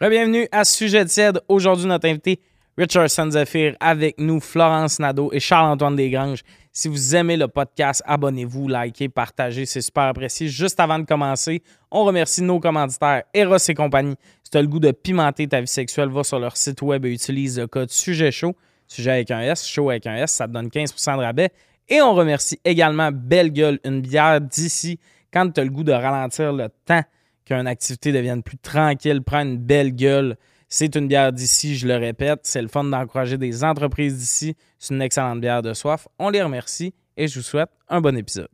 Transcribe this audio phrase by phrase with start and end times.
[0.00, 1.40] Bienvenue à Sujet tiède.
[1.46, 2.40] Aujourd'hui, notre invité
[2.76, 6.42] Richard Sanzafir avec nous, Florence Nadeau et Charles-Antoine Desgranges.
[6.72, 10.48] Si vous aimez le podcast, abonnez-vous, likez, partagez, c'est super apprécié.
[10.48, 11.62] Juste avant de commencer,
[11.92, 14.16] on remercie nos commanditaires Eros et compagnie.
[14.42, 17.06] Si tu as le goût de pimenter ta vie sexuelle, va sur leur site web
[17.06, 18.56] et utilise le code Sujet Chaud.
[18.88, 21.50] Sujet avec un S, chaud avec un S, ça te donne 15 de rabais.
[21.88, 24.98] Et on remercie également Belle Gueule, une bière d'ici.
[25.32, 27.04] Quand tu as le goût de ralentir le temps
[27.44, 30.36] qu'une activité devienne plus tranquille, prends une belle gueule.
[30.68, 32.40] C'est une bière d'ici, je le répète.
[32.42, 34.56] C'est le fun d'encourager des entreprises d'ici.
[34.78, 36.08] C'est une excellente bière de soif.
[36.18, 38.48] On les remercie et je vous souhaite un bon épisode.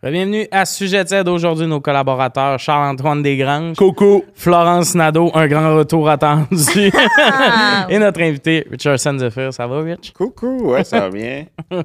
[0.00, 1.26] Bienvenue à Sujet Z.
[1.28, 4.24] Aujourd'hui, nos collaborateurs Charles-Antoine Desgranges, Coucou.
[4.32, 6.46] Florence Nadeau, un grand retour attendu,
[7.88, 9.52] et notre invité Richard Zephyr.
[9.52, 10.12] Ça va, Rich?
[10.12, 11.46] Coucou, ouais, ça va bien.
[11.72, 11.78] Je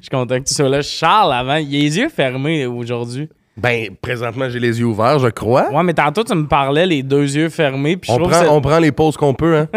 [0.00, 0.80] suis content que tu sois là.
[0.80, 3.28] Charles, avant, il a les yeux fermés aujourd'hui.
[3.56, 5.70] Ben, présentement, j'ai les yeux ouverts, je crois.
[5.72, 7.96] Ouais, mais tantôt, tu me parlais les deux yeux fermés.
[7.96, 9.68] Puis On prend, que on prend les pauses qu'on peut, hein.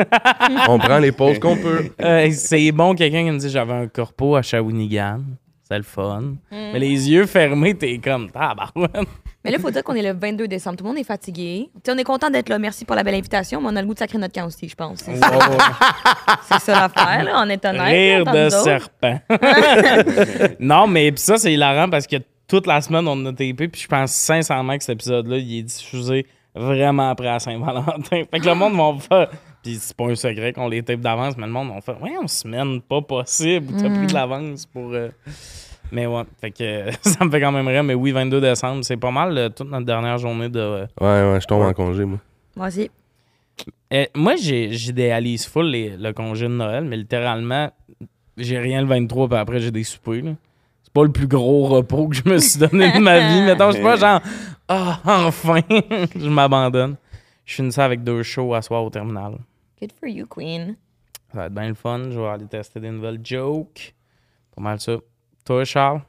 [0.67, 1.85] on prend les pauses qu'on peut.
[1.97, 5.21] c'est- euh, c'est bon, quelqu'un qui me dit j'avais un corpo à Shawinigan.
[5.69, 6.21] C'est le fun.
[6.21, 6.35] Mm.
[6.51, 8.91] Mais les yeux fermés, t'es comme tabarouette.
[9.43, 10.77] Mais là, il faut dire qu'on est le 22 décembre.
[10.77, 11.69] Tout le monde est fatigué.
[11.87, 12.59] On est content d'être là.
[12.59, 14.67] Merci pour la belle invitation, mais on a le goût de sacrer notre camp aussi,
[14.67, 14.99] je pense.
[15.03, 17.41] C'est ça, ça l'affaire, là.
[17.45, 17.81] On est honnête.
[17.81, 19.21] Rire là, de serpent.
[20.59, 22.17] non, mais pis ça, c'est hilarant parce que
[22.49, 23.69] toute la semaine, on a tapé.
[23.69, 28.23] Puis je pense sincèrement que cet épisode-là, il est diffusé vraiment après à Saint-Valentin.
[28.29, 29.29] Fait que le monde va faire.
[29.63, 32.01] Puis c'est pas un secret qu'on les tape d'avance, mais le monde va faire.
[32.01, 33.73] Ouais, on semaine pas possible.
[33.77, 34.91] T'as pris de l'avance pour.
[34.93, 35.09] euh,
[35.91, 37.83] Mais ouais, fait que ça me fait quand même rire.
[37.83, 40.59] Mais oui, 22 décembre, c'est pas mal euh, toute notre dernière journée de.
[40.59, 42.19] euh, Ouais, ouais, je tombe en congé, moi.
[42.55, 42.89] Moi aussi.
[43.93, 47.69] Euh, moi, j'ai- j'idéalise full les- le congé de Noël, mais littéralement,
[48.37, 50.21] j'ai rien le 23, puis après, j'ai des soupers.
[50.23, 50.31] là.
[50.83, 53.41] C'est pas le plus gros repos que je me suis donné de ma vie.
[53.45, 54.21] Mettons, je suis pas genre,
[54.69, 55.59] ah, enfin,
[56.15, 56.95] je m'abandonne.
[57.45, 59.33] Je finis ça avec deux shows à soir au terminal.
[59.81, 60.75] Good for you, Queen.
[61.31, 62.01] Ça va être bien le fun.
[62.09, 63.93] Je vais aller tester des nouvelles jokes.
[64.55, 64.97] Pas mal ça.
[65.45, 66.01] Toi, Charles?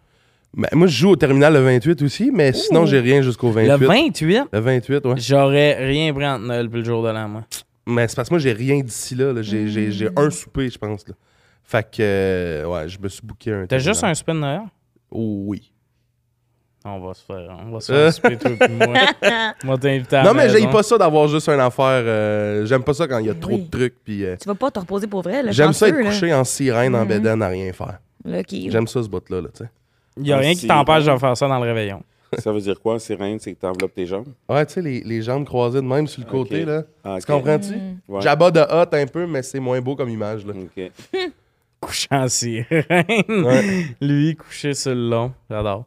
[0.53, 3.69] Ben, moi, je joue au terminal le 28 aussi, mais sinon, j'ai rien jusqu'au 28.
[3.69, 5.15] Le 28, Le 28, ouais.
[5.19, 7.45] j'aurais rien pris entre Noël puis le jour de l'an, moi.
[7.87, 9.33] Mais c'est parce que moi, j'ai rien d'ici là.
[9.33, 9.43] là.
[9.43, 11.07] J'ai, j'ai- j'ai un souper, je pense.
[11.07, 11.15] Là.
[11.63, 13.95] Fait que, euh, ouais, je me suis booké un T'as terminal.
[13.95, 14.61] juste un spin de Noël?
[15.13, 15.71] Oh, oui.
[16.85, 18.95] On va se faire, on va se faire souper, toi puis moi.
[19.65, 20.59] Moi, t'inviter à la non, mais maison.
[20.59, 21.85] j'aime pas ça d'avoir juste une affaire.
[22.07, 23.63] euh, j'aime pas ça quand il y a trop oui.
[23.65, 23.95] de trucs.
[24.03, 25.51] Puis, euh, Tu vas pas te reposer pour vrai, là.
[25.53, 26.05] j'aime ça être là.
[26.05, 27.09] couché en sirène, en Mhm.
[27.09, 27.99] bédaine, à rien faire.
[28.25, 28.71] Lucky.
[28.71, 29.71] J'aime ça, ce bout-là, là, tu sais.
[30.17, 32.03] Il n'y a rien qui t'empêche de faire ça dans le réveillon.
[32.39, 33.39] Ça veut dire quoi, sirène?
[33.41, 34.29] C'est que t'enveloppes tes jambes?
[34.49, 36.85] Ouais, tu sais, les, les jambes croisées de même sur le côté, là.
[37.05, 37.75] Ah, Tu comprends-tu?
[37.75, 37.99] Mm.
[38.09, 38.21] Ouais.
[38.23, 40.55] Jabba de hot un peu, mais c'est moins beau comme image, là.
[40.57, 40.91] Ok.
[41.81, 42.65] Couchant en sirène.
[43.29, 43.87] Ouais.
[44.01, 45.33] Lui, couché sur le long.
[45.51, 45.85] J'adore.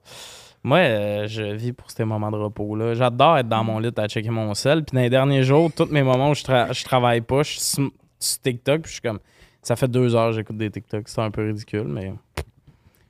[0.63, 2.93] Moi, euh, je vis pour ces moments de repos-là.
[2.93, 4.83] J'adore être dans mon lit à checker mon sel.
[4.83, 7.51] Puis dans les derniers jours, tous mes moments où je, tra- je travaille pas, je
[7.51, 8.81] suis sur, sur TikTok.
[8.83, 9.19] Puis je suis comme.
[9.61, 11.03] Ça fait deux heures que j'écoute des TikTok.
[11.07, 12.13] C'est un peu ridicule, mais.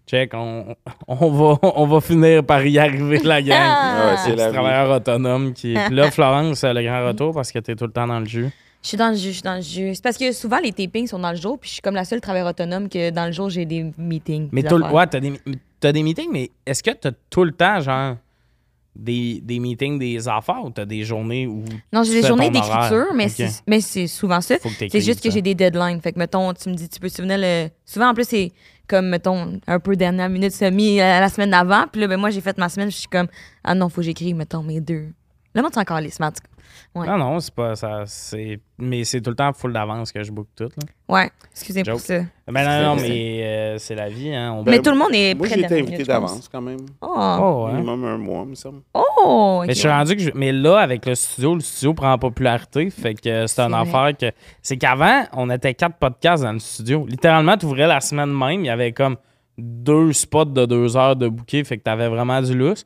[0.05, 0.75] Check, on,
[1.07, 3.57] on, va, on va finir par y arriver, la gang.
[3.65, 5.85] Ah ouais, c'est le travailleur autonome qui est.
[5.87, 8.25] Puis là, Florence, c'est le grand retour parce que t'es tout le temps dans le
[8.25, 8.49] jus.
[8.81, 9.95] Je suis dans le jus, je suis dans le jus.
[9.95, 12.03] C'est parce que souvent, les tapings sont dans le jour, puis je suis comme la
[12.03, 14.49] seule travailleur autonome que dans le jour, j'ai des meetings.
[14.51, 15.39] Mais tout le- ouais, t'as des,
[15.83, 18.15] t'as des meetings, mais est-ce que t'as tout le temps, genre,
[18.95, 21.63] des, des meetings, des affaires ou t'as des journées où.
[21.91, 24.55] Non, tu j'ai des journées d'écriture, mais c'est- mais c'est souvent ça.
[24.91, 25.99] C'est juste que j'ai des deadlines.
[25.99, 27.69] Fait que, mettons, tu me dis, tu peux souvenir le.
[27.85, 28.51] Souvent, en plus, c'est
[28.87, 31.85] comme, mettons, un peu dernière minute semi à la semaine d'avant.
[31.91, 33.27] Puis là, ben, moi, j'ai fait ma semaine, je suis comme,
[33.63, 35.07] ah non, faut que j'écrive, mettons, mes deux.
[35.55, 35.99] Là, moi, tu encore
[36.95, 37.07] Ouais.
[37.07, 38.03] Non, non, c'est pas ça.
[38.05, 38.59] C'est...
[38.77, 40.63] Mais c'est tout le temps full d'avance que je book tout.
[40.65, 40.83] Là.
[41.07, 42.01] Ouais, excusez pour Joke.
[42.01, 42.19] ça.
[42.47, 44.33] Ben non, non, mais euh, c'est la vie.
[44.33, 44.53] Hein.
[44.57, 46.79] On mais tout le monde est Moi, prêt j'ai été invité d'avance, quand même.
[47.01, 47.07] Oh,
[47.41, 47.73] Oh, ouais.
[47.73, 48.81] Minimum un mois, me semble.
[48.93, 49.63] oh.
[49.65, 52.17] Mais je suis rendu que je- Mais là, avec le studio, le studio prend en
[52.17, 52.89] popularité.
[52.89, 54.31] Fait que c'est une C'est affaire que.
[54.61, 57.05] C'est qu'avant, on était quatre podcasts dans le studio.
[57.07, 59.15] Littéralement, tu ouvrais la semaine même, il y avait comme
[59.57, 61.63] deux spots de deux heures de bouquet.
[61.63, 62.85] Fait que t'avais vraiment du lousse.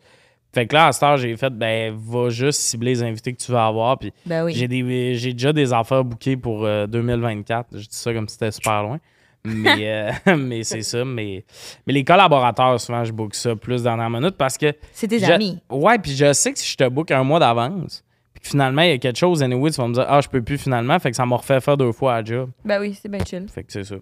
[0.57, 3.37] Fait que là, à cette heure, j'ai fait, ben, va juste cibler les invités que
[3.37, 3.99] tu veux avoir.
[3.99, 4.53] Puis Ben oui.
[4.55, 7.67] j'ai, des, j'ai déjà des affaires bouquées pour euh, 2024.
[7.73, 8.99] Je dis ça comme si c'était super loin.
[9.45, 11.05] Mais, euh, mais c'est ça.
[11.05, 11.45] Mais,
[11.85, 14.73] mais les collaborateurs, souvent, je book ça plus dernière minute parce que.
[14.93, 15.59] C'est tes je- amis.
[15.69, 18.81] Ouais, puis je sais que si je te book un mois d'avance, puis que finalement,
[18.81, 20.97] il y a quelque chose, anyway, tu vas me dire, ah, je peux plus finalement.
[20.97, 22.49] Fait que ça m'a refait faire deux fois à job.
[22.65, 23.45] Ben oui, c'est bien chill.
[23.47, 23.97] Fait que c'est ça.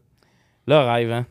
[0.68, 1.26] Là, rêve, hein.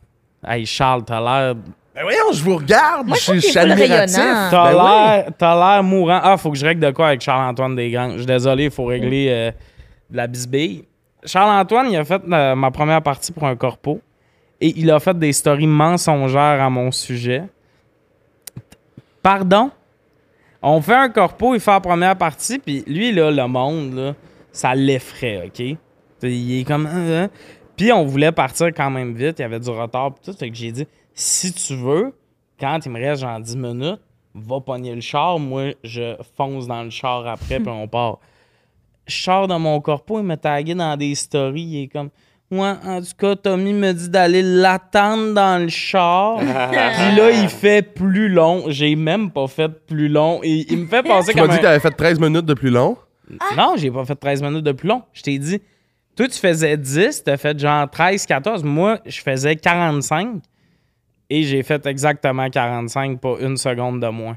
[0.46, 1.54] Hey, Charles, t'as l'air.
[1.94, 3.06] Ben voyons, je vous regarde.
[3.06, 4.16] Moi, je je suis full admiratif.
[4.16, 4.50] rayonnant.
[4.50, 6.20] T'as Ben l'air, t'as l'air mourant.
[6.22, 8.10] Ah, faut que je règle de quoi avec Charles-Antoine Desgrands.
[8.12, 9.50] Je suis désolé, il faut régler euh,
[10.10, 10.84] de la bisbille.
[11.24, 14.00] Charles-Antoine, il a fait euh, ma première partie pour un corpo
[14.60, 17.44] et il a fait des stories mensongères à mon sujet.
[19.22, 19.70] Pardon?
[20.62, 24.14] On fait un corpo, il fait la première partie, puis lui, là, le monde, là,
[24.50, 25.76] ça l'effraie, OK?
[26.22, 26.88] Il est comme...
[26.90, 27.28] euh.
[27.76, 30.48] Puis on voulait partir quand même vite, il y avait du retard, puis tout, fait
[30.48, 32.12] que j'ai dit, si tu veux,
[32.60, 34.00] quand il me reste genre 10 minutes,
[34.34, 38.18] va pogner le char, moi, je fonce dans le char après, puis on part.
[39.06, 42.10] Je sors de mon corpo, il m'a tagué dans des stories, il est comme...
[42.50, 46.36] Ouais, en tout cas, Tommy me dit d'aller l'attendre dans le char.
[46.38, 46.46] Puis
[47.16, 48.64] là, il fait plus long.
[48.68, 50.40] J'ai même pas fait plus long.
[50.44, 52.44] Et il me fait penser Tu m'as comme dit un- que t'avais fait 13 minutes
[52.44, 52.96] de plus long?
[53.56, 55.02] Non, j'ai pas fait 13 minutes de plus long.
[55.14, 55.60] Je t'ai dit,
[56.14, 58.62] toi, tu faisais 10, t'as fait genre 13, 14.
[58.62, 60.36] Moi, je faisais 45
[61.30, 64.36] et j'ai fait exactement 45, pas une seconde de moins.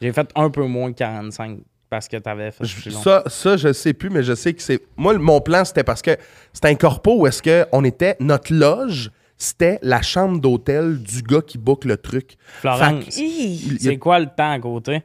[0.00, 1.58] J'ai fait un peu moins que 45
[1.90, 3.00] parce que t'avais fait plus long.
[3.02, 4.80] Ça, ça, je sais plus, mais je sais que c'est.
[4.96, 6.16] Moi, mon plan, c'était parce que
[6.52, 8.14] c'était un corpo où est-ce qu'on était.
[8.20, 12.36] Notre loge, c'était la chambre d'hôtel du gars qui book le truc.
[12.60, 15.02] Florence, a- c'est quoi le temps à côté?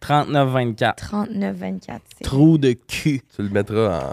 [0.00, 0.94] 39-24.
[0.96, 2.02] 39, 24.
[2.18, 3.22] c'est- Trou de cul.
[3.34, 4.12] Tu le mettras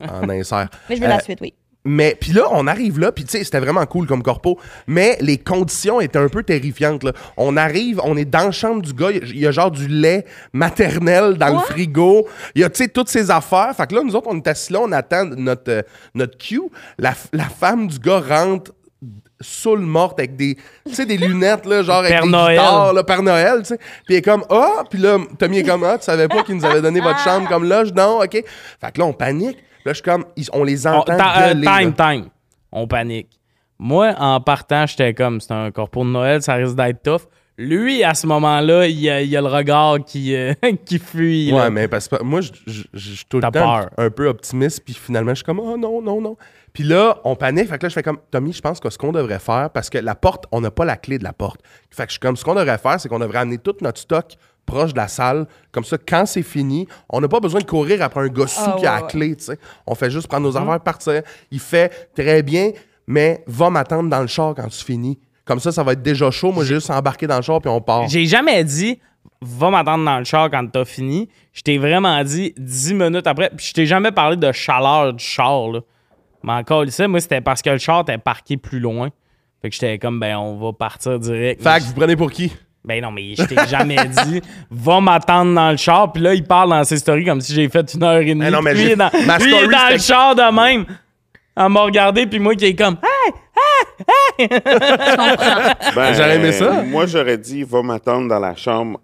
[0.00, 0.68] en, en insert.
[0.88, 1.54] Mais je veux Euh, la suite, oui.
[1.86, 5.16] Mais puis là, on arrive là, puis tu sais, c'était vraiment cool comme corpo, mais
[5.20, 7.04] les conditions étaient un peu terrifiantes.
[7.04, 7.12] Là.
[7.36, 9.50] On arrive, on est dans la chambre du gars, il y a- il y, a
[9.52, 13.72] genre du lait maternel dans le frigo, il y a tu sais toutes ces affaires.
[13.76, 15.82] Fait que là, nous autres, on est assis là, on attend notre, euh,
[16.14, 16.60] notre cue.
[16.98, 18.72] La, la femme du gars rentre
[19.40, 20.56] saoule morte avec des
[20.88, 22.56] tu sais des lunettes là genre avec Père des Noël.
[22.56, 25.62] guitares là, Père Noël tu sais puis elle est comme ah puis là Tommy est
[25.62, 28.30] comme ah tu savais pas qu'il nous avait donné votre chambre comme loge non ok
[28.32, 28.42] fait
[28.94, 31.54] que là on panique là je suis comme ils- on les On- entend ta- euh,
[31.54, 32.12] gueuler, time, là.
[32.12, 32.24] time.
[32.72, 33.40] On panique.
[33.78, 37.22] Moi, en partant, j'étais comme, c'est un corpo de Noël, ça risque d'être tough.
[37.58, 40.52] Lui, à ce moment-là, il y a, il y a le regard qui, euh,
[40.84, 41.50] qui fuit.
[41.50, 41.56] là.
[41.64, 43.90] Ouais, mais parce que moi, je je- je suis tout le temps peur.
[43.96, 46.36] un peu optimiste, puis finalement, je suis comme, oh non, non, non.
[46.74, 47.68] Puis là, on panique.
[47.68, 49.88] Fait que là, je fais comme, Tommy, je pense que ce qu'on devrait faire, parce
[49.88, 51.60] que la porte, on n'a pas la clé de la porte.
[51.90, 53.98] Fait que je suis comme, ce qu'on devrait faire, c'est qu'on devrait amener tout notre
[54.00, 54.34] stock
[54.66, 55.46] proche de la salle.
[55.72, 58.60] Comme ça, quand c'est fini, on n'a pas besoin de courir après un gars sous
[58.64, 59.08] Ah, qui a la ouais.
[59.08, 59.58] clé, tu sais.
[59.86, 61.22] On fait juste prendre nos affaires, partir.
[61.50, 62.72] Il fait très bien,
[63.06, 65.18] mais va m'attendre dans le char quand tu finis.
[65.44, 66.50] Comme ça, ça va être déjà chaud.
[66.52, 68.08] Moi, j'ai juste embarqué dans le char, puis on part.
[68.08, 68.98] J'ai jamais dit,
[69.40, 71.28] va m'attendre dans le char quand t'as fini.
[71.52, 73.50] Je t'ai vraiment dit 10 minutes après.
[73.56, 75.80] Puis je t'ai jamais parlé de chaleur du char, là.
[76.42, 79.10] Mais encore, ça, moi, c'était parce que le char était parqué plus loin.
[79.62, 81.62] Fait que j'étais comme, ben, on va partir direct.
[81.62, 82.52] Fait que vous prenez pour qui?
[82.86, 83.96] Ben non, mais je t'ai jamais
[84.26, 84.40] dit,
[84.70, 86.12] va m'attendre dans le char.
[86.12, 88.36] Puis là, il parle dans ses stories comme si j'ai fait une heure et demie.
[88.40, 89.98] Mais non, mais Puis lui, j'ai- il est dans, ma lui, il est dans le
[89.98, 90.86] char de même.
[91.56, 93.32] À m'a regardé, puis moi qui est comme, hey!
[95.94, 96.82] Ben, J'aurais aimé ça.
[96.82, 99.00] Moi, j'aurais dit, va m'attendre dans la chambre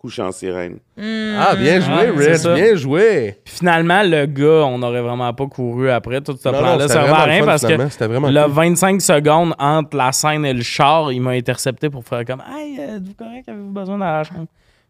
[0.00, 0.78] couchant en sirène.
[0.98, 2.54] Ah, bien joué, Ah, Rich, ça.
[2.54, 3.36] bien joué.
[3.44, 6.20] Puis finalement, le gars, on n'aurait vraiment pas couru après.
[6.22, 8.52] Tout ce plan-là vraiment le rien parce que le cool.
[8.52, 12.78] 25 secondes entre la scène et le char, il m'a intercepté pour faire comme Hey,
[12.80, 13.48] euh, êtes-vous correct?
[13.48, 14.46] Avez-vous besoin dans la chambre?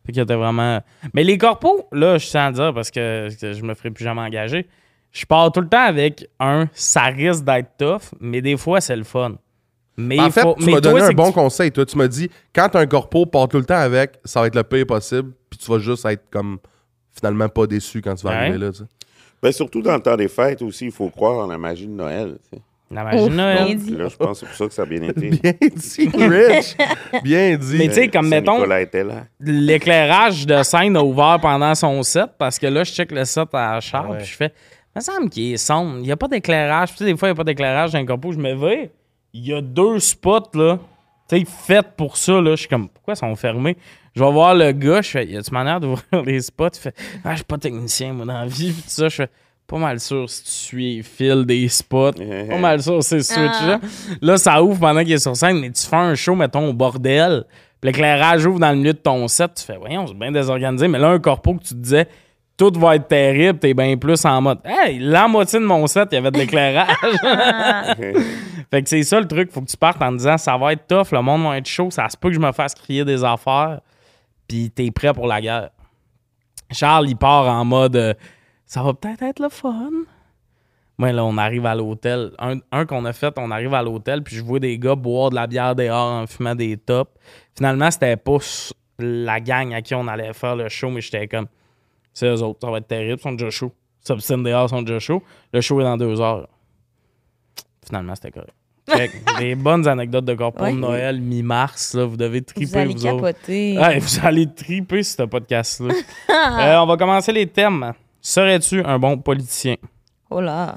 [0.07, 0.81] Fait qu'il était vraiment.
[1.13, 4.23] Mais les corpos, là, je sens dire parce que, que je me ferai plus jamais
[4.23, 4.67] engager.
[5.13, 8.95] Je pars tout le temps avec un, ça risque d'être tough, mais des fois, c'est
[8.97, 9.33] le fun.
[9.97, 11.71] Mais En il fait, faut- tu m'as donné un bon tu- conseil.
[11.73, 14.55] Toi, tu m'as dit, quand un corpo, pars tout le temps avec, ça va être
[14.55, 16.59] le pire possible, puis tu vas juste être comme
[17.13, 18.37] finalement pas déçu quand tu vas Ouais.
[18.37, 18.71] arriver là.
[18.71, 18.85] tu sais.
[19.43, 21.93] Ben, surtout dans le temps des fêtes aussi, il faut croire en la magie de
[21.93, 22.37] Noël.
[22.51, 22.63] tu sais.
[22.93, 23.65] La magie de Noël.
[23.67, 23.91] bien dit.
[23.97, 25.31] Là, je pense que c'est pour ça que ça a bien été.
[25.43, 26.77] Bien dit, Rich.
[27.23, 27.77] bien dit.
[27.79, 29.27] Mais tu sais, comme mettons, était là.
[29.39, 33.49] l'éclairage de scène a ouvert pendant son set parce que là, je check le set
[33.53, 34.17] à Charles Ouais.
[34.19, 34.53] puis je fais,
[34.95, 35.99] il me semble qu'il est sombre.
[35.99, 36.91] Il n'y a pas d'éclairage.
[36.91, 38.33] Tu sais, des fois, il n'y a pas d'éclairage dans un corpo.
[38.33, 38.91] Je me vais,
[39.33, 40.79] il y a deux spots, là,
[41.29, 42.53] tu sais, faits pour ça, là.
[42.53, 43.77] Je suis comme, pourquoi ils sont fermés?
[44.15, 46.69] Je vais voir le gars, je fais, y a-tu manière d'ouvrir les spots?
[46.75, 46.95] Il fait,
[47.25, 48.73] ah, je suis pas technicien, moi, dans la vie.
[48.73, 49.31] Puis tout ça, je fais,
[49.71, 52.13] pas mal sûr si tu suis les fils des spots.
[52.13, 53.81] pas mal sûr, c'est switch là.
[54.21, 56.73] Là, ça ouvre pendant qu'il est sur scène, mais tu fais un show, mettons, au
[56.73, 57.45] bordel.
[57.81, 59.53] Puis l'éclairage ouvre dans le milieu de ton set.
[59.55, 60.89] Tu fais, voyons, c'est bien désorganisé.
[60.89, 62.09] Mais là, un corpo que tu te disais,
[62.61, 66.11] tout va être terrible, t'es bien plus en mode, hey, la moitié de mon set,
[66.13, 66.95] il y avait de l'éclairage.
[68.71, 70.87] fait que c'est ça le truc, faut que tu partes en disant, ça va être
[70.87, 73.25] tough, le monde va être chaud, ça se peut que je me fasse crier des
[73.25, 73.81] affaires,
[74.47, 75.71] puis t'es prêt pour la guerre.
[76.71, 78.13] Charles, il part en mode, euh,
[78.67, 79.91] ça va peut-être être le fun.
[80.99, 82.33] Moi, là, on arrive à l'hôtel.
[82.39, 85.31] Un, un qu'on a fait, on arrive à l'hôtel, puis je vois des gars boire
[85.31, 87.11] de la bière dehors en fumant des tops.
[87.57, 88.37] Finalement, c'était pas
[88.99, 91.47] la gang à qui on allait faire le show, mais j'étais comme,
[92.13, 93.73] c'est eux autres, ça va être terrible, ils sont déjà chauds.
[94.03, 95.23] S'obstinent dehors, ils sont déjà chauds.
[95.53, 96.49] Le show est dans deux heures.
[97.87, 98.55] Finalement, c'était correct.
[98.89, 100.73] Fait que des bonnes anecdotes de corps pour Ouais.
[100.73, 103.31] Noël, mi-mars, là, vous devez Vous triper, allez vous, autres.
[103.33, 103.79] capoter.
[103.79, 105.95] Ouais, vous allez triper ce podcast-là.
[106.31, 107.93] Euh, on va commencer les thèmes.
[108.21, 109.77] Serais-tu un bon politicien?
[110.31, 110.77] Oh là.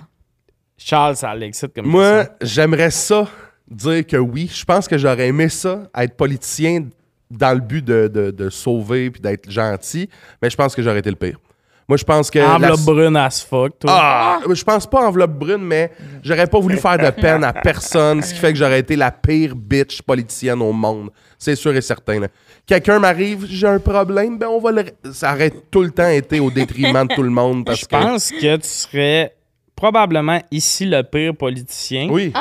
[0.78, 2.36] Charles, ça l'excite comme Moi, ça.
[2.42, 3.28] j'aimerais ça
[3.70, 4.50] dire que oui.
[4.54, 6.88] Je pense que j'aurais aimé ça, être politicien
[7.38, 10.10] dans le but de, de- de sauver puis d'être gentil,
[10.42, 11.38] mais je pense que j'aurais été le pire.
[11.90, 12.40] Moi, je pense que.
[12.40, 13.92] la- Enveloppe brune as fuck, toi.
[13.94, 14.40] Ah!
[14.50, 15.92] Je pense pas enveloppe brune, mais
[16.24, 19.12] j'aurais pas voulu faire de peine à personne, ce qui fait que j'aurais été la
[19.12, 21.10] pire bitch politicienne au monde.
[21.38, 22.22] C'est sûr et certain.
[22.66, 24.86] Quelqu'un m'arrive, j'ai un problème, ben on va le.
[25.12, 27.90] Ça aurait tout le temps été au détriment de tout le monde parce Je que.
[27.90, 29.36] pense que tu serais
[29.76, 32.32] probablement ici le pire politicien Oui.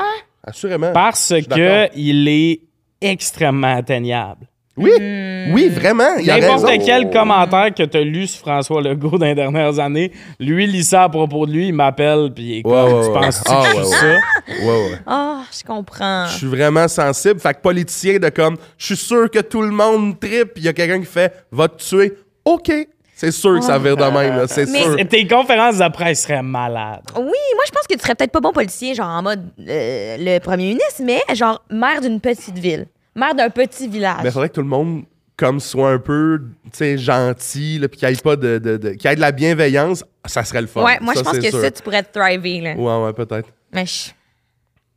[0.45, 0.93] Assurément.
[0.93, 2.61] parce que il est
[3.01, 4.47] extrêmement atteignable.
[4.77, 4.91] Oui.
[5.53, 6.17] Oui, vraiment.
[6.19, 9.79] Il a N'importe quel commentaire que tu as lu sur François Legault dans les dernières
[9.79, 12.83] années, lui, lit ça à propos de lui, il m'appelle, puis il est comme, Ouais,
[12.85, 13.21] ouais, tu ouais.
[13.21, 13.85] penses-tu Ah, que ouais, ouais.
[13.85, 14.07] ça?
[14.07, 14.99] Ouais, ouais.
[15.07, 16.27] Ah, je comprends.
[16.27, 17.39] Je suis vraiment sensible.
[17.41, 20.69] Fait que politicien de comme, je suis sûr que tout le monde tripe, il y
[20.69, 22.15] a quelqu'un qui fait, va te tuer.
[22.45, 22.73] OK.
[23.15, 24.99] C'est sûr que ça vire de même, c'est Mais- sûr.
[24.99, 27.03] Et Tes conférences de presse seraient malades.
[27.15, 30.17] Oui, moi, je pense que tu serais peut-être pas bon policier, genre en mode euh,
[30.19, 34.19] le premier ministre, mais genre maire d'une petite ville, maire d'un petit village.
[34.23, 35.05] Mais il faudrait que tout le monde
[35.37, 38.91] comme soit un peu tu sais, gentil, puis qu'il n'y ait pas de, de, de-
[38.91, 40.85] qu'il y ait de la bienveillance, ça serait le fun.
[40.85, 41.61] ouais, moi, je pense que sûr.
[41.61, 42.75] ça, tu pourrais te thriver, là.
[42.75, 43.49] Ouais, ouais, peut-être.
[43.73, 44.11] Mais je,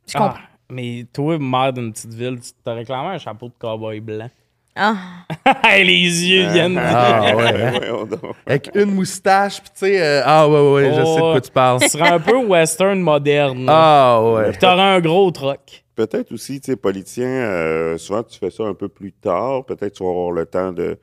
[0.06, 0.38] je Ah, comprends.
[0.70, 4.28] mais toi, maire d'une petite ville, tu t'as réclamé un chapeau de cowboy blanc.
[4.76, 4.94] Ah.
[5.78, 5.84] les
[6.28, 6.78] yeux viennent.
[6.78, 7.80] Ah, ouais.
[7.90, 8.36] Ouais, donc.
[8.46, 11.40] Avec une moustache, puis tu sais, euh, ah, ouais, ouais, ouais, je sais de quoi
[11.40, 11.80] tu parles.
[11.80, 13.64] Tu serais un peu western moderne.
[13.68, 14.50] Ah, ouais.
[14.50, 15.82] Puis t'aurais un gros truck.
[15.96, 19.64] Peut-être aussi, tu sais, politicien, euh, souvent tu fais ça un peu plus tard.
[19.64, 20.98] Peut-être tu vas avoir le temps de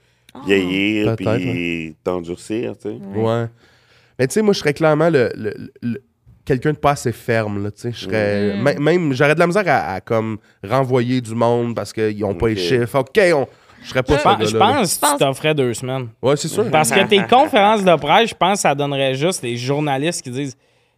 [0.46, 2.98] vieillir Peut-être, puis t'endurcir, tu sais.
[3.16, 3.46] Ouais.
[4.20, 6.04] Mais tu sais, moi, je serais clairement le, le- le-
[6.46, 7.92] quelqu'un de pas assez ferme, là, tu sais.
[7.92, 8.56] Je serais...
[8.56, 8.64] Mm.
[8.68, 12.36] mê- Même, j'aurais de la misère à, à, comme, renvoyer du monde parce qu'ils n'ont
[12.36, 12.60] pas les Ok.
[12.60, 13.00] chiffres.
[13.00, 13.48] OK, on...
[13.82, 16.10] je serais pas Je je pense que tu t'offrais deux semaines.
[16.22, 16.70] Ouais, c'est sûr.
[16.70, 20.30] Parce que tes conférences de presse, je pense que ça donnerait juste des journalistes qui
[20.32, 20.56] disent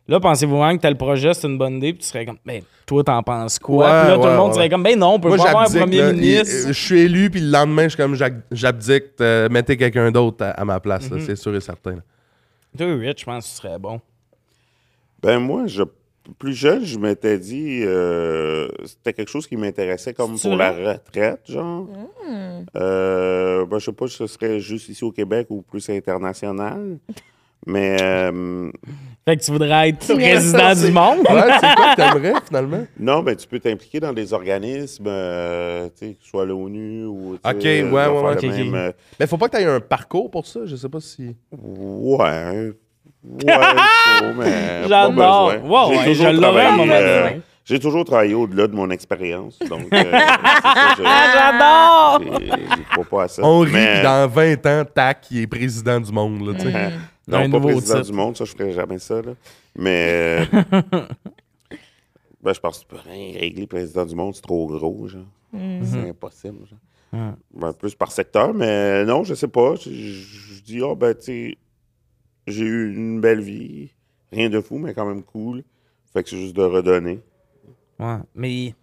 [0.07, 1.91] Là, pensez-vous vraiment que tel projet, c'est une bonne idée?
[1.93, 3.85] Puis tu serais comme, ben, toi, t'en penses quoi?
[3.85, 4.53] Ouais, Puis là, tout le monde ouais.
[4.55, 6.13] serait comme, ben non, on peut Moi, pas avoir un premier là.
[6.13, 6.55] ministre.
[6.55, 10.11] Euh, Je suis élu, puis le lendemain, je suis comme, j'ab- j'abdique, euh, mettez quelqu'un
[10.11, 11.17] d'autre à, à ma place, Mhm.
[11.17, 11.97] là, c'est sûr et certain.
[12.77, 13.99] Toi, Rich, je pense que tu serais bon.
[15.23, 15.81] Ben moi, je,
[16.37, 21.41] plus jeune, je m'étais dit, euh, c'était quelque chose qui m'intéressait comme pour la retraite,
[21.49, 21.87] genre.
[22.75, 26.97] Euh, ben, je sais pas si ce serait juste ici au Québec ou plus international.
[27.65, 28.69] Mais euh,
[29.27, 31.19] Fait que tu voudrais être Mais président du monde?
[31.29, 32.85] Ouais, c'est quoi que t'aimerais, finalement?
[32.99, 37.05] non, ben, tu peux t'impliquer dans des organismes, euh, tu sais, que ce soit l'ONU
[37.05, 37.37] ou.
[37.43, 39.65] tu Ok, ouais, des ouais, ouais, de ok, même, euh, Mais faut pas que t'aies
[39.65, 41.35] un parcours pour ça, je sais pas si...
[41.51, 42.71] Ouais.
[43.27, 43.53] Ouais,
[44.19, 44.87] faut, mais.
[44.87, 45.53] J'adore.
[45.65, 47.41] Wow, J'ai ouais, toujours je l'aurais à un travaillé, moment euh, donné.
[47.67, 49.57] J'ai toujours travaillé au-delà de mon expérience.
[49.67, 50.03] Donc, euh,
[51.03, 52.39] Ah, j'adore!
[52.39, 53.41] je- j'ai- j'y crois pas à ça.
[53.43, 56.53] On rit, Mais- puis dans 20 ans, tac, il est président du monde, là,
[57.29, 58.05] Euh, Un non, pas président titre.
[58.07, 59.21] du monde, ça, je ferais jamais ça.
[59.21, 59.33] Là.
[59.75, 60.47] Mais.
[60.53, 60.61] euh,
[62.41, 65.25] ben, je pense que tu peux rien régler président du monde, c'est trop gros, genre.
[65.53, 67.33] C'est impossible, genre.
[67.53, 69.75] Ben, plus par secteur, mais non, je sais pas.
[69.75, 71.57] Je, je- je dis, oh, ben, tu sais,
[72.47, 73.89] j'ai eu une belle vie.
[74.31, 75.63] Rien de fou, mais quand même cool.
[76.11, 77.21] Fait que c'est juste de redonner.
[77.99, 78.73] Ouais, mais,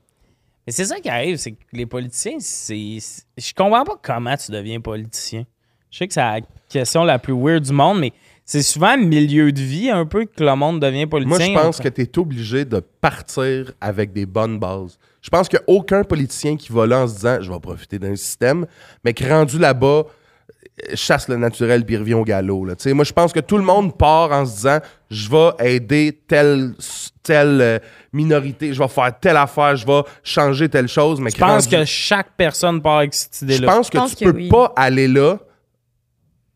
[0.66, 4.50] mais c'est ça qui arrive, c'est que les politiciens, c'est- Je comprends pas comment tu
[4.50, 5.44] deviens politicien.
[5.90, 8.12] Je sais que c'est la question la plus weird du monde, mais
[8.52, 11.54] c'est souvent le milieu de vie un peu que le monde devient Moi, politicien.
[11.54, 14.98] je pense que tu es obligé de partir avec des bonnes bases.
[15.22, 17.60] Je pense qu'il n'y a aucun politicien qui va là en se disant je vais
[17.60, 18.66] profiter d'un système,
[19.04, 22.66] mais qui rendu là-bas, euh, chasse le naturel puis revient au galop.
[22.66, 22.76] Là.
[22.76, 24.78] Tu sais, Moi, je pense que tout le monde part en se disant
[25.10, 26.74] je vais aider telle,
[27.22, 27.78] telle euh,
[28.12, 31.20] minorité, je vais faire telle affaire, je vais changer telle chose.
[31.22, 33.72] Mais Je pense rendu- que chaque personne part avec cette je idée-là?
[33.76, 34.48] pense que pense tu que peux oui.
[34.48, 35.38] pas aller là.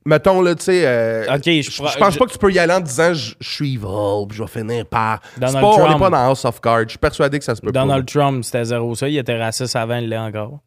[0.07, 0.83] Mettons, là, tu sais.
[0.87, 3.75] euh, Ok, je pense pas que tu peux y aller en disant je, je suis
[3.75, 5.21] evil, puis je vais finir par.
[5.41, 5.89] Pas, on Trump.
[5.95, 6.85] n'est pas dans House of Cards.
[6.85, 9.09] Je suis persuadé que ça se peut Donald Trump, c'était zéro ça.
[9.09, 10.61] Il était raciste avant, il l'est encore.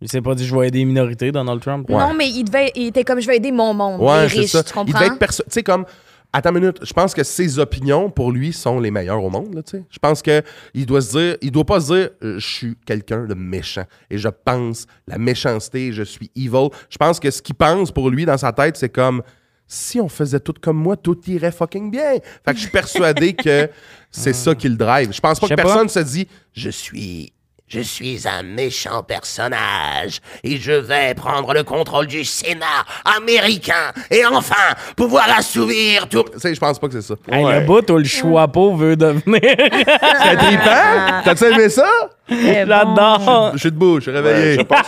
[0.00, 1.88] Il s'est pas dit je vais aider les minorités, Donald Trump.
[1.88, 4.00] Non, mais il, devait, il était comme je vais aider mon monde.
[4.00, 4.62] Ouais, les c'est riches, ça.
[4.64, 4.98] tu Il comprends?
[5.00, 5.84] devait être Tu sais, comme.
[6.32, 6.78] Attends une minute.
[6.82, 9.84] Je pense que ses opinions, pour lui, sont les meilleures au monde, là, tu sais.
[9.90, 11.36] Je pense que il doit se dire.
[11.42, 13.84] Il doit pas se dire euh, je suis quelqu'un de méchant.
[14.08, 16.68] Et je pense la méchanceté, je suis evil.
[16.88, 19.22] Je pense que ce qu'il pense pour lui dans sa tête, c'est comme.
[19.68, 22.14] Si on faisait tout comme moi, tout irait fucking bien.
[22.44, 23.70] Fait que je suis persuadé que
[24.10, 25.12] c'est ça qui le drive.
[25.12, 25.62] Je pense pas que pas.
[25.62, 27.32] personne se dit Je suis
[27.72, 32.84] Je suis un méchant personnage et je vais prendre le contrôle du Sénat
[33.16, 36.22] américain et enfin pouvoir assouvir tout.
[36.34, 37.14] Tu sais, je pense pas que c'est ça.
[37.30, 37.60] Hey, Ouais.
[37.60, 39.40] Le bout où le Chouapo veut devenir.
[39.42, 41.22] C'est trippant?
[41.24, 41.88] T'as-tu aimé ça?
[42.28, 42.36] Bon.
[42.36, 43.52] J'adore.
[43.54, 44.56] Je suis debout, je suis Ouais, réveillé.
[44.58, 44.86] je pense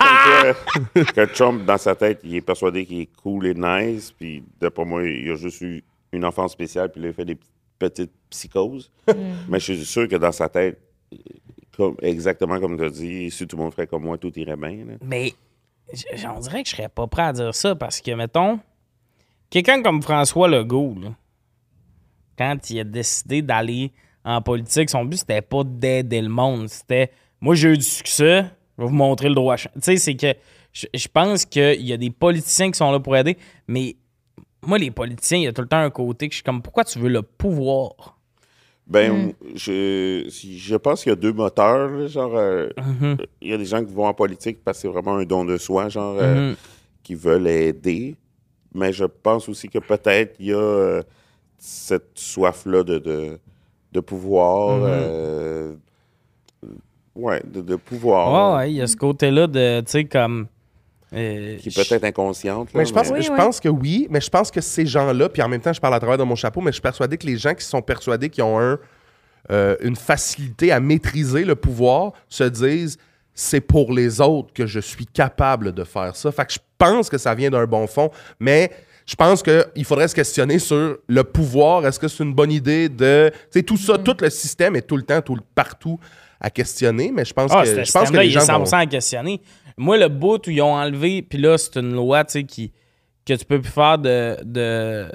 [0.94, 4.12] que, que Trump, dans sa tête, il est persuadé qu'il est cool et nice.
[4.12, 6.90] Puis, d'après moi, il a juste eu une enfance spéciale.
[6.92, 7.38] Puis, il fait des
[7.78, 8.90] petites psychose.
[9.48, 10.78] Mais je suis sûr que dans sa tête,
[12.02, 14.84] exactement comme tu as dit, si tout le monde ferait comme moi, tout irait bien.
[15.02, 15.32] Mais
[16.26, 18.60] on dirait que je serais pas prêt à dire ça parce que, mettons,
[19.50, 20.96] quelqu'un comme François Legault,
[22.36, 23.92] quand il a décidé d'aller
[24.24, 26.68] en politique, son but, c'était pas d'aider le monde.
[26.68, 28.44] C'était moi, j'ai eu du succès,
[28.78, 29.56] je vais vous montrer le droit.
[29.56, 30.34] Tu sais, c'est que
[30.72, 33.36] je, je pense qu'il y a des politiciens qui sont là pour aider,
[33.68, 33.96] mais
[34.66, 36.62] moi, les politiciens, il y a tout le temps un côté que je suis comme
[36.62, 38.18] pourquoi tu veux le pouvoir?
[38.86, 41.88] Ben, je, si- je pense qu'il y a deux moteurs.
[41.90, 42.68] là, genre, euh,
[43.40, 45.44] il y a des gens qui vont en politique parce que c'est vraiment un don
[45.44, 46.56] de soi, genre, euh, Mhm.
[47.02, 48.14] qui veulent aider.
[48.74, 51.02] Mais je pense aussi que peut-être il y a euh,
[51.56, 53.38] cette soif-là de, de,
[53.92, 54.80] de pouvoir.
[54.82, 55.74] euh,
[57.14, 58.52] ouais, de, de pouvoir.
[58.52, 60.46] Ouais, ouais, il y a ce côté-là de, tu sais, comme.
[61.14, 62.72] Qui est peut-être inconsciente.
[62.72, 63.36] là, Mais je pense, Oui, je oui.
[63.36, 65.94] pense que oui, mais je pense que ces gens-là, puis en même temps, je parle
[65.94, 68.28] à travers de mon chapeau, mais je suis persuadé que les gens qui sont persuadés
[68.30, 68.78] qu'ils ont un,
[69.50, 72.98] euh, une facilité à maîtriser le pouvoir se disent
[73.34, 76.30] c'est pour les autres que je suis capable de faire ça.
[76.32, 78.70] Fait que je pense que ça vient d'un bon fond, mais
[79.06, 81.84] je pense qu'il faudrait se questionner sur le pouvoir.
[81.86, 83.30] Est-ce que c'est une bonne idée de.
[83.52, 85.98] Tu sais, tout ça, tout le système est tout le temps, tout le, partout
[86.40, 88.46] à questionner, mais je pense Ah, que, je pense que système-là, les il est gens.
[88.64, 89.40] 100% vont- à questionner.
[89.76, 92.72] Moi, le bout où ils ont enlevé, puis là, c'est une loi, tu sais, qui,
[93.26, 95.06] que tu peux plus faire de, de,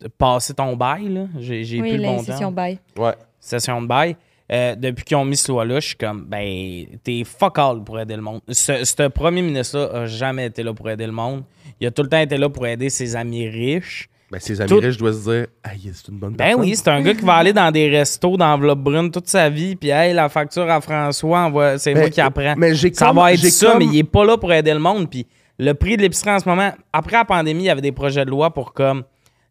[0.00, 1.26] de passer ton bail, là.
[1.38, 2.52] J'ai j'ai Oui, plus le bon temps.
[2.52, 2.78] bail.
[2.96, 3.14] Ouais.
[3.40, 4.16] Session de bail.
[4.52, 7.98] Euh, depuis qu'ils ont mis cette loi-là, je suis comme, ben, t'es fuck all pour
[7.98, 8.40] aider le monde.
[8.48, 11.42] Ce, ce premier ministre-là a jamais été là pour aider le monde.
[11.80, 14.08] Il a tout le temps été là pour aider ses amis riches.
[14.30, 16.60] Ben, ses amis Tout- riches doivent se dire Aïe, c'est une bonne Ben personne.
[16.62, 19.76] oui, c'est un gars qui va aller dans des restos d'enveloppe brune toute sa vie,
[19.76, 22.54] puis hey, la facture à François, c'est moi qui apprends.
[22.56, 24.72] mais j'ai ça comme- va être ça, comme- mais il est pas là pour aider
[24.72, 25.08] le monde.
[25.08, 25.26] Puis
[25.58, 28.24] le prix de l'épicerie en ce moment, après la pandémie, il y avait des projets
[28.24, 29.04] de loi pour comme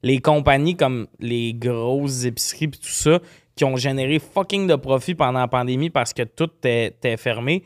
[0.03, 3.19] les compagnies comme les grosses épiceries puis tout ça
[3.55, 7.63] qui ont généré fucking de profit pendant la pandémie parce que tout était fermé.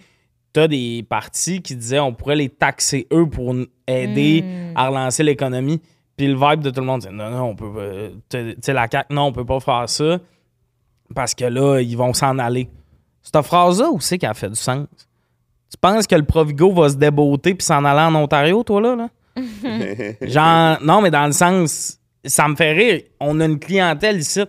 [0.53, 3.55] T'as des partis qui disaient on pourrait les taxer eux pour
[3.87, 4.43] aider
[4.75, 5.81] à relancer l'économie.
[6.20, 8.10] Puis le vibe de tout le monde, c'est non, non, on peut pas.
[8.29, 10.18] Tu sais, la CAQ, non, on peut pas faire ça
[11.16, 12.70] parce que là, ils vont s'en aller.
[13.22, 14.86] Cette phrase-là, c'est qu'elle fait du sens?
[15.72, 18.96] Tu penses que le Provigo va se déboter puis s'en aller en Ontario, toi, là?
[18.98, 19.10] là?
[20.22, 23.01] Genre, non, mais dans le sens, ça me fait rire.
[23.22, 24.42] On a une clientèle ici.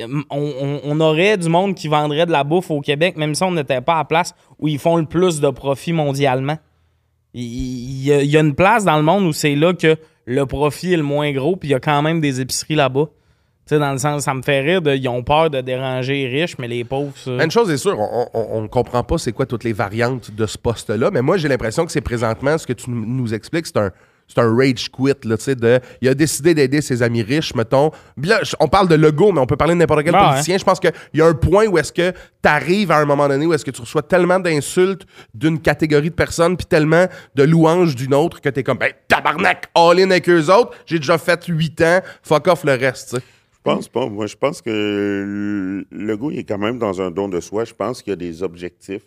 [0.00, 3.44] On, on- on aurait du monde qui vendrait de la bouffe au Québec, même si
[3.44, 6.58] on n'était pas à la place où ils font le plus de profit mondialement.
[7.32, 10.96] Il y a une place dans le monde où c'est là que le profit est
[10.96, 13.06] le moins gros, puis il y a quand même des épiceries là-bas.
[13.66, 16.42] Tu sais, dans le sens, ça me fait rire, ils ont peur de déranger les
[16.42, 17.44] riches, mais les pauvres, ça.
[17.44, 17.96] Une chose est sûre,
[18.34, 21.48] on ne comprend pas c'est quoi toutes les variantes de ce poste-là, mais moi, j'ai
[21.48, 23.92] l'impression que c'est présentement, ce que tu nous expliques, c'est un,
[24.34, 25.80] c'est un rage quit, là, tu sais, de...
[26.00, 27.90] Il a décidé d'aider ses amis riches, mettons.
[28.20, 30.58] Puis là, on parle de Legault, mais on peut parler de n'importe quel Ouais, politicien.
[30.58, 33.28] Je pense qu'il y a un point où est-ce que tu arrives à un moment
[33.28, 37.42] donné où est-ce que tu reçois tellement d'insultes d'une catégorie de personnes puis tellement de
[37.42, 41.18] louanges d'une autre que tu es comme, ben, tabarnak, all-in avec eux autres, j'ai déjà
[41.18, 43.22] fait 8 ans, fuck off le reste, tu sais.
[43.64, 44.06] Je pense pas.
[44.06, 47.64] Moi, je pense que le Legault il est quand même dans un don de soi.
[47.64, 49.04] Je pense qu'il y a des objectifs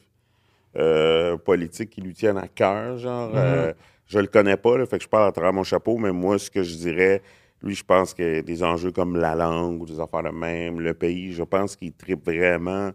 [0.78, 2.98] euh, politiques qui lui tiennent à cœur.
[2.98, 3.74] Genre, euh,
[4.08, 6.38] je le connais pas, là, fait que je parle à travers mon chapeau, mais moi,
[6.40, 7.22] ce que je dirais,
[7.64, 10.94] lui, je pense que des enjeux comme la langue ou des affaires de même, le
[10.94, 12.92] pays, je pense qu'il tripe vraiment,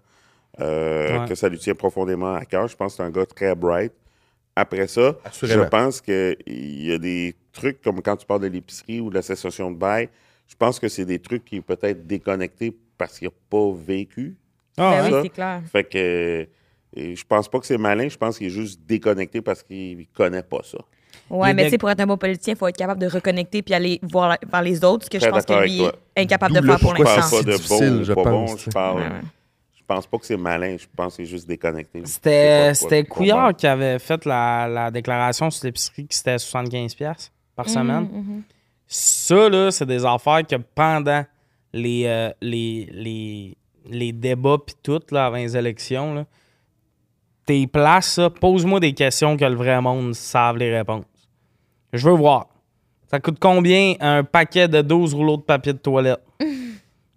[0.60, 1.28] euh, Ouais.
[1.28, 2.68] que ça lui tient profondément à cœur.
[2.68, 3.92] Je pense que c'est un gars très bright.
[4.56, 5.62] Après ça, Assurément.
[5.64, 6.36] je pense qu'il
[6.84, 9.76] y a des trucs comme quand tu parles de l'épicerie ou de la cessation de
[9.76, 10.08] bail,
[10.48, 14.36] je pense que c'est des trucs qui est peut-être déconnecté parce qu'il n'a pas vécu.
[14.76, 15.22] Ah, Ben oui, ça.
[15.22, 15.62] c'est clair.
[15.70, 16.48] Fait que
[16.96, 20.42] je pense pas que c'est malin, je pense qu'il est juste déconnecté parce qu'il connaît
[20.42, 20.78] pas ça.
[21.30, 23.06] Ouais, Il mais tu sais, pour être un bon politicien, il faut être capable de
[23.06, 25.92] reconnecter puis aller voir vers les autres, ce que je pense que lui toi.
[26.16, 27.30] est incapable de faire pour pourquoi Je l'instant.
[27.36, 28.96] parle pas de difficile, bon je ou pas bon, pense, je parle.
[28.98, 29.20] Ouais, ouais.
[29.76, 32.02] Je pense pas que c'est malin, je pense que c'est juste déconnecté.
[32.04, 38.08] C'était Couillard qui avait fait la, la déclaration sur l'épicerie que c'était 75$ par semaine.
[38.12, 38.42] Mhm,
[38.86, 41.24] Ça, là, c'est des affaires que pendant
[41.72, 43.56] les, euh, les, les,
[43.88, 46.24] les débats pis tout, là, avant les élections, là,
[47.46, 51.04] tes places, ça, pose-moi des questions que le vrai monde savent les réponses.
[51.92, 52.46] Je veux voir.
[53.10, 56.22] Ça coûte combien un paquet de 12 rouleaux de papier de toilette?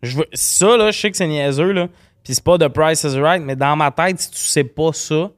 [0.02, 1.88] Je veux, ça, là, je sais que c'est niaiseux, là.
[2.26, 4.92] Puis c'est pas de Price is Right, mais dans ma tête, si tu sais pas
[4.92, 5.32] ça,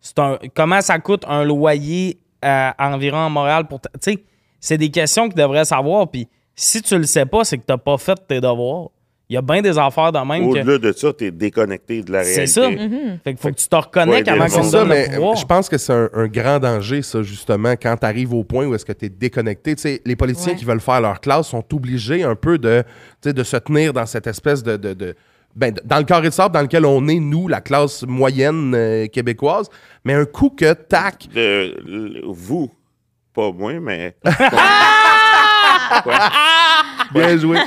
[0.00, 3.80] c'est un, comment ça coûte un loyer euh, environ à Montréal pour.
[3.80, 4.24] Tu sais,
[4.60, 6.08] c'est des questions que tu devrais savoir.
[6.08, 8.90] Puis si tu le sais pas, c'est que t'as pas fait tes devoirs.
[9.28, 10.58] Il y a bien des affaires dans même que.
[10.60, 12.46] Au-delà de ça, tu es déconnecté de la réalité.
[12.46, 12.68] C'est ça.
[13.24, 15.78] Fait qu'il faut que tu te reconnectes avant qu'on ça, donne mais je pense que
[15.78, 18.92] c'est un, un grand danger, ça, justement, quand tu arrives au point où est-ce que
[18.92, 19.74] tu es déconnecté.
[20.04, 20.58] Les politiciens Ouais.
[20.58, 22.84] qui veulent faire leur classe sont obligés un peu de,
[23.24, 24.76] de se tenir dans cette espèce de.
[24.76, 25.14] de- de-
[25.56, 28.74] ben, d- dans le carré de sable dans lequel on est, nous, la classe moyenne
[28.76, 29.68] euh, québécoise.
[30.04, 32.70] Mais un coup que tac, De- le- vous,
[33.34, 34.14] pas moi, mais.
[37.14, 37.58] bien joué.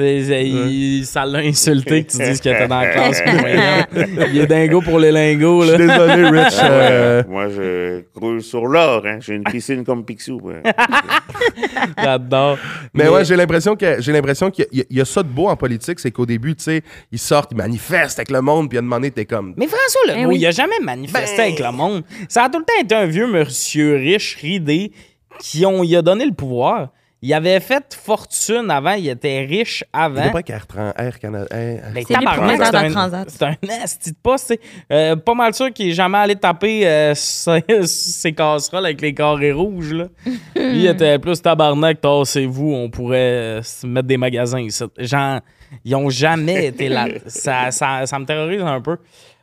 [0.00, 3.84] Il- ça l'a insulté que tu dises que t'es dans la classe moyenne.
[4.32, 6.54] Il est dingo pour les lingos, Je suis désolé, Rich.
[6.62, 9.02] euh, Moi, je croule sur l'or.
[9.06, 9.18] Hein.
[9.20, 10.40] J'ai une piscine comme Picsou.
[10.42, 10.62] ouais.
[12.02, 12.58] J'adore.
[12.94, 15.28] Mais, ouais, j'ai l'impression que j'ai l'impression qu'il y, a- il y a ça de
[15.28, 16.82] beau en politique, c'est qu'au début, tu sais,
[17.12, 19.54] ils sortent, ils manifestent avec le monde, puis à un moment donné, t'es comme.
[19.56, 20.36] Mais François Legault, Eh oui.
[20.38, 22.02] il a jamais manifesté Ben- avec le monde.
[22.28, 24.92] Ça a tout le temps été un vieux monsieur riche, ridé,
[25.38, 26.88] qui ont, il a donné le pouvoir.
[27.22, 30.22] Il avait fait fortune avant, il était riche avant.
[30.24, 31.46] n'est pas qu'Air Tran- Air Canada.
[31.50, 33.28] Air- Ben, C'est c'est un- Transat.
[33.30, 34.60] C'est un esti de poste, tu sais.
[34.90, 39.12] Euh, pas mal sûr qu'il est jamais allé taper euh, ses, ses casseroles avec les
[39.12, 40.06] carrés rouges, là.
[40.24, 40.34] Lui,
[40.80, 44.84] il était plus tabarnak, tassez-vous, on pourrait euh, se mettre des magasins ici.
[44.96, 45.40] Genre,
[45.84, 47.06] ils ont jamais été là.
[47.26, 48.96] Ça, ça, ça me terrorise un peu.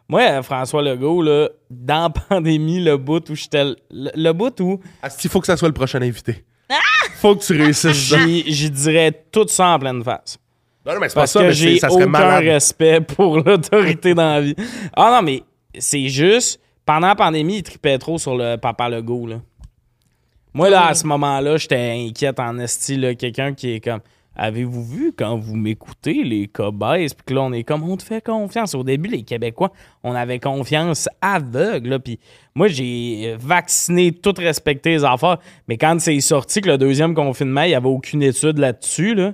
[0.10, 3.63] Moi, euh, François Legault, là, dans la pandémie, le bout où j'étais...
[3.63, 3.76] Le,
[4.16, 4.80] le bout où
[5.24, 6.44] Il faut que ça soit le prochain invité?
[7.16, 8.18] Faut que tu réussisses ça.
[8.28, 10.38] j'y dirais tout ça en pleine face.
[10.86, 12.44] Non, non, mais c'est pas ça, que mais j'ai ça serait aucun malade.
[12.46, 14.56] respect pour l'autorité dans la vie.
[14.96, 15.44] Ah non, mais
[15.78, 19.42] c'est juste, pendant la pandémie, il tripait trop sur le papa Legault, là.
[20.54, 24.00] Moi, là, à ce moment-là, j'étais inquiète en esti, là, quelqu'un qui est comme...
[24.38, 27.08] Avez-vous vu quand vous m'écoutez, les cobayes?
[27.08, 28.76] Puis que là, on est comme, on te fait confiance.
[28.76, 29.71] Au début, les Québécois,
[30.04, 32.00] on avait confiance aveugle.
[32.00, 32.19] Puis
[32.54, 35.39] moi, j'ai vacciné, tout respecté les affaires.
[35.67, 39.34] Mais quand c'est sorti que le deuxième confinement, il n'y avait aucune étude là-dessus, là,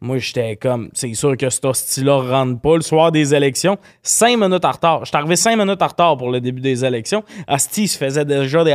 [0.00, 3.78] moi, j'étais comme, c'est sûr que ce style-là rentre pas le soir des élections.
[4.02, 5.04] Cinq minutes en retard.
[5.04, 7.24] J'étais arrivé cinq minutes en retard pour le début des élections.
[7.46, 8.74] Asti se faisait déjà des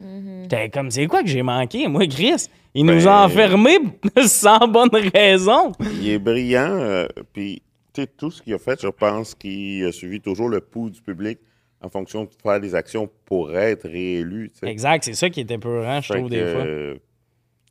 [0.00, 0.42] high-five.
[0.42, 1.86] J'étais comme, c'est quoi que j'ai manqué?
[1.88, 3.78] Moi, Chris, il nous a Ben- enfermés
[4.26, 5.72] sans bonne raison.
[5.80, 6.70] Il est brillant.
[6.78, 10.48] euh, puis, tu sais, tout ce qu'il a fait, je pense qu'il a suivi toujours
[10.48, 11.38] le pouls du public
[11.82, 14.50] en fonction de faire des actions pour être réélu.
[14.62, 16.60] Exact, c'est ça qui était peurant, je trouve, que, des fois.
[16.66, 16.96] euh,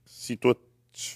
[0.05, 0.53] si toi,
[0.91, 1.11] tu,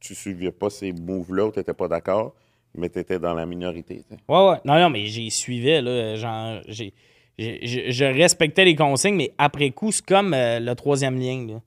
[0.00, 2.34] tu suivais pas ces moves-là ou tu n'étais pas d'accord,
[2.74, 4.04] mais tu étais dans la minorité.
[4.08, 4.16] sais.
[4.28, 4.56] Ouais, ouais.
[4.64, 6.16] Non, non, mais j'y suivais, là.
[6.16, 6.92] Genre, j'ai-
[7.38, 11.60] je, je respectais les consignes, mais après coup, c'est comme euh, le troisième lien, là.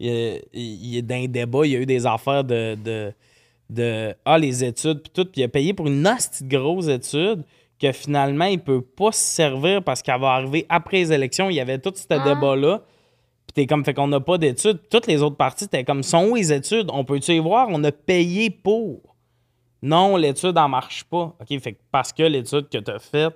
[0.00, 2.76] Il, y a- il est dans un débat, il y a eu des affaires de.
[2.76, 3.12] de,
[3.68, 5.24] de ah, les études, puis tout.
[5.24, 7.42] Puis il a payé pour une de grosse étude
[7.80, 11.50] que finalement, il peut pas se servir parce qu'elle va arriver après les élections.
[11.50, 12.82] Il y avait tout ce débat-là.
[13.46, 14.78] Puis t'es comme, fait qu'on n'a pas d'études.
[14.90, 16.88] Toutes les autres parties, t'es comme, sont où les études?
[16.92, 17.68] On peut-tu y voir?
[17.70, 19.00] On a payé pour.
[19.82, 21.36] Non, l'étude n'en marche pas.
[21.40, 23.34] OK, fait que parce que l'étude que tu as faite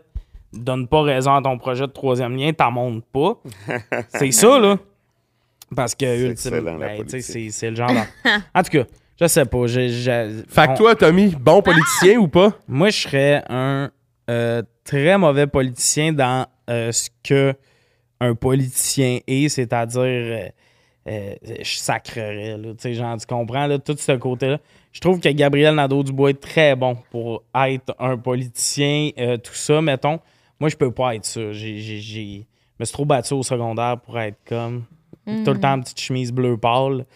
[0.53, 3.41] donne pas raison à ton projet de troisième lien, t'en montes pas.
[4.09, 4.79] c'est ça, là.
[5.75, 7.03] Parce que, C'est ultimement, ben, tu sais,
[7.37, 7.53] politique.
[7.53, 7.93] c'est le genre.
[7.93, 8.85] d'en- en tout cas,
[9.21, 9.67] je sais pas.
[9.67, 12.53] j'ai- j'ai- Fait que on- toi, Tommy, bon politicien ou pas?
[12.69, 13.91] moi, je serais un
[14.31, 17.55] euh, très mauvais politicien dans euh, ce que
[18.21, 20.49] un politicien est, c'est-à-dire euh,
[21.09, 24.59] euh, je sacrerais, là, tu sais, genre, tu comprends, là, tout ce côté-là.
[24.93, 29.81] Je trouve que Gabriel Nadeau-Dubois est très bon pour être un politicien, euh, tout ça,
[29.81, 30.21] mettons.
[30.62, 31.51] Moi, je peux pas être ça.
[31.51, 32.46] J'ai, j'ai,
[32.79, 34.85] me suis trop battu au secondaire pour être comme...
[35.27, 37.05] Tout le temps petite chemise bleu pâle.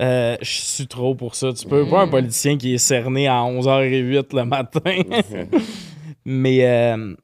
[0.00, 1.52] Euh, je suis trop pour ça.
[1.52, 4.80] Tu peux pas un politicien qui est cerné à 11h08 le matin.
[6.24, 7.16] mais, euh,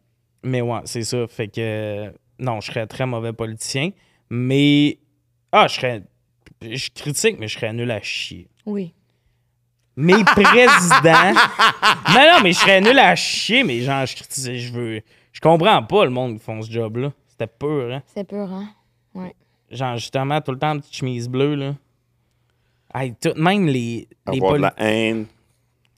[0.43, 1.27] mais ouais, c'est ça.
[1.29, 3.91] Fait que non, je serais très mauvais politicien.
[4.29, 4.99] Mais.
[5.53, 6.03] Ah, je serais.
[6.63, 8.49] Je critique, mais je serais nul à chier.
[8.67, 8.93] Oui.
[9.95, 11.33] Mais président.
[12.13, 14.59] non, non, mais je serais nul à chier, mais genre, je critique.
[14.59, 15.03] Je veux.
[15.35, 17.13] Je comprends pas le monde qui font ce job-là.
[17.29, 18.03] C'était peur, hein.
[18.07, 18.69] C'est peur, hein?
[19.71, 21.75] Genre, justement, tout le temps petite chemise bleue, là.
[22.95, 24.07] Hey, tout, même les.
[24.33, 25.27] les Avoir de la haine.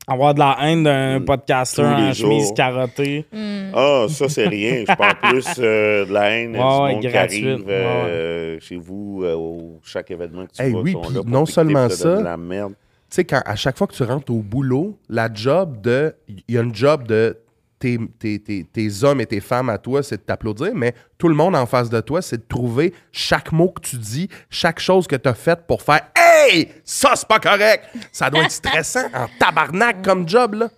[0.08, 3.26] avoir de la haine d'un podcaster Tous les en chemise carottée.
[3.74, 4.84] Ah, ça, c'est rien.
[4.88, 7.44] Je parle plus euh, de la haine Ouais, du ouais, monde qui gratuite.
[7.46, 11.14] arrive euh, chez vous, euh, au chaque événement que tu Hey, vas, oui, sont puis
[11.14, 12.72] là pour non seulement ça, de la merde.
[13.10, 16.14] Tu sais, à chaque fois que tu rentres au boulot, la job de.
[16.48, 17.36] Il y a une job de.
[17.78, 21.54] Tes, tes- hommes et tes femmes à toi, c'est de t'applaudir, mais tout le monde
[21.54, 25.16] en face de toi, c'est de trouver chaque mot que tu dis, chaque chose que
[25.16, 27.84] tu as faite pour faire Hey, ça c'est pas correct!
[28.12, 30.70] Ça doit être stressant en tabarnak comme job, là.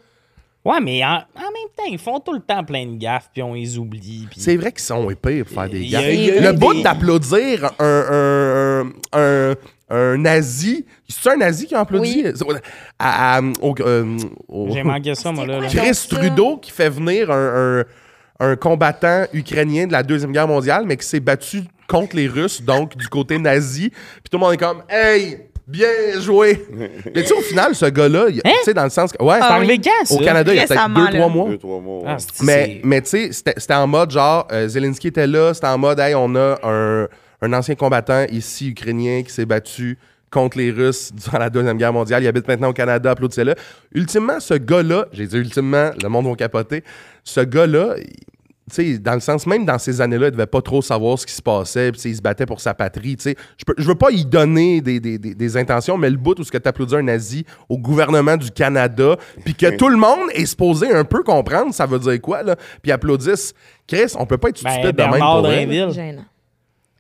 [0.68, 3.42] Ouais, mais en, en même temps, ils font tout le temps plein de gaffes, puis
[3.42, 4.26] on les oublie.
[4.36, 6.12] C'est vrai qu'ils sont épais pour faire des Il y a- gaffes.
[6.12, 9.54] il y a Le bout des- d'applaudir un, un, un,
[9.90, 12.24] un, nazi, c'est un nazi qui a applaudi?
[12.98, 15.60] À- à- au- euh, au- J'ai manqué ça, moi, là.
[15.60, 15.68] là.
[15.68, 17.84] Chris Trudeau qui fait venir un, un,
[18.50, 22.60] un combattant ukrainien de la Deuxième Guerre mondiale, mais qui s'est battu contre les Russes,
[22.62, 23.88] donc du côté nazi.
[23.88, 26.64] Puis tout le monde est comme Hey, bien joué!
[26.72, 29.22] mais tu sais, au final, ce gars-là, il- tu sais, dans le sens que.
[29.22, 29.80] Ouais, C'est Ah arrivé oui.
[29.84, 30.14] quand, ça?
[30.14, 31.18] au Canada, il y a peut-être Récemment, deux, là.
[31.18, 31.48] trois mois.
[31.50, 32.02] Deux, trois mois.
[32.06, 35.26] Ah, c'est- Mais, c'est- mais tu sais, c'était c'était en mode genre, euh, Zelensky était
[35.26, 37.06] là, c'était en mode, hey, on a un,
[37.42, 39.98] un ancien combattant ici, ukrainien, qui s'est battu
[40.30, 42.22] contre les Russes durant la Deuxième Guerre mondiale.
[42.22, 43.54] Il habite maintenant au Canada, applaudissez-le.
[43.94, 46.82] Ultimement, ce gars-là, j'ai dit ultimement, le monde va capoter,
[47.24, 48.04] ce gars-là, il-
[48.68, 51.26] tu sais, dans le sens, même dans ces années-là, il devait pas trop savoir ce
[51.26, 53.36] qui se passait, puis il se battait pour sa patrie, tu sais.
[53.58, 56.38] Je peux- je veux pas y donner des, des- des- des intentions, mais le bout
[56.38, 60.28] où ce que t'applaudis un nazi au gouvernement du Canada, puis que tout le monde
[60.34, 63.54] est supposé un peu comprendre ça veut dire quoi, là, puis applaudissent.
[63.86, 65.92] Chris, on peut pas être Ben, stupide de même Bernard pour.
[65.92, 66.24] Gênant.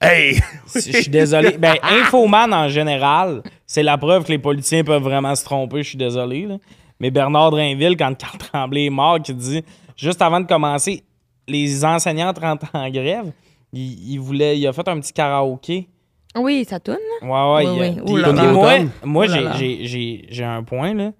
[0.00, 0.40] Hey!
[0.74, 1.56] Je suis désolé.
[1.58, 5.82] Ben, Infoman en général, c'est la preuve que les politiciens peuvent vraiment se tromper.
[5.82, 6.46] Je suis désolé.
[6.46, 6.56] là.
[7.00, 9.64] Mais Bernard Drinville, quand Carl Tremblay est mort, qui dit
[9.96, 11.02] juste avant de commencer,
[11.48, 13.32] les enseignantes rentrent en grève.
[13.72, 15.88] Il, il voulait, il a fait un petit karaoké.
[16.36, 16.96] Oui, ça tourne.
[17.22, 17.66] Ouais, ouais.
[17.66, 18.02] Oui, il oui.
[18.04, 18.84] puis- Ouh là puis là.
[19.04, 21.12] moi, j'ai un point, là.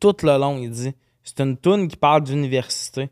[0.00, 3.10] Tout le long, il dit c'est une toune qui parle d'université.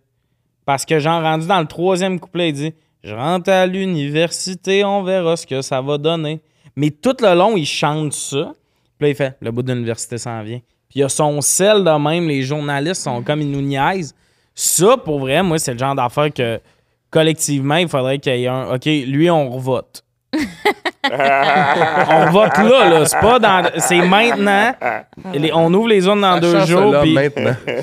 [0.64, 5.02] Parce que, genre, rendu dans le troisième couplet, il dit Je rentre à l'université, on
[5.02, 6.40] verra ce que ça va donner.
[6.74, 8.52] Mais tout le long, il chante ça.
[8.98, 10.58] Puis là, il fait Le bout de l'université s'en vient.
[10.88, 14.14] Puis il y a son sel de même, les journalistes sont comme ils nous niaisent.
[14.58, 16.58] Ça, pour vrai, moi, c'est le genre d'affaire que
[17.10, 20.02] collectivement, il faudrait qu'il y ait un OK, lui, on revote.
[21.04, 23.04] on vote là, là.
[23.06, 23.70] C'est pas dans.
[23.78, 24.74] C'est maintenant.
[25.34, 26.92] Les- on ouvre les zones dans deux jours.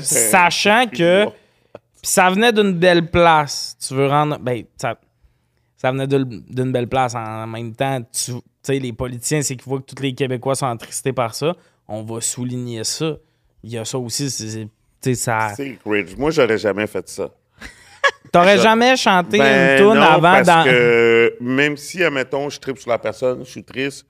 [0.01, 1.27] sachant que.
[2.05, 3.77] Ça venait d'une belle place.
[3.85, 4.37] Tu veux rendre.
[4.39, 4.95] Ben, ça,
[5.77, 7.15] ça venait d'une d'une belle place.
[7.15, 10.67] En même temps, tu sais, les politiciens, c'est qu'ils voient que tous les Québécois sont
[10.67, 11.53] attristés par ça.
[11.87, 13.13] On va souligner ça.
[13.63, 14.29] Il y a ça aussi.
[14.29, 14.67] c'est-
[15.15, 15.49] ça.
[15.55, 16.15] C'est cringe.
[16.17, 17.29] Moi, j'aurais jamais fait ça.
[18.31, 20.63] T'aurais jamais chanté Ben une tune non, avant parce dans.
[20.63, 24.05] que même si, admettons, je tripe sur la personne, je suis triste,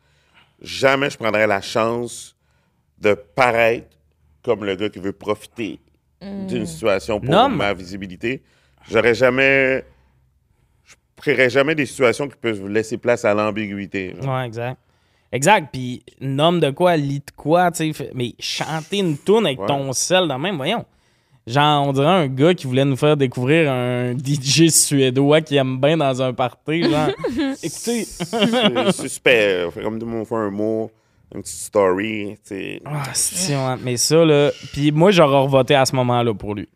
[0.62, 2.36] jamais je prendrais la chance
[3.00, 3.88] de paraître
[4.44, 5.80] comme le gars qui veut profiter
[6.22, 8.42] d'une situation pour Non, mais- ma visibilité.
[8.90, 9.84] J'aurais jamais...
[10.86, 14.16] Je créerais jamais des situations qui peuvent laisser place à l'ambiguïté.
[14.22, 14.78] Ouais, exact.
[15.34, 15.68] Exact.
[15.74, 18.12] Puis, nomme de quoi, lit de quoi, tu sais.
[18.14, 19.68] Mais chanter une tune avec Ouais.
[19.68, 20.86] ton sel dans même, voyons.
[21.46, 25.78] Genre, on dirait un gars qui voulait nous faire découvrir un DJ suédois qui aime
[25.82, 26.84] bien dans un party.
[26.84, 27.10] Genre,
[27.62, 28.06] écoutez.
[28.06, 29.66] C'est suspect.
[29.74, 30.90] Fait Comme tout le monde fait un mot,
[31.36, 32.38] une petite story.
[32.48, 32.82] tu sais.
[32.86, 34.52] Ah, c'est- ouais, mais ça, là.
[34.72, 36.70] Puis moi, j'aurais revoté à ce moment-là pour lui.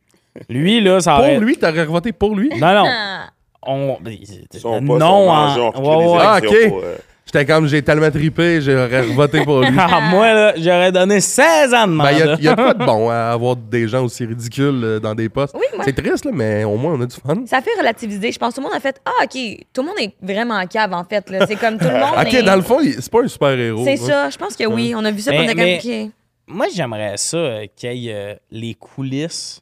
[0.50, 1.36] Lui, là, ça aurait.
[1.36, 2.50] Pour lui, t'aurais voté pour lui?
[2.50, 2.86] Non, non.
[2.88, 3.30] Ah.
[3.70, 3.98] On...
[4.04, 6.20] Non, en- ouais, ouais.
[6.22, 6.70] Ah, ok.
[6.70, 6.96] pour, euh,
[7.28, 9.68] J'étais comme, j'ai tellement trippé, j'aurais voté pour lui.
[9.78, 12.36] Ah, moi, là, j'aurais donné 16 ans de Ben, il y, a- mandat.
[12.40, 15.13] il y a de quoi de bon à avoir des gens aussi ridicules euh, dans
[15.13, 15.54] des postes.
[15.54, 17.36] Oui, moi- C'est triste, là, mais au moins, on a du fun.
[17.46, 18.32] Ça fait relativiser.
[18.32, 19.38] Je pense que tout le monde a fait Ah, OK,
[19.74, 21.30] tout le monde est vraiment cave, en fait.
[21.30, 21.46] là.
[21.46, 22.13] C'est comme tout le monde.
[22.22, 23.84] Ok, est- dans le fond, c'est pas un super-héros.
[23.84, 24.30] C'est ça.
[24.30, 24.94] Je pense que oui.
[24.96, 25.82] On a vu ça Mais- pendant mais-.
[26.06, 26.12] OK.
[26.48, 29.60] Moi, j'aimerais ça euh, qu'il y ait euh, les coulisses.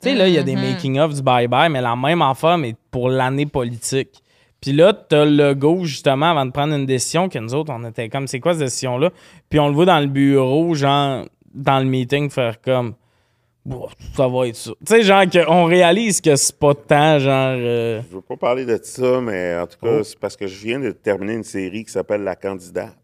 [0.00, 0.62] Tu sais, là, il y a des Mhm.
[0.70, 4.22] making-of du bye-bye, mais la même affaire, mais pour l'année politique.
[4.60, 7.84] Puis là, t'as le go, justement, avant de prendre une décision, que nous autres, on
[7.88, 9.10] était comme, c'est quoi cette décision-là?
[9.48, 12.94] Puis on le voit dans le bureau, genre, dans le meeting, faire comme,
[13.66, 14.70] Bon, ça va être ça.
[14.86, 17.54] Tu sais, genre, qu'on réalise que c'est pas tant, genre.
[17.58, 20.02] euh, Je veux pas parler de ça, mais en tout cas, Oh.
[20.04, 22.96] c'est parce que je viens de terminer une série qui s'appelle La candidate.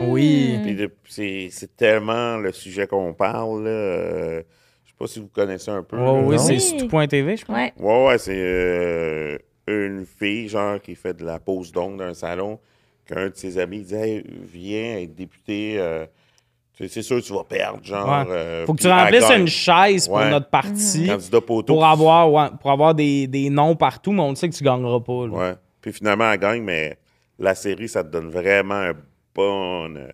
[0.00, 0.58] Oui.
[0.62, 3.64] Puis de- c'est tellement le sujet qu'on parle.
[3.64, 4.42] là, euh,
[4.84, 5.96] je sais pas si vous connaissez un peu.
[5.96, 6.12] Là.
[6.12, 6.86] oui, c'est Oui.
[6.86, 7.50] tout.tv, je.
[7.50, 7.72] Ouais.
[7.78, 9.38] Ouais, ouais, c'est euh,
[9.70, 12.58] une fille, genre, qui fait de la pose d'ongles dans un salon,
[13.06, 16.06] qu'un de ses amis dit Hey, viens être député, euh,
[16.74, 18.08] tu sais, c'est sûr que tu vas perdre, genre.
[18.08, 18.32] Ouais.
[18.32, 20.30] euh, Faut que tu remplisses une chaise pour Ouais.
[20.30, 21.74] notre parti Candidat poteau.
[21.74, 25.00] pour avoir, ouais, pour avoir des, des noms partout, mais on sait que tu gagneras
[25.00, 25.26] pas.
[25.26, 25.32] là.
[25.32, 25.54] Ouais.
[25.80, 26.96] Puis finalement, elle gagne, mais
[27.38, 28.92] la série, ça te donne vraiment un
[29.34, 30.08] bon euh,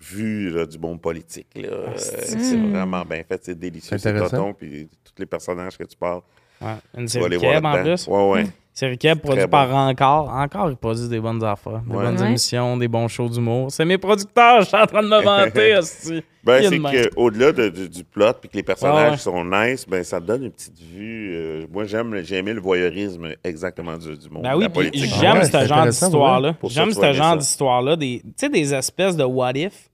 [0.00, 1.46] vue là, du monde politique.
[1.56, 3.98] Euh, c'est vraiment bien fait, c'est délicieux.
[3.98, 6.22] C'est tonton, puis tous les personnages que tu parles,
[6.62, 7.00] Ouais.
[7.00, 8.06] Une tu série Keb en plus.
[8.06, 8.46] Ouais, ouais.
[8.74, 9.76] Série Keb produit par bon.
[9.76, 10.30] Encore.
[10.30, 12.04] Encore, ils produisent des bonnes affaires, des Ouais.
[12.04, 12.26] bonnes Ouais.
[12.28, 13.70] émissions, des bons shows d'humour.
[13.70, 15.74] C'est mes producteurs, je suis en train de me vanter.
[15.76, 16.22] hostie.
[16.42, 19.16] Ben, c'est qu'au-delà de- du, du plot puis que les personnages Ouais, ouais.
[19.18, 21.32] sont nice, ben, ça donne une petite vue.
[21.36, 24.42] euh, moi, j'aime le- j'ai aimé le voyeurisme exactement du, du monde.
[24.42, 26.54] Ben oui, puis j'aime ce genre d'histoire-là.
[26.64, 27.94] J'aime tu ce genre d'histoire-là.
[27.96, 29.90] des- Tu sais, des espèces de what if.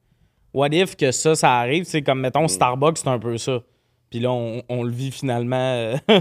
[0.55, 1.85] What if que ça, ça arrive.
[1.85, 2.49] C'est comme, mettons, Mm.
[2.49, 3.59] Starbucks, c'est un peu ça.
[4.11, 5.97] Puis là, on, on le vit finalement euh,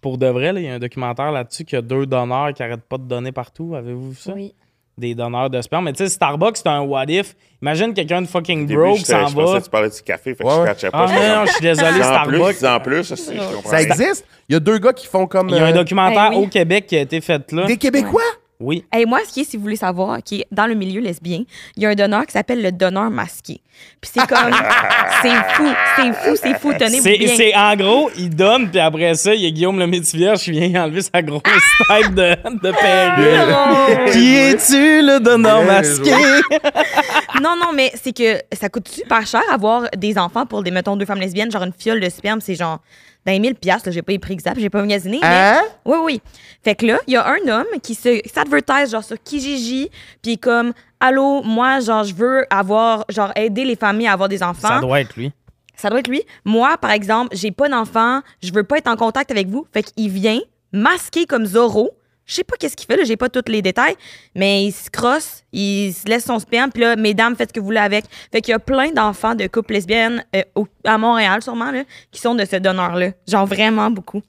[0.00, 0.52] pour de vrai.
[0.52, 0.60] là.
[0.60, 3.04] Il y a un documentaire là-dessus qu'il y a deux donneurs qui arrêtent pas de
[3.04, 3.74] donner partout.
[3.76, 4.32] Avez-vous vu ça?
[4.34, 4.54] Oui.
[4.98, 5.84] Des donneurs de sperme.
[5.86, 7.34] Mais tu sais, Starbucks, c'est un what if.
[7.62, 9.58] Imagine quelqu'un de fucking broke s'en je pensais va.
[9.60, 10.66] que tu parlais du café, fait que Ouais, je ouais.
[10.66, 11.06] catchais Ah pas.
[11.06, 12.64] non, non, je suis désolé, En plus, Starbucks.
[12.64, 13.70] en plus, aussi, je comprends.
[13.70, 14.26] Ça existe?
[14.48, 15.48] Il y a deux gars qui font comme.
[15.48, 16.44] Il y a un euh, documentaire oui.
[16.44, 17.64] au Québec qui a été fait là.
[17.66, 18.20] Des Québécois?
[18.60, 18.84] Oui.
[18.94, 21.44] Et moi, ce qui est, si vous voulez savoir, qui est dans le milieu lesbien,
[21.76, 23.62] il y a un donneur qui s'appelle le donneur masqué.
[24.00, 24.52] Puis c'est comme.
[25.22, 26.72] c'est fou, c'est fou, c'est fou.
[26.78, 27.34] Tenez-vous bien.
[27.36, 30.50] c'est en gros, il donne, puis après ça, il y a Guillaume le Métivierge qui
[30.50, 31.42] vient enlever sa grosse
[31.88, 33.48] tête de, de perruque.
[33.48, 34.06] Non.
[34.12, 36.10] Qui es-tu, le donneur masqué?
[37.42, 40.96] non, non, mais c'est que ça coûte super cher avoir des enfants pour des, mettons,
[40.96, 41.50] deux femmes lesbiennes.
[41.50, 42.80] Genre une fiole de sperme, c'est genre
[43.26, 43.88] dans les 1000 piastres.
[43.88, 45.18] là, J'ai pas les prix exacts, j'ai pas magasiné.
[45.22, 45.62] mais- Hein?
[45.84, 46.22] Oui, oui.
[46.62, 49.90] Fait que là, il y a un homme qui se s'advertise genre sur Kijiji,
[50.22, 54.42] puis comme allô, moi genre je veux avoir genre aider les familles à avoir des
[54.42, 54.68] enfants.
[54.68, 55.32] Ça doit être lui.
[55.76, 56.22] Ça doit être lui.
[56.44, 59.66] Moi, par exemple, j'ai pas d'enfant, je veux pas être en contact avec vous.
[59.72, 60.38] Fait qu'il vient
[60.72, 61.90] masqué comme Zorro.
[62.30, 63.96] Je sais pas qu'est-ce qu'il fait, là, j'ai pas tous les détails,
[64.36, 67.58] mais il se crosse, il se laisse son sperme, puis là, mesdames, faites ce que
[67.58, 68.04] vous voulez avec.
[68.30, 71.82] Fait qu'il y a plein d'enfants de couples lesbiennes, euh, au- à Montréal sûrement, là,
[72.12, 73.10] qui sont de ce donneur-là.
[73.26, 74.22] Genre vraiment beaucoup.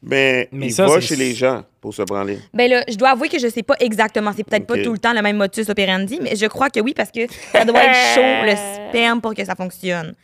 [0.00, 2.38] Mais, Mais il ça, va c'est- chez les gens pour se branler.
[2.54, 4.30] Ben là, je dois avouer que je sais pas exactement.
[4.36, 4.76] C'est peut-être Ok.
[4.76, 7.26] pas tout le temps le même motus operandi, mais je crois que oui, parce que
[7.50, 10.14] ça doit être chaud, le sperme, pour que ça fonctionne.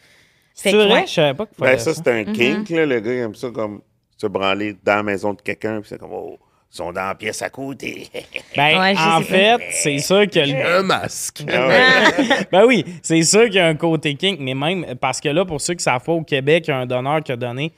[0.55, 0.93] Fait C'est que, vrai?
[1.01, 1.07] ouais.
[1.09, 2.01] Je savais pas qu'il Ben, ça, ça.
[2.05, 2.33] c'est un Mhm.
[2.33, 2.87] kink, là.
[2.87, 3.81] Le gars, il aime ça comme
[4.17, 6.39] se branler dans la maison de quelqu'un, puis c'est comme, oh,
[6.77, 8.09] sont dans la pièce à côté.
[8.57, 11.43] Ben, Ouais, en fait, c'est sûr que le- Un masque.
[11.53, 12.47] Ah ouais.
[12.53, 15.45] ben oui, c'est sûr qu'il y a un côté kink, mais même parce que là,
[15.45, 17.73] pour ceux qui savent pas, au Québec, il y a un donneur qui a donné.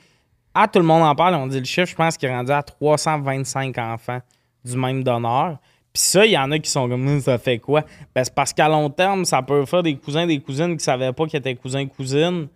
[0.53, 2.51] Ah, tout le monde en parle, on dit le chiffre, je pense qu'il est rendu
[2.51, 4.19] à 325 enfants
[4.65, 5.57] du même donneur.
[5.93, 7.83] Puis ça, il y en a qui sont comme Hum, ça fait quoi?
[8.15, 11.13] Ben, c'est parce qu'à long terme, ça peut faire des cousins, des cousines qui savaient
[11.13, 12.47] pas qu'ils étaient cousins, cousines.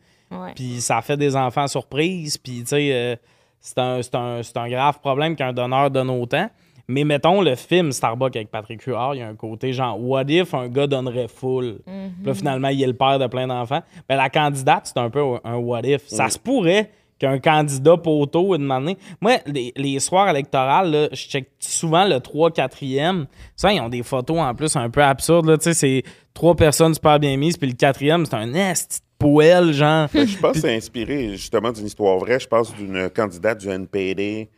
[0.56, 2.38] Puis ça fait des enfants surprises.
[2.38, 3.16] Puis, tu sais, euh,
[3.62, 6.50] c'est un, c'est un- c'est un grave problème qu'un donneur donne autant.
[6.88, 10.24] Mais mettons le film Starbucks avec Patrick Huard, il y a un côté genre, what
[10.28, 11.78] if un gars donnerait full?
[11.86, 13.82] Puis là, finalement, il est le père de plein d'enfants.
[14.10, 16.02] Ben, la candidate, c'est un peu un what if.
[16.08, 18.98] Ça se pourrait qu'un candidat poteau une année.
[19.22, 23.26] Moi, les, les soirs électoraux, là, je check souvent le 3-4e.
[23.56, 25.46] Ça, ils ont des photos en plus un peu absurdes.
[25.46, 25.58] là.
[25.58, 29.06] Tu sais, c'est trois personnes super bien mises, puis le quatrième, c'est un esti de
[29.22, 30.08] poêle, genre.
[30.14, 32.40] Je pense que c'est inspiré justement d'une histoire vraie.
[32.40, 34.50] Je pense d'une candidate du NPD.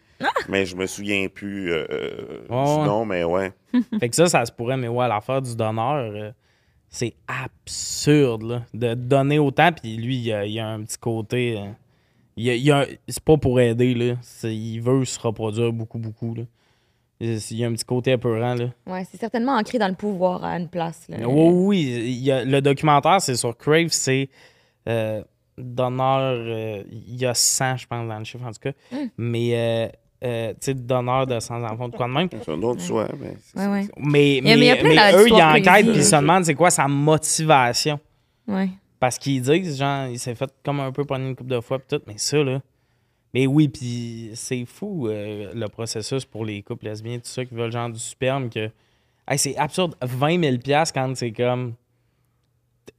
[0.47, 1.85] Mais je me souviens plus euh,
[2.49, 2.85] Ouais, du ouais.
[2.85, 3.51] nom, mais ouais.
[3.99, 6.31] Fait que ça, ça se pourrait, mais ouais, l'affaire du donneur, euh,
[6.89, 10.97] c'est absurde, là, de donner autant, puis lui, il y a, il a un petit
[10.97, 11.57] côté...
[11.57, 11.65] euh,
[12.37, 14.15] il y a- il c'est pas pour aider, là.
[14.43, 16.43] Il veut se reproduire beaucoup, beaucoup, là.
[17.19, 18.65] Il il y a un petit côté apeurant, là.
[18.87, 21.05] Ouais, c'est certainement ancré dans le pouvoir à une place.
[21.09, 21.17] là.
[21.27, 24.29] Oui, oui, il y a- le documentaire, c'est sur Crave, c'est
[24.87, 25.23] euh,
[25.57, 28.71] donneur, euh, il y a 100, je pense, dans le chiffre, en tout cas.
[29.17, 29.87] Mais, euh,
[30.25, 32.29] euh, tu sais, donneur de 100 enfants, de quoi de même.
[32.31, 33.87] C'est un autre choix, mais c'est- Ouais, ouais.
[33.97, 36.55] Mais, mais il y a plein mais eux, ils enquêtent puis ils se demandent c'est
[36.55, 37.99] quoi sa motivation?
[38.47, 38.69] Ouais.
[38.99, 41.77] Parce qu'ils disent, genre, il s'est fait comme un peu pogner une couple de fois
[41.79, 42.61] pis tout, mais ça, là.
[43.33, 47.53] Mais oui, puis c'est fou, euh, le processus pour les couples lesbiens, tout ça, qui
[47.53, 48.69] veulent genre du sperme, que.
[49.27, 50.57] Hey, c'est absurde, 20 000
[50.93, 51.73] quand c'est comme.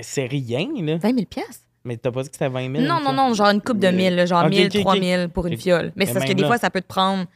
[0.00, 0.96] C'est rien, là.
[0.96, 1.63] 20 000 piastres?
[1.84, 3.88] Mais t'as pas dit que c'était 20 000 Non, non, non, genre une coupe de
[3.88, 4.80] 1000, là, genre Ok, 1000, ok, ok.
[4.82, 5.92] 3000 pour une fiole.
[5.96, 6.48] Mais c'est parce que des là.
[6.48, 7.26] fois, ça peut te prendre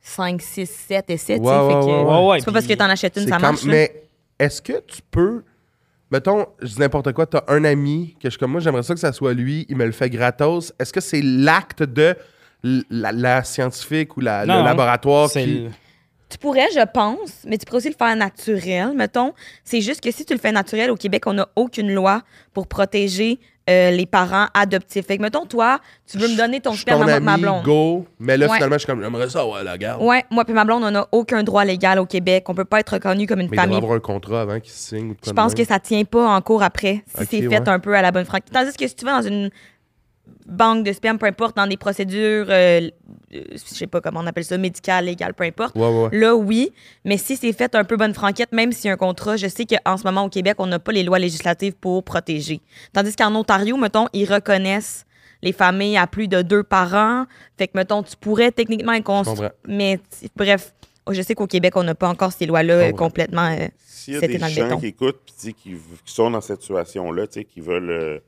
[0.00, 1.60] 5, 6, 7 essais, tu Ouais, sais.
[1.60, 3.64] ouais, fait que ouais, ouais, ouais, c'est pas parce que t'en achètes une, ça marche.
[3.64, 4.04] Mais
[4.38, 5.42] est-ce que tu peux.
[6.10, 8.94] Mettons, je dis n'importe quoi, t'as un ami que je suis comme moi, j'aimerais ça
[8.94, 10.72] que ça soit lui, il me le fait gratos.
[10.78, 12.14] Est-ce que c'est l'acte de
[12.62, 15.66] la, la scientifique ou la, Non, le laboratoire qui.
[16.34, 19.34] Tu pourrais, je pense, mais tu pourrais aussi le faire naturel, mettons.
[19.62, 22.66] C'est juste que si tu le fais naturel, au Québec, on n'a aucune loi pour
[22.66, 23.38] protéger
[23.70, 25.06] euh, les parents adoptifs.
[25.06, 25.78] Fait que, mettons, toi,
[26.10, 27.62] tu veux me donner ton sperme à ma blonde.
[27.64, 28.04] go.
[28.18, 28.54] Mais là, Ouais.
[28.56, 30.02] finalement, je suis comme, j'aimerais ça, ouais, la garde.
[30.02, 32.44] Ouais, moi puis ma blonde, on n'a aucun droit légal au Québec.
[32.48, 33.76] On peut pas être reconnu comme une Mais il devrait famille.
[33.78, 35.64] avoir un contrat avant qu'il signe ou de quoi Je de pense même.
[35.66, 37.68] que ça tient pas en cours après, si Ok, c'est fait ouais.
[37.68, 38.52] un peu à la bonne franquette.
[38.52, 39.50] Tandis que si tu vas dans une
[40.46, 42.88] banque de sperme, peu importe, dans des procédures, euh,
[43.34, 46.08] euh, je sais pas comment on appelle ça, médicales, légales, peu importe, Ouais, ouais.
[46.18, 46.72] là, oui.
[47.04, 49.46] Mais si c'est fait un peu bonne franquette, même s'il y a un contrat, je
[49.48, 52.60] sais qu'en ce moment, au Québec, on n'a pas les lois législatives pour protéger.
[52.92, 55.06] Tandis qu'en Ontario, mettons, ils reconnaissent
[55.42, 57.26] les familles à plus de deux parents.
[57.58, 59.50] Fait que, mettons, tu pourrais techniquement être cons- Je comprends.
[59.66, 59.98] Mais,
[60.36, 60.72] bref,
[61.10, 63.50] je sais qu'au Québec, on n'a pas encore ces lois-là euh, complètement.
[63.50, 65.70] euh, S'il y a des gens qui écoutent sais, qui,
[66.04, 68.18] qui sont dans cette situation-là, tu sais, qui veulent euh,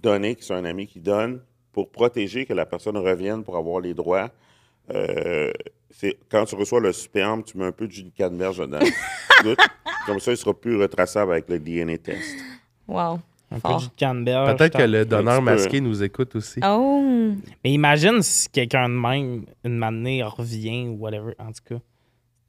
[0.00, 1.40] donner, qui sont un ami qui donne,
[1.72, 4.30] pour protéger que la personne revienne pour avoir les droits,
[4.92, 5.52] euh,
[5.90, 8.78] c'est quand tu reçois le sperme, tu mets un peu de jus de canneberge dedans.
[10.06, 12.36] Comme ça, il sera plus retraçable avec le DNA test.
[12.88, 13.20] Wow.
[13.52, 13.76] Un peu Fort.
[13.76, 14.56] de jus de canneberge.
[14.56, 16.60] Peut-être que le donneur masqué nous écoute aussi.
[16.64, 17.32] Oh!
[17.64, 21.34] Mais imagine si quelqu'un de même, une manée, revient ou whatever.
[21.38, 21.80] En tout cas,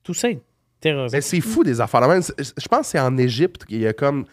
[0.04, 0.40] tout ça est
[0.80, 1.18] terrorisant.
[1.18, 2.08] Mais c'est fou des affaires.
[2.08, 2.22] même.
[2.22, 4.26] C'est- Je pense que c'est en Égypte qu'il y a comme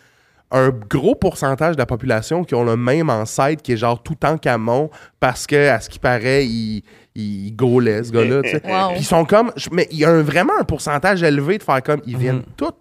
[0.50, 4.16] un gros pourcentage de la population qui ont le même ancêtre qui est genre tout
[4.24, 4.88] en camon
[5.20, 6.82] parce que, à ce qui paraît, il,
[7.14, 8.42] il gaulait, ce gars-là.
[8.42, 8.62] tu sais.
[8.66, 8.88] Wow.
[8.92, 9.52] Puis ils sont comme.
[9.72, 12.00] Mais il y a un- vraiment un pourcentage élevé de faire comme.
[12.06, 12.20] Ils Mhm.
[12.20, 12.72] viennent tous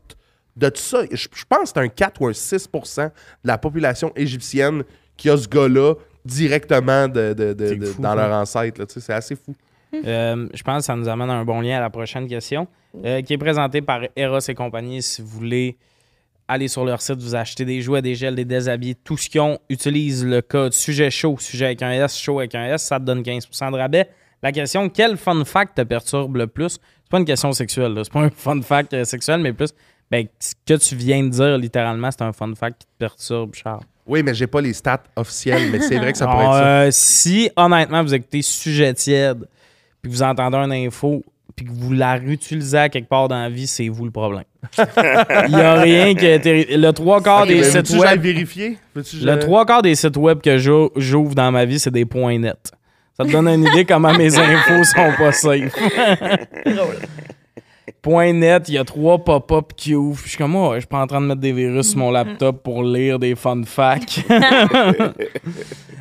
[0.56, 1.00] de tout ça.
[1.12, 3.12] Je, je pense que c'est un 4 ou un 6% de
[3.44, 4.84] la population égyptienne
[5.18, 8.16] qui a ce gars-là directement de, de- de- fou, dans ça.
[8.16, 8.80] leur ancêtre.
[8.80, 9.54] là, tu sais, C'est assez fou.
[10.06, 12.68] Euh, je pense que ça nous amène à un bon lien à la prochaine question,
[13.06, 15.02] euh, qui est présentée par Eros et compagnie.
[15.02, 15.78] Si vous voulez
[16.48, 19.42] aller sur leur site, vous achetez des jouets, des gels, des déshabillés, tout ce qu'ils
[19.42, 23.00] ont, utilise le code sujet chaud, sujet avec un S, chaud avec un S, ça
[23.00, 24.10] te donne 15% de rabais.
[24.42, 26.74] La question, quel fun fact te perturbe le plus?
[27.04, 28.04] C'est pas une question sexuelle, là.
[28.04, 29.74] c'est pas un fun fact euh, sexuel, mais plus,
[30.12, 33.54] ben, ce que tu viens de dire, littéralement, c'est un fun fact qui te perturbe,
[33.56, 33.84] Charles.
[34.06, 36.54] Oui, mais j'ai pas les stats officielles, mais c'est vrai que ça pourrait Ah, être
[36.54, 36.68] ça.
[36.86, 39.40] euh, si, honnêtement, vous écoutez Sujet tiède,
[40.02, 41.24] puis que vous entendez une info,
[41.58, 44.44] puis que vous la réutilisez à quelque part dans la vie, c'est vous le problème.
[44.78, 46.78] Il n'y a rien qui a été...
[46.78, 48.22] Le trois quarts des sites que web...
[48.22, 48.78] vérifier?
[48.94, 52.06] Que Le trois quarts des sites web que j'ou- j'ouvre dans ma vie, c'est des
[52.06, 52.72] points nets.
[53.18, 55.74] Ça te donne une idée comment mes infos sont pas safe.
[58.02, 60.22] Point net, il y a trois pop-up qui ouvrent.
[60.24, 62.12] Je suis comme, oh, je suis pas en train de mettre des virus sur mon
[62.12, 64.22] laptop pour lire des fun facts.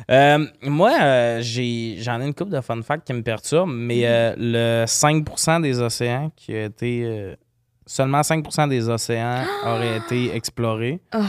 [0.09, 4.03] Euh, moi, euh, j'ai, j'en ai une couple de fun facts qui me perturbent, mais
[4.05, 7.35] euh, le 5% des océans qui a été.
[7.85, 11.01] seulement 5% des océans auraient été explorés.
[11.13, 11.19] Oh.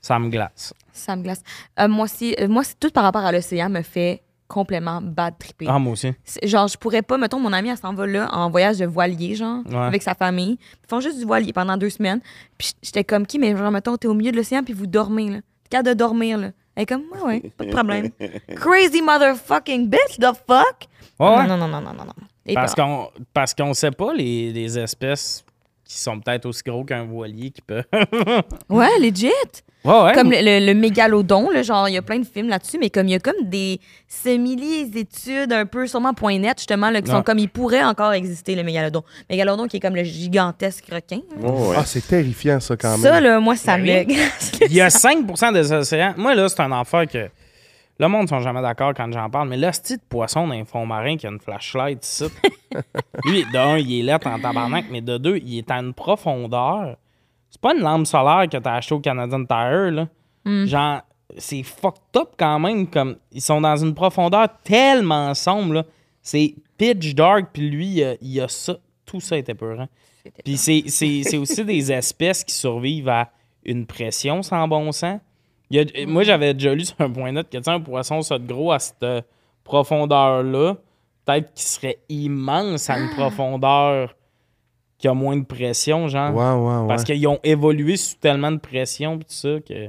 [0.00, 0.72] Ça me glace.
[0.92, 1.42] Ça me glace.
[1.88, 5.66] Moi aussi, moi, c'est tout par rapport à l'océan me fait complètement bad tripper.
[5.68, 6.12] Ah, moi aussi.
[6.42, 9.34] Genre, je pourrais pas, mettons, mon amie, elle s'en va là en voyage de voilier,
[9.34, 9.76] genre, Ouais.
[9.76, 10.58] avec sa famille.
[10.60, 12.20] Ils font juste du voilier pendant deux semaines.
[12.56, 15.28] Puis j'étais comme qui, mais genre, mettons, t'es au milieu de l'océan, puis vous dormez,
[15.30, 15.36] là.
[15.64, 16.50] T'es capable de dormir, là.
[16.74, 18.10] Elle est comme, ouais, ouais, pas de problème.
[18.56, 20.86] Crazy motherfucking bitch, the fuck?
[21.20, 21.46] Ouais.
[21.46, 22.12] Non, non, non, non, non, non.
[22.46, 25.44] Et Parce qu'on parce qu'on sait pas les, les espèces
[25.84, 27.82] qui sont peut-être aussi gros qu'un voilier qui peut.
[28.70, 29.28] Ouais, legit.
[29.84, 30.12] Ouais.
[30.14, 32.90] Comme le, le- le mégalodon, là, genre, il y a plein de films là-dessus, mais
[32.90, 37.10] comme il y a comme des simili-études un peu, sûrement point net, justement, là, qui
[37.10, 39.02] sont comme il pourrait encore exister, le mégalodon.
[39.30, 41.20] Mégalodon qui est comme le gigantesque requin.
[41.40, 41.76] Ouais.
[41.76, 43.00] Ah, c'est terrifiant, ça, quand même.
[43.00, 44.18] Ça, là, moi, ça Ben me oui.
[44.68, 46.14] Il y a 5% des océans.
[46.16, 47.28] Moi, là, c'est un affaire que.
[48.00, 50.64] Le monde ne sont jamais d'accord quand j'en parle, mais là, ce de poisson d'un
[50.64, 52.26] fond marin qui a une flashlight ici.
[53.24, 55.92] Lui, de un, il est là en tabarnak, mais de deux, il est à une
[55.92, 56.96] profondeur.
[57.50, 60.08] C'est pas une lampe solaire que t'as acheté au Canadian Tire, là.
[60.66, 61.00] Genre,
[61.36, 62.86] c'est fucked up quand même.
[62.86, 65.84] Comme, ils sont dans une profondeur tellement sombre, là.
[66.22, 68.76] C'est pitch dark, puis lui, il y a, il a ça.
[69.06, 69.88] Tout ça était peurant.
[70.44, 73.30] Puis c'est, c'est, c'est aussi des espèces qui survivent à
[73.64, 75.20] une pression sans bon sens.
[75.70, 77.80] Il y a- moi, j'avais déjà lu sur un point net que tu sais, un
[77.80, 79.22] poisson ça de gros à cette euh,
[79.64, 80.76] profondeur-là,
[81.24, 84.14] peut-être qu'il serait immense à une profondeur
[84.98, 86.34] qui a moins de pression, genre.
[86.34, 86.88] Ouais, ouais, ouais.
[86.88, 89.88] Parce qu'ils ont évolué sous tellement de pression pis tout ça que,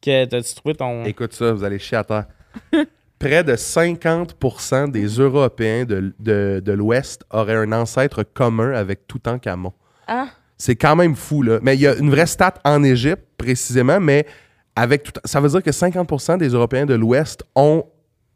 [0.00, 1.04] que t'as-tu trouvé ton.
[1.04, 2.26] Écoute ça, vous allez chier à terre.
[3.18, 9.72] Près de 50% des Européens de, de, de l'Ouest auraient un ancêtre commun avec Toutankhamon.
[10.06, 10.28] Ah.
[10.56, 11.58] C'est quand même fou, là.
[11.60, 14.24] Mais il y a une vraie stat en Égypte, précisément, mais
[14.76, 17.84] avec tout, ça veut dire que 50% des Européens de l'Ouest ont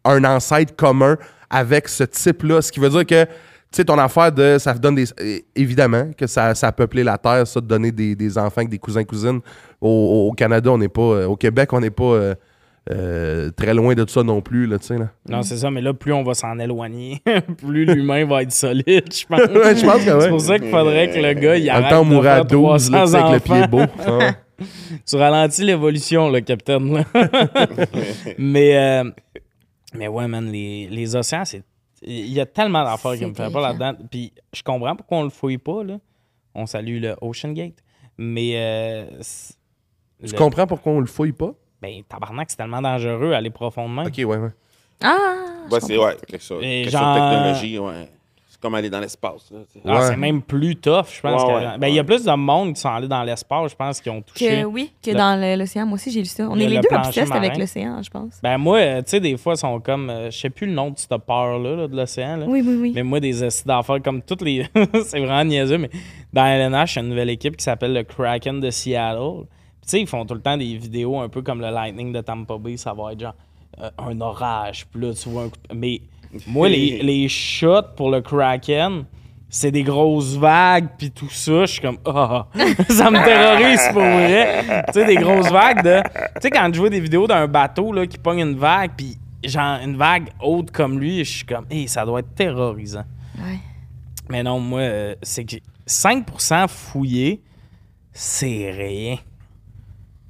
[0.04, 1.16] un ancêtre commun
[1.48, 2.60] avec ce type-là.
[2.60, 3.26] Ce qui veut dire que,
[3.76, 4.56] sais, ton affaire de.
[4.58, 5.04] Ça donne des.
[5.56, 8.68] Évidemment que ça, ça a peuplé la Terre, ça, de donner des, des enfants avec
[8.68, 9.40] des cousins-cousines.
[9.80, 11.02] Au, au Canada, on n'est pas.
[11.02, 12.34] euh, Au Québec, on n'est pas euh,
[12.90, 15.08] euh, très loin de tout ça non plus, là, tu sais, là.
[15.28, 17.22] Non, c'est ça, mais là, plus on va s'en éloigner,
[17.58, 19.38] plus l'humain va être solide, je pense.
[19.40, 20.20] Ouais, je pense que ouais.
[20.20, 22.90] C'est pour ça qu'il faudrait que le gars, il arrête temps, on de faire 12,
[22.90, 23.80] là, tu sais, avec le 300 pied beau.
[23.80, 24.18] enfants.
[24.18, 24.66] Ouais.
[25.08, 26.92] Tu ralentis l'évolution, le capitaine.
[26.94, 27.04] là.
[28.38, 29.10] mais, euh,
[29.94, 31.62] mais ouais, man, les, les océans, c'est.
[32.04, 33.94] Il y a tellement d'affaires qui me font pas là-dedans.
[34.10, 35.98] Puis je comprends pourquoi on le fouille pas, là.
[36.54, 37.78] On salue le Ocean Gate.
[38.18, 38.52] Mais.
[38.56, 39.04] Euh,
[40.20, 41.52] le- comprends pourquoi on le fouille pas?
[41.80, 44.04] Ben, tabarnak, c'est tellement dangereux aller profondément.
[44.04, 44.50] Ok, ouais, ouais.
[45.02, 45.34] Ah!
[45.70, 46.62] Ouais, c'est ouais, quelque chose.
[46.62, 48.08] Et Question genre- de technologie, ouais.
[48.62, 49.50] Comme aller dans l'espace.
[49.50, 49.84] là, tu sais.
[49.84, 50.06] Ah, Ouais.
[50.08, 51.42] c'est même plus tough, je pense.
[51.42, 53.72] Ouais, que- ouais, ben, il y a plus de monde qui sont allés dans l'espace,
[53.72, 54.48] je pense, qui ont touché.
[54.60, 55.84] Que oui, que Le- dans le- l'océan.
[55.84, 56.48] Moi aussi, j'ai lu ça.
[56.48, 58.38] On Le- est les le deux plancher obsessed avec l'océan, je pense.
[58.40, 60.08] Ben, moi, euh, tu sais, des fois, ils sont comme.
[60.10, 62.36] euh, je sais plus le nom de cette peur-là, là, de l'océan.
[62.36, 62.46] là.
[62.46, 62.92] Oui, oui, oui.
[62.94, 64.64] Mais moi, des acides d'affaires comme toutes les.
[65.06, 65.90] c'est vraiment niaiseux, mais
[66.32, 69.18] dans LNH, il y a une nouvelle équipe qui s'appelle le Kraken de Seattle.
[69.40, 69.48] Puis,
[69.82, 72.20] Tu sais, ils font tout le temps des vidéos un peu comme le Lightning de
[72.20, 72.76] Tampa Bay.
[72.76, 73.34] Ça va être genre
[73.80, 74.86] euh, un orage.
[74.86, 76.00] Puis là, tu vois un coup de- Mais
[76.46, 79.04] moi, les, les shots pour le Kraken,
[79.48, 81.66] c'est des grosses vagues, puis tout ça.
[81.66, 82.46] Je suis comme, ah,
[82.88, 84.84] ça me terrorise pour vrai.
[84.86, 86.02] tu sais, des grosses vagues de.
[86.02, 89.18] Tu sais, quand je vois des vidéos d'un bateau là, qui pogne une vague, puis
[89.44, 93.04] genre une vague haute comme lui, je suis comme, hey, ça doit être terrorisant.
[93.38, 93.58] Ouais.
[94.30, 95.56] Mais non, moi, euh, c'est que
[95.86, 97.42] 5% fouillé,
[98.12, 99.16] c'est rien.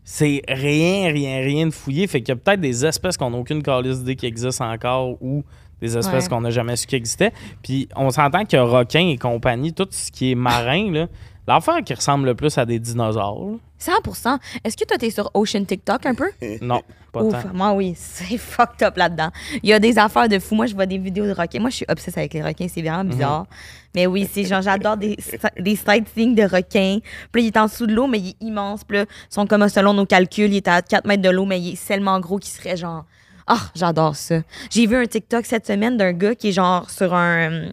[0.05, 2.09] C'est rien, rien, rien de fouillé.
[2.09, 5.17] Fait qu'il y a peut-être des espèces qu'on n'a aucune calice d'idée qui existent encore
[5.23, 5.45] ou
[5.83, 6.29] des espèces Ouais.
[6.31, 7.33] qu'on n'a jamais su qui existaient.
[7.63, 11.07] Puis on s'entend que requins et compagnie, tout ce qui est marin, là,
[11.47, 15.29] l'affaire qui ressemble le plus à des dinosaures, là, 100 Est-ce que toi, t'es sur
[15.35, 16.31] Ocean TikTok un peu?
[16.63, 17.53] non, pas Ouf, tant.
[17.53, 19.31] moi, oui, c'est fucked up là-dedans.
[19.61, 20.55] Il y a des affaires de fou.
[20.55, 21.59] Moi, je vois des vidéos de requins.
[21.59, 22.69] Moi, je suis obsesse avec les requins.
[22.73, 23.47] C'est vraiment bizarre.
[23.93, 25.17] Mais oui, c'est genre, j'adore des,
[25.59, 26.99] des sightseeing de requins.
[27.33, 28.85] Puis là, il est en dessous de l'eau, mais il est immense.
[28.85, 31.45] Puis là, ils sont comme selon nos calculs, il est à 4 mètres de l'eau,
[31.45, 33.05] mais il est tellement gros qu'il serait genre.
[33.47, 34.43] Ah, j'adore ça.
[34.71, 37.71] J'ai vu un TikTok cette semaine d'un gars qui est genre sur un,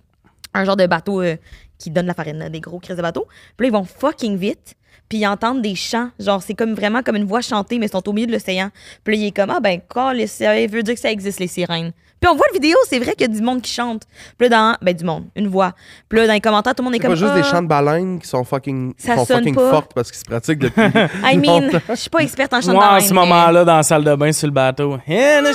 [0.53, 1.37] un genre de bateau euh,
[1.77, 3.27] qui donne la farine, des gros crises de bateau.
[3.57, 4.75] Puis là, ils vont fucking vite.
[5.07, 6.11] Puis ils entendent des chants.
[6.19, 8.69] Genre, c'est comme vraiment comme une voix chantée, mais ils sont au milieu de l'océan.
[9.03, 10.27] Puis là, il est comme, ah ben, quoi, les
[10.67, 11.93] veut dire que ça existe, les sirènes.
[12.21, 14.03] Puis on voit la vidéo, c'est vrai qu'il y a du monde qui chante.
[14.37, 15.71] Puis là, dans, ben, du monde, une voix.
[16.09, 17.51] Puis là, dans les commentaires, tout le monde est C'est comme, pas juste des Ah,
[17.51, 19.69] chants de baleines qui sont fucking, qui Ça sont sonne fucking pas.
[19.71, 20.81] fortes parce qu'ils se pratiquent depuis.
[21.23, 23.77] I mean, je suis pas experte en chant de Moi, en ce mais- moment-là, dans
[23.77, 25.51] la salle de bain sur le bateau, in a.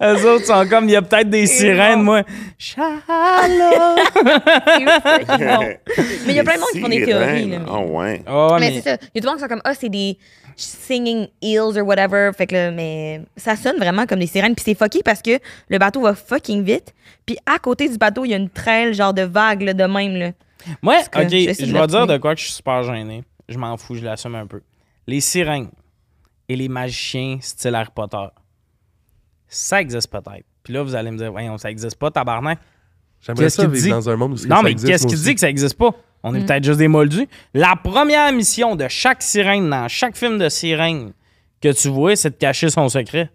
[0.14, 2.22] Eux autres sont comme, il y a peut-être des sirènes, moi.
[2.58, 4.04] C'est bon.
[6.26, 8.22] Mais il y a plein de monde qui font des théories, là, mais- Ah ouais.
[8.26, 8.96] Ouais, mais, mais c'est ça.
[9.14, 10.18] Il y a tout le monde qui sont comme, ah, c'est des
[10.56, 12.30] singing eels or whatever.
[12.36, 14.54] Fait que là, mais ça sonne vraiment comme des sirènes.
[14.54, 16.94] Puis c'est fucké parce que le bateau va fucking vite.
[17.26, 19.84] Puis à côté du bateau, il y a une traîne, genre de vague, là, de
[19.84, 20.32] même, là.
[20.82, 23.22] Moi, que ok, je le vais dire de quoi que je suis super gêné.
[23.48, 24.60] Je m'en fous, je l'assume un peu.
[25.06, 25.70] Les sirènes
[26.48, 28.26] et les magiciens style Harry Potter,
[29.46, 30.44] ça existe peut-être.
[30.62, 32.58] Puis là, vous allez me dire, voyons, ça existe pas, tabarnak.
[33.20, 33.90] J'aimerais Qu'est-ce ça qu'il vivre dit?
[33.90, 35.76] dans un monde où Non, ça mais existe, qu'est-ce moi qui dit que ça existe
[35.78, 35.90] pas?
[36.22, 36.36] On Mm.
[36.36, 37.28] est peut-être juste des moldus.
[37.54, 41.12] La première mission de chaque sirène dans chaque film de sirène
[41.60, 43.30] que tu vois, c'est de cacher son secret.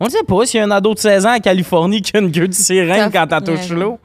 [0.00, 2.16] On ne sait pas s'il y a un ado de 16 ans en Californie qui
[2.16, 3.76] a une queue de sirène quand elle touche ouais.
[3.76, 3.98] l'eau.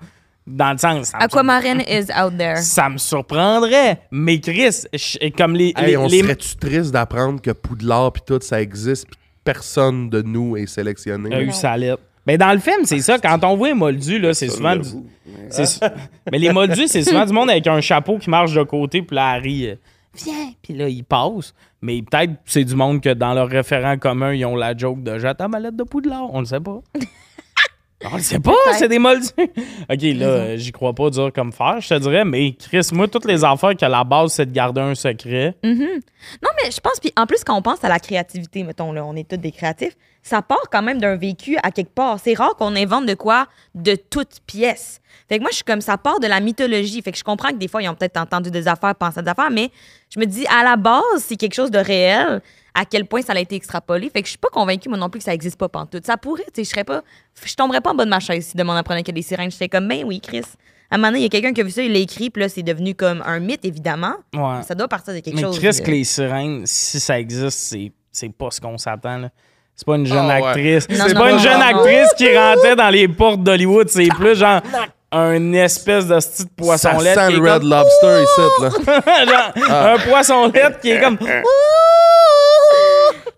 [0.48, 2.58] Dans le sens, Aquamarine is out there.
[2.58, 4.00] ça me surprendrait.
[4.12, 8.24] Mais Chris, je- comme les, Hey, les- on les- serait-tu triste d'apprendre que Poudlard puis
[8.26, 11.34] tout ça existe puis personne de nous est sélectionné?
[11.36, 12.02] a eu sa lettre.
[12.26, 13.18] Ben dans le film, c'est ça.
[13.20, 14.76] Quand on voit un moldu, là, c'est souvent.
[14.76, 14.90] du-
[16.32, 19.16] Mais les moldus, c'est souvent du monde avec un chapeau qui marche de côté, puis
[19.16, 19.76] là, Harry, euh,
[20.16, 21.54] viens, puis là, il passe.
[21.82, 25.18] Mais peut-être c'est du monde que dans leur référent commun, ils ont la joke de
[25.18, 26.34] j'attends ma lettre de Poudlard.
[26.34, 26.82] On le sait pas.
[28.04, 29.30] On le sait pas, c'est des moldus.
[29.38, 33.08] OK, là, euh, j'y crois pas dur comme fer, je te dirais, mais Chris, moi,
[33.08, 35.56] toutes les affaires que la base, c'est de garder un secret.
[36.42, 39.06] Non, mais je pense, puis en plus, quand on pense à la créativité, mettons, là,
[39.06, 42.20] on est tous des créatifs, ça part quand même d'un vécu à quelque part.
[42.24, 45.02] C'est rare qu'on invente de quoi de toutes pièces.
[45.28, 47.02] Fait que moi, je suis comme ça part de la mythologie.
[47.02, 49.22] Fait que je comprends que des fois, ils ont peut-être entendu des affaires, pensé à
[49.22, 49.72] des affaires, mais
[50.14, 52.42] je me dis, à la base, c'est quelque chose de réel.
[52.74, 54.10] À quel point ça a été extrapolé.
[54.10, 56.06] Fait que je suis pas convaincue, moi non plus, que ça existe pas pantoute.
[56.06, 57.02] Ça pourrait, tu sais, je serais pas.
[57.44, 59.22] Je tomberais pas en bas de ma chaise si demain on apprenait qu'il y a
[59.22, 59.52] des sirènes.
[59.52, 60.44] J'étais comme, ben oui, Chris.
[60.90, 62.30] À un moment donné, il y a quelqu'un qui a vu ça, il l'a écrit,
[62.30, 64.14] puis là, c'est devenu comme un mythe, évidemment.
[64.34, 64.62] Ouais.
[64.68, 65.58] Ça doit partir de quelque Mais chose.
[65.60, 65.86] Chris, là.
[65.86, 69.18] que les sirènes, si ça existe, c'est, c'est pas ce qu'on s'attend.
[69.18, 69.30] là.
[69.76, 70.48] C'est pas une jeune Ah ouais.
[70.48, 70.90] actrice.
[70.90, 71.80] Non, c'est non, pas non, une jeune non, non.
[71.80, 73.88] actrice qui rentrait dans les portes d'Hollywood.
[73.90, 74.62] C'est plus genre
[75.14, 77.22] un espèce de petit poisson Ça lettre.
[77.22, 78.42] sent le Red comme- Lobster ici,
[78.88, 79.26] là.
[79.26, 81.18] genre, Un poisson lettre qui est comme.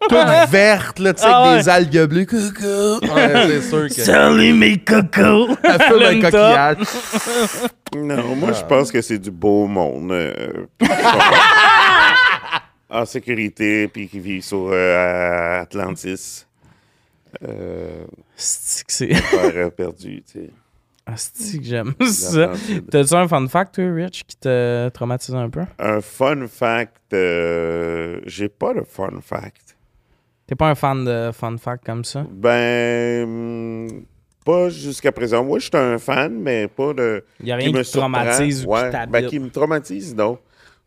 [0.10, 1.64] Toute verte, là, tu sais, Ah avec ouais.
[1.64, 2.26] des algues bleues.
[2.26, 3.14] Coucou.
[3.16, 3.94] Ouais, c'est sûr que.
[3.94, 5.50] Salut mes cocos!
[5.64, 6.78] Elle fume un coquillage.
[7.96, 10.12] Non, moi, je pense que c'est du beau monde.
[10.12, 10.66] euh,
[12.90, 16.46] en sécurité, puis qui vit sur euh, Atlantis.
[17.48, 19.08] Euh, C'est que c'est.
[19.08, 20.50] terre, euh, perdu, tu sais.
[21.06, 22.40] Asti que j'aime ça.
[22.40, 22.90] L'Atlantide.
[22.90, 25.62] T'as-tu un fun fact, toi, Rich, qui te traumatise un peu?
[25.80, 29.73] Un fun fact, euh, j'ai pas de fun fact.
[30.48, 32.26] T'es pas un fan de fun fact comme ça?
[32.30, 33.88] Ben,
[34.46, 35.44] pas jusqu'à présent.
[35.44, 37.24] Moi, je suis un fan, mais pas de.
[37.42, 39.12] Y a rien qui me te traumatise ou qui Ouais, t'habite.
[39.12, 40.38] ben, qui me traumatise, non.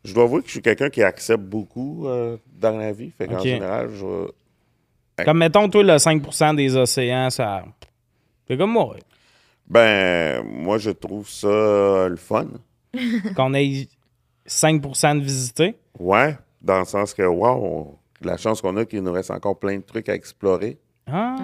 [0.05, 3.11] Je dois avouer que je suis quelqu'un qui accepte beaucoup euh, dans la vie.
[3.17, 7.65] Fait qu'en général, je Comme mettons, toi, le 5% des océans, ça.
[8.47, 8.95] C'est comme moi.
[9.69, 12.47] Ben, moi, je trouve ça euh, le fun.
[13.35, 13.89] Qu'on ait
[14.47, 15.75] 5% de visités?
[15.99, 19.77] Ouais, dans le sens que, wow, la chance qu'on a qu'il nous reste encore plein
[19.77, 20.79] de trucs à explorer,
[21.11, 21.37] Ah.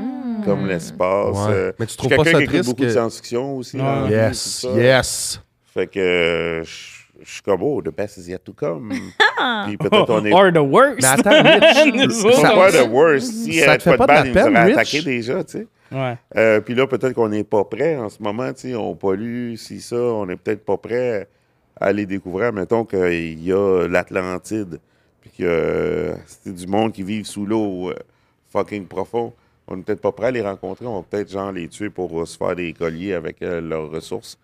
[0.44, 1.36] comme l'espace.
[1.46, 1.52] Ouais.
[1.52, 3.76] euh, Mais tu trouves pas quelqu'un ça qui triste beaucoup de science-fiction aussi.
[3.76, 5.40] Vie, Yes, yes.
[5.72, 8.88] Fait que euh, je je suis comme, oh, the best is yet to come.
[9.66, 10.32] Puis peut-être on est.
[10.32, 10.98] Or the worst.
[11.02, 13.32] Mais attends, Rich, Nous ça- autres, C'est on- pas the worst.
[13.32, 15.66] Si ça te fait pas pas de de la balle, peine, attaqué déjà, tu sais.
[15.92, 16.16] Ouais.
[16.36, 19.54] Euh, puis là, peut-être qu'on n'est pas prêt en ce moment, tu sais, on pollue,
[19.56, 21.28] si ça, on n'est peut-être pas prêt
[21.80, 22.52] à aller découvrir.
[22.52, 24.80] Mettons qu'il y a l'Atlantide,
[25.36, 27.94] que euh, c'est du monde qui vit sous l'eau euh,
[28.50, 29.32] fucking profond.
[29.68, 32.20] On n'est peut-être pas prêt à les rencontrer, on va peut-être genre les tuer pour
[32.20, 34.38] euh, se faire des colliers avec leurs ressources.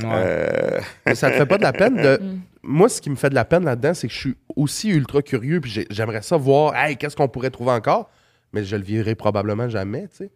[0.00, 0.06] Ouais.
[0.08, 2.20] Euh, Mais ça te fait pas de la peine de.
[2.62, 5.22] Moi, ce qui me fait de la peine là-dedans, c'est que je suis aussi ultra
[5.22, 8.10] curieux, puis j'ai- j'aimerais ça voir, hey, qu'est-ce qu'on pourrait trouver encore,
[8.52, 10.30] mais je le vivrai probablement jamais, tu sais.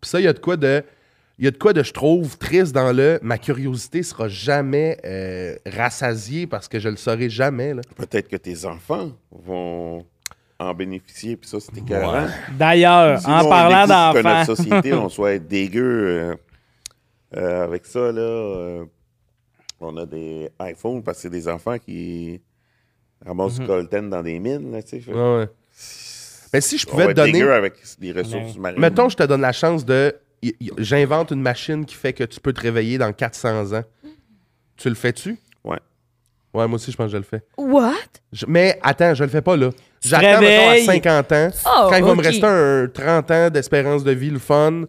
[0.00, 0.82] Puis ça, il y a de quoi de.
[1.38, 3.18] Il y a de quoi de, je trouve, triste dans le.
[3.22, 7.82] Ma curiosité sera jamais euh, rassasiée parce que je le saurai jamais, là.
[7.96, 10.04] peut-être que tes enfants vont
[10.58, 12.26] en bénéficier, puis ça, c'était écœurant.
[12.58, 14.38] D'ailleurs, Sinon, en parlant découvre que d'enfants.
[14.40, 16.34] notre société, on soit être dégueu euh,
[17.36, 18.20] euh, avec ça, là.
[18.20, 18.84] euh,
[19.80, 22.40] on a des iPhones parce que c'est des enfants qui
[23.24, 23.60] ramassent Mhm.
[23.60, 25.00] du coltan dans des mines, là, tu sais.
[25.00, 25.48] Fait- Ouais, ouais.
[26.52, 27.42] Mais si je pouvais va te donner.
[27.42, 28.60] avec des ressources Ouais.
[28.60, 28.80] marines.
[28.80, 30.16] Mettons, je te donne la chance de.
[30.78, 33.82] J'invente une machine qui fait que tu peux te réveiller dans 400 ans.
[34.76, 35.38] Tu le fais-tu?
[35.64, 35.78] Ouais.
[36.54, 37.42] Ouais, moi aussi, je pense que je le fais.
[37.56, 37.92] What?
[38.32, 39.70] Je- mais attends, je le fais pas là.
[39.70, 40.84] te J'attends mettons, à réveilles.
[40.84, 41.48] 50 ans.
[41.66, 42.24] Oh, quand il va me ok.
[42.26, 44.82] rester un 30 ans d'espérance de vie, le fun.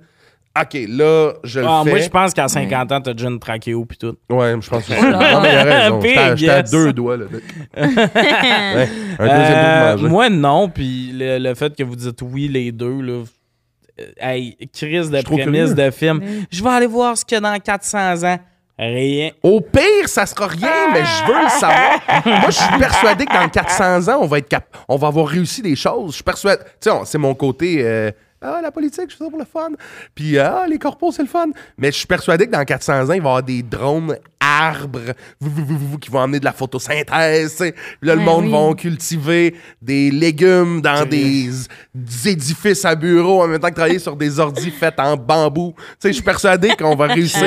[0.59, 1.89] OK, là, je le Ah, fais.
[1.91, 4.15] moi, je pense qu'à 50 ans, t'as déjà une trachéo puis tout.
[4.29, 4.93] Ouais, je pense que.
[5.11, 5.99] Non, mais il a raison.
[5.99, 6.71] Big J'étais à- J'étais à yes.
[6.71, 7.17] deux doigts.
[7.17, 7.25] Là.
[7.75, 8.89] Ouais,
[9.19, 10.07] un deuxième Euh, bout de manger.
[10.09, 10.69] moi, non.
[10.69, 13.23] Puis le, le fait que vous dites oui, les deux, là.
[13.99, 16.21] Euh, Hey, crise de prémisse de film.
[16.51, 18.39] Je vais aller voir ce qu'il y a dans 400 ans.
[18.77, 19.31] Rien.
[19.43, 21.99] Au pire, ça sera rien, mais je veux le savoir.
[22.25, 25.27] Moi, je suis persuadé que dans 400 ans, on va être cap on va avoir
[25.27, 26.11] réussi des choses.
[26.11, 26.63] Je suis persuadé.
[26.81, 27.79] Tu sais, c'est mon côté.
[27.81, 28.09] euh,
[28.41, 29.69] ah, la politique, je fais ça pour le fun.
[30.15, 31.47] Puis, ah, les corpos, c'est le fun.
[31.77, 34.99] Mais je suis persuadé que dans 400 ans, il va y avoir des drones arbres
[35.39, 37.57] vou, vou, vou, vou, qui vont amener de la photosynthèse.
[37.57, 38.51] Puis là, le Ouais, monde oui.
[38.51, 41.49] va cultiver des légumes dans des,
[41.93, 45.73] des édifices à bureaux en même temps que travailler sur des ordis faits en bambou.
[45.77, 47.43] Tu sais, je suis persuadé qu'on va réussir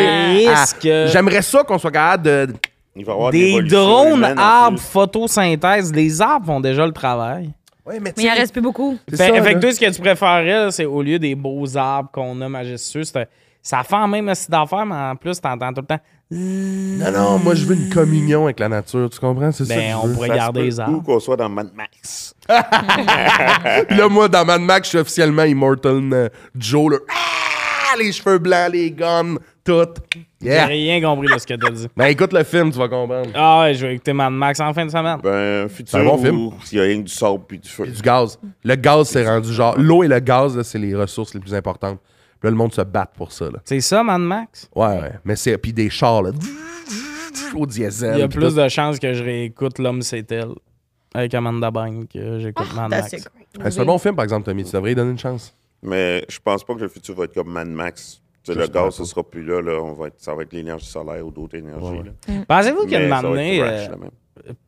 [0.55, 0.67] à...
[1.09, 2.49] J'aimerais ça qu'on soit capable de...
[2.95, 5.93] Il va y avoir de Des drones arbres photosynthèse.
[5.95, 7.51] Les arbres font déjà le travail.
[7.85, 8.97] Ouais, mais Mais il en reste plus beaucoup.
[9.11, 9.61] Fait, ça, fait que là.
[9.61, 13.03] toi, ce que tu préférerais, là, c'est au lieu des beaux arbres qu'on a majestueux,
[13.05, 16.01] ça fait en même aussi d'affaires, mais en plus, t'entends tout le temps.
[16.31, 19.53] Non, non, moi, je veux une communion avec la nature, tu comprends?
[19.53, 20.15] C'est ça que Ben, je on veux.
[20.15, 20.97] pourrait Ça garder les arbres.
[20.99, 22.35] Ou qu'on soit dans Mad Max.
[22.49, 26.99] Là, moi, dans Mad Max, je suis officiellement Immortal euh, Joe, là.
[27.11, 29.87] Ah, les cheveux blancs, les guns, tout.
[30.43, 30.67] J'ai Yeah!
[30.67, 31.87] rien compris de ce que t'as dit.
[31.97, 33.31] Ben, écoute le film, tu vas comprendre.
[33.35, 35.19] Ah ouais, je vais écouter Mad Max en fin de semaine.
[35.23, 36.51] Ben, futur un bon film.
[36.73, 37.87] il y a rien que du sable puis du feu.
[37.87, 38.39] Du gaz.
[38.65, 39.79] Le gaz, c'est rendu genre...
[39.79, 42.01] L'eau et le gaz, là, c'est les ressources les plus importantes.
[42.41, 43.61] Puis là, le monde se bat pour ça, là.
[43.65, 44.69] C'est ça, Mad Max?
[44.75, 45.13] Ouais, ouais.
[45.25, 45.57] Mais c'est...
[45.59, 46.31] Puis des chars, là.
[47.55, 48.15] Au diesel.
[48.17, 48.55] Il y a plus tout.
[48.61, 50.49] de chances que je réécoute L'homme c'est elle
[51.15, 53.29] avec Amanda Bynes que j'écoute Mad That's Max.
[53.75, 54.65] C'est un bon film, par exemple, Tommy.
[54.65, 55.55] Tu devrais lui donner une chance.
[55.83, 58.22] Mais je pense pas que le futur va être comme Mad Max.
[58.45, 59.61] Tu sais, le gaz, ce sera plus là.
[59.63, 59.81] là.
[59.81, 61.85] On va être, ça va être l'énergie solaire ou d'autres énergies.
[61.85, 62.03] Ouais.
[62.29, 62.45] là.
[62.49, 63.87] Pensez-vous qu'il y a une année, euh,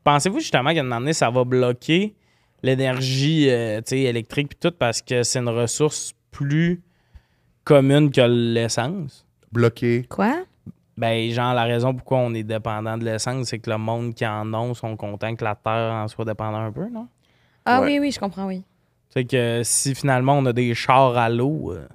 [0.04, 2.14] pensez-vous justement qu'il y a une année, ça va bloquer
[2.62, 6.82] l'énergie euh, électrique puis tout parce que c'est une ressource plus
[7.64, 9.26] commune que l'essence?
[9.52, 10.06] Bloqué.
[10.08, 10.44] Quoi?
[10.96, 14.24] Ben, genre, la raison pourquoi on est dépendant de l'essence, c'est que le monde qui
[14.26, 17.08] en ont sont contents que la Terre en soit dépendant un peu, non?
[17.64, 17.86] Ah Ouais.
[17.86, 18.62] oui, oui, je comprends, oui.
[19.10, 21.86] C'est que si finalement on a des chars à l'eau, euh,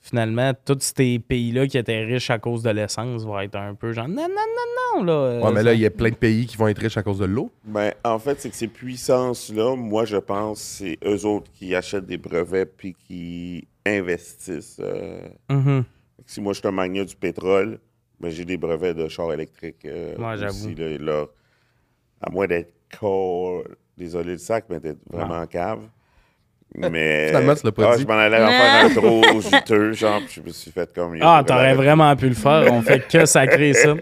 [0.00, 3.92] finalement, tous ces pays-là qui étaient riches à cause de l'essence vont être un peu
[3.92, 5.40] genre non, non, non, non, là.
[5.46, 7.18] Ouais, mais là, il y a plein de pays qui vont être riches à cause
[7.18, 7.50] de l'eau.
[7.64, 12.06] Ben, en fait, c'est que ces puissances-là, moi, je pense, c'est eux autres qui achètent
[12.06, 14.80] des brevets puis qui investissent.
[14.80, 15.28] euh.
[15.50, 15.84] Mhm.
[16.26, 17.78] Si moi, je suis un magnat du pétrole,
[18.20, 19.84] ben, j'ai des brevets de chars électriques.
[19.84, 20.66] euh, Ouais, j'avoue.
[20.66, 21.26] aussi, là, là.
[22.22, 23.62] à moins d'être corps,
[23.96, 25.88] désolé le sac, mais d'être vraiment en cave.
[26.74, 27.28] Mais.
[27.28, 28.02] Finalement, tu l'as pas Ah, dit.
[28.02, 31.16] Je m'en allais en faire un trop juteux, genre, puis je me suis fait comme.
[31.16, 32.72] il Ah, t'aurais vraiment pu le faire.
[32.72, 33.94] On fait que sacrer ça.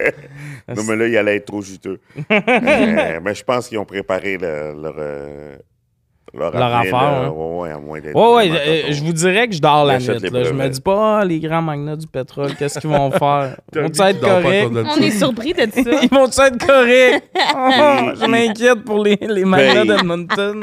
[0.77, 1.99] Non, mais là, il allait être trop juteux.
[2.31, 5.57] Mais je pense qu'ils ont préparé le- leur, euh,
[6.35, 7.25] leur, affaire, là.
[7.27, 7.29] hein.
[7.31, 8.15] Ouais, ouais, à moins d'être.
[8.15, 10.19] Ouais, ouais, euh, je vous dirais que je dors la Ils nuit.
[10.31, 10.45] là.
[10.45, 13.57] Je me dis pas, ah, les grands magnats du pétrole, qu'est-ce qu'ils vont faire?
[13.75, 14.71] Vont-ils tu être corrects?
[14.73, 15.91] On est surpris de ça.
[16.03, 17.25] Ils vont-ils être corrects?
[17.61, 20.61] Oh, je m'inquiète pour les, les magnats Ben, d'Edmonton.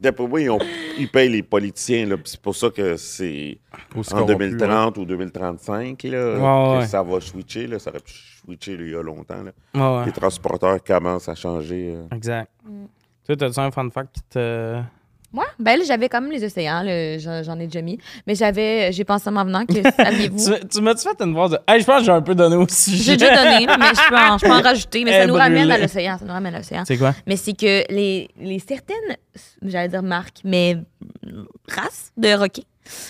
[0.00, 0.58] D'après moi, ils, ont-
[0.98, 2.08] ils payent les politiciens.
[2.24, 3.58] C'est pour ça que c'est
[3.96, 6.34] en corrompu, 2030 ou 2035 là, Ouais,
[6.76, 6.86] que ouais.
[6.86, 7.66] ça va switcher.
[7.66, 8.12] Là, ça aurait pu
[8.44, 9.42] switcher là, il y a longtemps.
[9.42, 9.50] là.
[9.74, 10.06] Ouais, ouais.
[10.06, 11.94] Les transporteurs commencent à changer.
[11.96, 12.16] euh.
[12.16, 12.50] Exact.
[13.26, 14.76] Toi, t'as-tu un fun fact qui te.
[15.32, 16.82] Moi, ben j'avais quand même les océans,
[17.18, 17.98] j'en j'en ai déjà mis.
[18.26, 20.54] Mais j'avais, j'ai pensé en m'en venant que, saviez-vous?
[20.58, 21.58] Tu, tu m'as-tu fait une voix de.
[21.68, 23.02] Hey, je pense que j'ai un peu donné au sujet.
[23.04, 25.04] J'ai déjà donné, mais je peux en, je peux en rajouter.
[25.04, 26.18] Mais ça nous ramène à l'océan.
[26.18, 26.82] Ça nous ramène à l'océan.
[26.84, 27.14] C'est quoi?
[27.26, 28.96] Mais c'est que les, les certaines,
[29.62, 30.78] j'allais dire marques, mais
[31.68, 32.62] races de requins,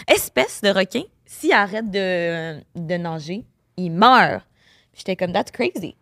[0.06, 3.44] espèces de requins, s'il arrête de, de nager,
[3.78, 4.42] il meurt.
[4.92, 5.96] Puis J'étais comme, that's crazy.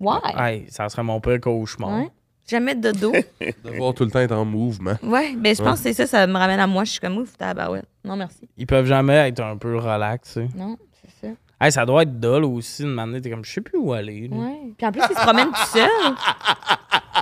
[0.00, 0.18] Why?
[0.36, 1.98] Hey, ça serait mon pire cauchemar.
[2.00, 2.10] Ouais.
[2.48, 3.12] Jamais de dos.
[3.64, 4.96] De voir tout le temps être en mouvement.
[5.02, 6.84] ouais, mais je pense que c'est ça, ça me ramène à moi.
[6.84, 7.86] Je suis comme, ouf, tabarouette.
[8.04, 8.48] Non, merci.
[8.56, 10.48] Ils peuvent jamais être un peu relaxés.
[10.56, 11.32] Non, c'est ça.
[11.60, 13.20] Hey, ça doit être dull aussi de m'amener.
[13.20, 14.28] T'es comme, je sais plus où aller.
[14.28, 14.36] là.
[14.36, 14.58] Ouais.
[14.76, 15.88] Puis en plus, il se promène tout seul.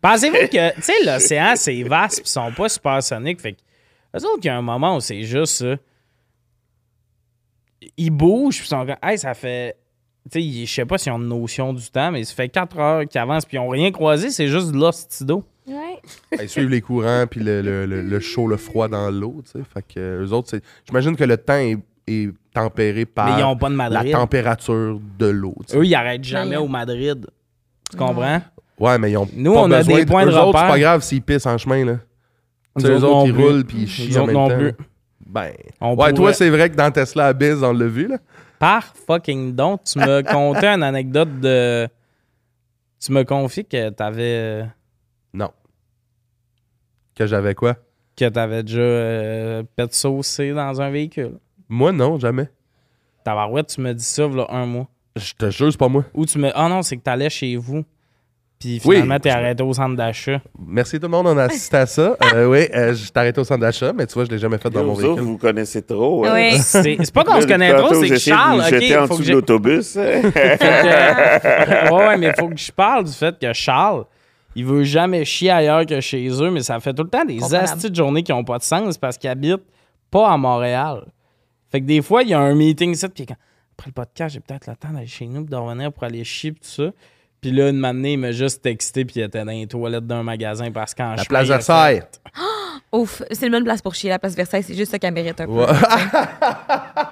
[0.00, 3.40] Pensez-vous que, tu sais, l'océan, c'est vaste, pis ils sont pas supersoniques.
[3.40, 3.58] Fait que,
[4.16, 5.74] eux autres, il y a un moment où c'est juste ça.
[7.96, 9.76] Ils bougent, pis ils sont comme, hey, ça fait.
[10.32, 13.20] Je sais pas s'ils ont une notion du temps, mais ça fait 4 heures qu'ils
[13.20, 15.44] avancent, puis ils ont rien croisé, c'est juste de l'ostido.
[15.66, 16.00] Ouais.
[16.42, 19.52] Ils suivent les courants, puis le, le- le- le chaud, le froid dans l'eau, tu
[19.58, 19.64] sais.
[19.72, 20.62] Fait que euh, eux autres, c'est...
[20.88, 25.00] J'imagine que le temps est, est tempéré par Mais ils ont pas de la température
[25.18, 25.54] de l'eau.
[25.74, 27.26] Eux, ils arrêtent jamais au Madrid.
[27.90, 28.40] Tu comprends?
[28.80, 30.68] Ouais, mais ils ont Nous, pas on a des points de eux autres, c'est repère.
[30.68, 31.96] pas grave s'ils pissent en chemin, là.
[32.76, 34.56] Nous eux autres ils roulent, puis ils Nous chient en même non temps.
[34.58, 34.72] plus.
[35.26, 35.52] Ben...
[35.80, 38.16] On ouais, pourrait- toi, c'est vrai que dans Tesla Abyss, on l'a vu, là.
[38.62, 41.88] Par fucking donc, tu me contais une anecdote de.
[43.00, 44.22] Tu me confies que t'avais.
[44.62, 44.64] euh,
[45.34, 45.50] Non.
[47.16, 47.74] Que j'avais quoi?
[48.14, 51.38] que t'avais déjà euh, saucé dans un véhicule.
[51.68, 52.48] Moi, non, jamais.
[53.24, 54.86] Tabarouette, tu me dis ça, là, un mois.
[55.16, 56.04] Je te jure, c'est pas moi.
[56.14, 56.50] Ou tu me.
[56.54, 57.84] Ah non, c'est que t'allais chez vous.
[58.62, 60.40] Puis finalement, t'es arrêté au centre d'achat.
[60.66, 62.16] Merci tout le monde, on a assisté à ça.
[62.34, 64.58] Euh, oui, euh, je t'ai arrêté au centre d'achat, mais tu vois, je l'ai jamais
[64.58, 65.22] fait dans mon véhicule.
[65.22, 66.24] vous connaissez trop.
[66.24, 66.32] hein.
[66.34, 66.58] Oui.
[66.58, 68.60] C'est pas qu'on se connaît trop, c'est que de Charles.
[68.60, 69.96] vous Ok, jeter en faut que dessous de l'autobus.
[69.96, 70.22] ouais,
[71.92, 74.04] ouais, mais faut que je parle du fait que Charles,
[74.54, 77.54] il veut jamais chier ailleurs que chez eux, mais ça fait tout le temps des
[77.54, 79.62] astis de journées qui ont pas de sens parce qu'il habite
[80.10, 81.04] pas à Montréal.
[81.70, 83.36] Fait que des fois, il y a un meeting ici, puis quand-
[83.78, 86.52] après le podcast, j'ai peut-être le temps d'aller chez nous, de revenir pour aller chier,
[86.52, 86.90] puis tout ça.
[87.42, 90.22] Puis là, une matinée, il m'a juste texté, puis il était dans les toilettes d'un
[90.22, 92.00] magasin parce qu'en La place Versailles.
[92.92, 94.62] Ouf, c'est une bonne place pour chier, la place Versailles.
[94.62, 95.52] C'est juste ça qu'elle mérite un peu.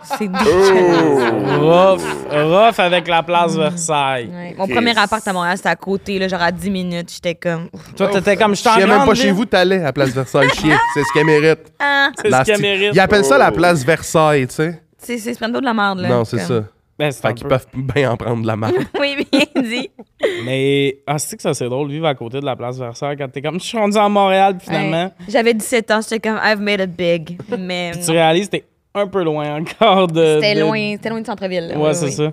[0.04, 0.38] C'est Oh.
[0.72, 1.58] dégueulasse.
[1.58, 4.28] Rough, rough avec la place Versailles.
[4.32, 4.54] Ouais.
[4.56, 7.10] Mon premier appart à Montréal, c'était à côté, là, genre à 10 minutes.
[7.12, 7.68] J'étais comme.
[7.96, 10.74] Toi, t'étais comme je t'en même pas chez vous, t'allais à Place Versailles chier.
[10.94, 11.60] C'est ce qu'elle mérite.
[11.80, 12.90] Ah, C'est La ce qu'elle mérite.
[12.94, 13.56] Ils appellent ça la Oh.
[13.56, 14.80] place Versailles, tu sais.
[14.98, 16.08] c'est c'est de la merde, là.
[16.08, 16.64] Non, c'est Comme- ça.
[17.00, 18.74] Ben, Fait qu'ils peu- peuvent bien en prendre de la marque.
[19.00, 19.90] oui, bien dit.
[20.44, 23.28] Mais, ah, c'est que ça, c'est drôle, vivre à côté de la place Versailles quand
[23.28, 25.24] t'es comme, je suis rendu à Montréal, puis finalement, Ouais.
[25.28, 27.38] J'avais 17 ans, j'étais comme, I've made it big.
[27.58, 30.38] Mais puis tu réalises que t'es un peu loin encore de.
[30.42, 31.68] c'était de- loin, c'était loin du centre-ville.
[31.68, 31.78] là.
[31.78, 32.12] Ouais, Oui, c'est oui.
[32.12, 32.32] ça.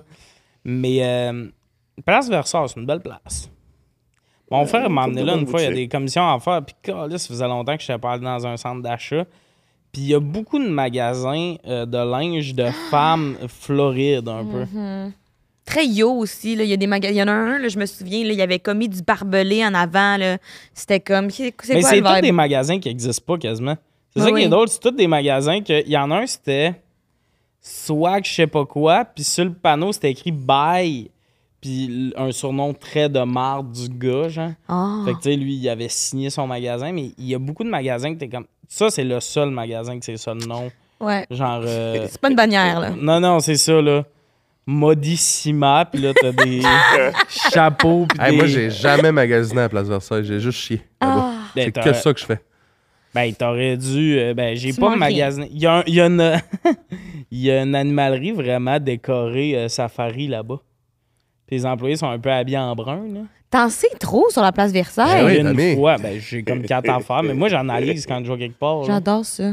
[0.64, 1.46] Mais, euh,
[2.04, 3.50] place Versailles, c'est une belle place.
[4.50, 6.74] Mon frère m'a amené là une fois, il y a des commissions à faire, puis
[6.92, 9.24] là, ça faisait longtemps que je n'étais pas allé dans un centre d'achat.
[9.92, 15.10] Puis il y a beaucoup de magasins euh, de linge de femmes florides, un peu.
[15.64, 16.56] Très yo aussi.
[16.56, 16.64] Là.
[16.64, 17.14] Il y a des magasins.
[17.14, 19.02] Il y en a un, là, je me souviens, là, il y avait commis du
[19.02, 20.16] barbelé en avant.
[20.16, 20.38] là.
[20.74, 21.30] C'était comme.
[21.30, 22.22] C'est c'est Mais quoi c'est le tous vibe?
[22.22, 23.76] des magasins qui n'existent pas quasiment.
[24.14, 24.48] C'est Ah ça qui est oui.
[24.48, 25.82] drôle, c'est tous des magasins que.
[25.84, 26.74] Il y en a un, c'était
[27.60, 31.10] swag, je sais pas quoi, puis sur le panneau, c'était écrit bye,
[31.60, 34.50] puis un surnom très de marde du gars, genre.
[34.68, 35.02] Ah.
[35.04, 37.64] Fait que, tu sais, lui, il avait signé son magasin, mais il y a beaucoup
[37.64, 38.46] de magasins que t'es comme.
[38.68, 40.70] Ça, c'est le seul magasin que c'est ça le nom.
[41.00, 41.26] Ouais.
[41.30, 41.62] Genre.
[41.64, 42.90] euh, C'est pas une bannière, là.
[42.90, 44.04] Non, non, c'est ça, là.
[44.66, 46.60] Modissima, puis là, t'as des
[47.52, 48.36] chapeaux, Hey, des.
[48.36, 50.24] moi, j'ai jamais magasiné à Place Versailles.
[50.24, 50.82] J'ai juste chié.
[51.00, 51.14] là-bas.
[51.16, 51.34] Ah.
[51.56, 52.40] Ben, C'est que ça que je fais.
[53.14, 54.18] Ben, t'aurais dû.
[54.18, 55.48] euh, ben, j'ai pas magasiné.
[55.50, 56.40] Il y a, un- il y a une.
[57.30, 60.60] il y a une animalerie vraiment décorée euh, safari là-bas.
[61.48, 63.20] Puis les employés sont un peu habillés en brun, là.
[63.50, 65.24] T'en sais trop sur la place Ben Versailles?
[65.24, 65.38] oui,
[65.70, 68.84] Une fois, ben, j'ai comme quatre affaires, mais moi, j'analyse quand je vais quelque part.
[68.84, 69.52] J'adore ça.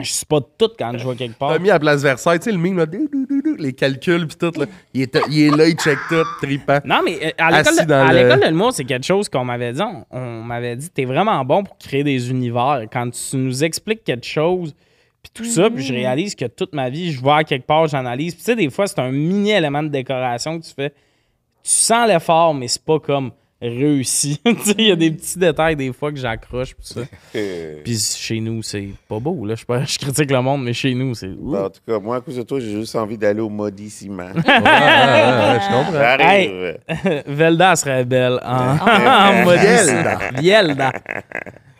[0.00, 1.50] Je suis pas tout quand je vais quelque part.
[1.52, 3.72] T'as mis à Place Versailles, tu sais, le mime, là, dou, dou, dou, dou, les
[3.74, 4.66] calculs, pis tout, là.
[4.94, 6.78] Il est, il est là, il check tout, tripant.
[6.84, 9.44] Non, mais euh, à l'école de, à le- l'école de l'humour, c'est quelque chose qu'on
[9.46, 9.80] m'avait dit.
[9.82, 12.82] On, on m'avait dit, t'es vraiment bon pour créer des univers.
[12.92, 14.74] Quand tu nous expliques quelque chose,
[15.22, 17.86] puis tout ça, puis je réalise que toute ma vie, je vois à quelque part,
[17.88, 18.34] j'analyse.
[18.34, 20.92] Puis tu sais, des fois, c'est un mini élément de décoration que tu fais.
[21.68, 24.40] Tu sens l'effort, mais c'est pas comme réussi.
[24.78, 27.00] il y a des petits détails des fois que j'accroche, puis ça.
[27.84, 29.54] Puis chez nous, c'est pas beau, là.
[29.54, 31.28] Je, sais pas, je critique le monde, mais chez nous, c'est...
[31.28, 34.28] ben, en tout cas, moi, à cause de toi, j'ai juste envie d'aller au Modissima.
[34.28, 35.92] Ouais, ouais, ouais, je comprends.
[35.92, 37.24] J'arrive.
[37.26, 39.42] Velda serait belle en, Ah.
[39.44, 40.18] en Vielda.
[40.40, 40.92] Vielda.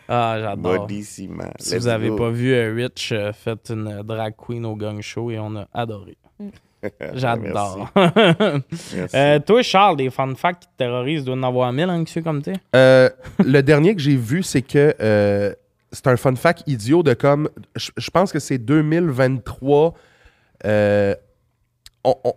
[0.07, 0.87] Ah, j'adore.
[1.01, 2.15] Si Let's vous avez go.
[2.15, 5.67] pas vu euh, Rich euh, fait une drag queen au gang show et on a
[5.73, 6.15] adoré.
[7.13, 7.89] J'adore.
[9.13, 12.41] Euh, toi, Charles, des fun facts qui te terrorisent, doit en avoir mille anxieux comme
[12.41, 12.53] t'es.
[12.75, 13.09] Euh,
[13.43, 15.53] le dernier que j'ai vu, c'est que euh,
[15.91, 17.49] c'est un fun fact idiot de comme.
[17.75, 19.93] Je pense que c'est 2023.
[20.65, 21.15] euh,
[22.03, 22.33] on- on-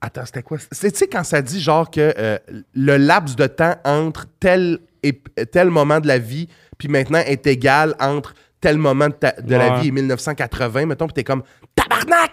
[0.00, 0.58] attends, c'était quoi?
[0.70, 2.38] C'est, tu sais, quand ça dit genre que euh,
[2.74, 5.12] le laps de temps entre tel, et,
[5.50, 9.54] tel moment de la vie, puis maintenant est égal entre tel moment de, ta- de
[9.56, 11.42] la vie est 1980, mettons, puis t'es comme
[11.74, 12.32] tabarnak!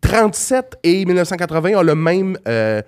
[0.00, 2.82] 37 et 1980 ont le même euh,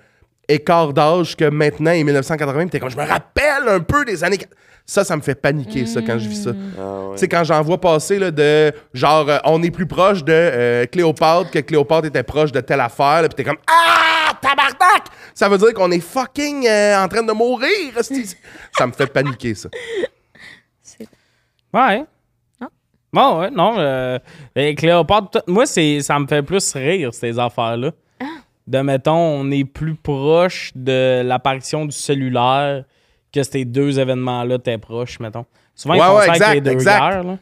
[0.47, 4.23] écart d'âge que maintenant et 1980, puis t'es comme je me rappelle un peu des
[4.23, 4.39] années.
[4.85, 6.49] Ça, ça me fait paniquer, ça, quand je vis ça.
[6.79, 7.11] Ah, ouais.
[7.13, 10.33] Tu sais, quand j'en vois passer là, de genre, euh, on est plus proche de
[10.33, 15.03] euh, Cléopâtre que Cléopâtre était proche de telle affaire, là, pis t'es comme Ah, tabarnak!
[15.35, 17.69] Ça veut dire qu'on est fucking euh, en train de mourir.
[18.01, 19.69] ça me fait paniquer, ça.
[21.71, 22.03] Ouais.
[23.11, 23.75] Bon, ouais, non.
[23.77, 24.19] Euh,
[24.55, 27.91] et Cléopâtre, moi, c'est, ça me fait plus rire, ces affaires-là.
[28.19, 28.25] Ah.
[28.67, 32.83] De, mettons, on est plus proche de l'apparition du cellulaire
[33.33, 35.45] que ces deux événements-là étaient proches, mettons.
[35.73, 36.99] Souvent, ils font ouais, ça avec exact, les deux exact.
[36.99, 37.23] guerres.
[37.23, 37.37] là.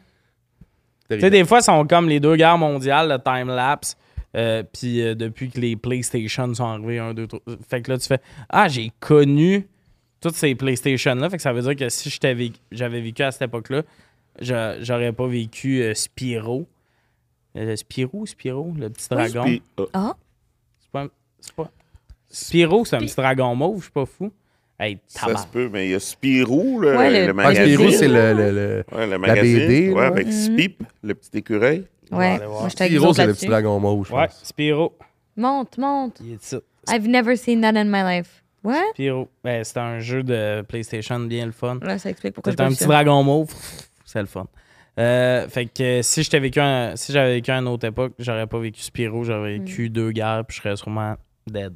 [1.10, 3.96] Tu sais, des fois, ils sont comme les deux guerres mondiales, le time-lapse.
[4.36, 7.40] euh, Puis euh, depuis que les PlayStation sont arrivés, un, deux, trois.
[7.68, 9.66] Fait que là, tu fais Ah, j'ai connu
[10.20, 11.30] toutes ces PlayStation-là.
[11.30, 13.82] Fait que ça veut dire que si j'étais vécu- j'avais vécu à cette époque-là,
[14.40, 16.66] j'aurais pas vécu euh, Spyro.
[17.56, 19.44] Euh, Spyro, Spyro, le petit dragon.
[19.44, 20.16] Puis, ah, Ah,
[20.80, 21.06] C'est pas,
[21.40, 21.70] c'est pas-
[22.28, 24.30] Spyro, c'est un petit dragon mauve, je suis pas fou.
[24.80, 27.74] Hey, ça se peut, mais il y a Spirou, le, Ouais, le- le Ah, magazine.
[27.74, 29.66] Spirou, c'est le, le, le- Ouais, le la.
[29.66, 31.84] BD, ouais, avec Spip, le petit écureuil.
[32.12, 32.38] ouais.
[32.38, 32.68] Moi,
[33.08, 34.28] autres c'est le petit dragon mauve, je Ouais.
[34.42, 34.92] Spyro.
[35.36, 36.20] Monte, monte.
[36.24, 36.58] Il est ça.
[36.88, 38.42] I've never seen that in my life.
[38.62, 38.90] What?
[38.92, 39.28] Spyro.
[39.42, 41.78] Ben, c'est un jeu de PlayStation bien le fun.
[41.82, 42.86] Là, ça explique pourquoi C'est un petit ça.
[42.86, 43.52] dragon mauve.
[44.08, 44.46] C'est le fun.
[44.98, 48.14] Euh, fait que euh, si j'étais vécu un, si j'avais vécu à une autre époque,
[48.18, 51.14] j'aurais pas vécu Spyro, j'aurais vécu deux guerres, puis je serais sûrement
[51.46, 51.74] dead.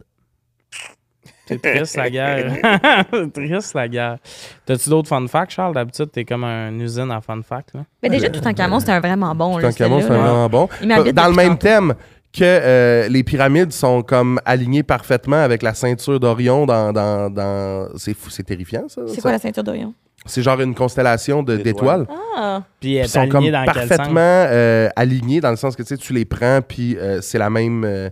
[1.47, 2.57] C'est triste la guerre.
[3.13, 4.17] C'est triste la guerre.
[4.65, 5.75] T'as-tu d'autres fun facts, Charles?
[5.75, 7.75] D'habitude, t'es comme une usine à fun facts.
[7.75, 7.85] Là.
[8.03, 9.61] Mais déjà, tout en camon, c'était un vraiment bon.
[9.61, 10.17] Tant qu'à moi, c'est là.
[10.17, 10.69] vraiment bon.
[11.13, 11.95] Dans le même thème
[12.33, 16.91] que euh, les pyramides sont comme alignées parfaitement avec la ceinture d'Orion dans...
[16.91, 17.89] dans, dans...
[17.99, 19.03] C'est fou, c'est terrifiant, ça.
[19.07, 19.93] C'est quoi la ceinture d'Orion?
[20.27, 22.07] C'est genre une constellation de- D'étoiles.
[22.37, 22.63] Ah!
[22.81, 24.15] Puis elle Ils sont comme alignée dans quel parfaitement
[24.45, 24.49] sens?
[24.53, 27.51] euh, alignés dans le sens que tu sais, tu les prends, puis euh, c'est la
[27.51, 27.85] même.
[27.85, 28.09] euh,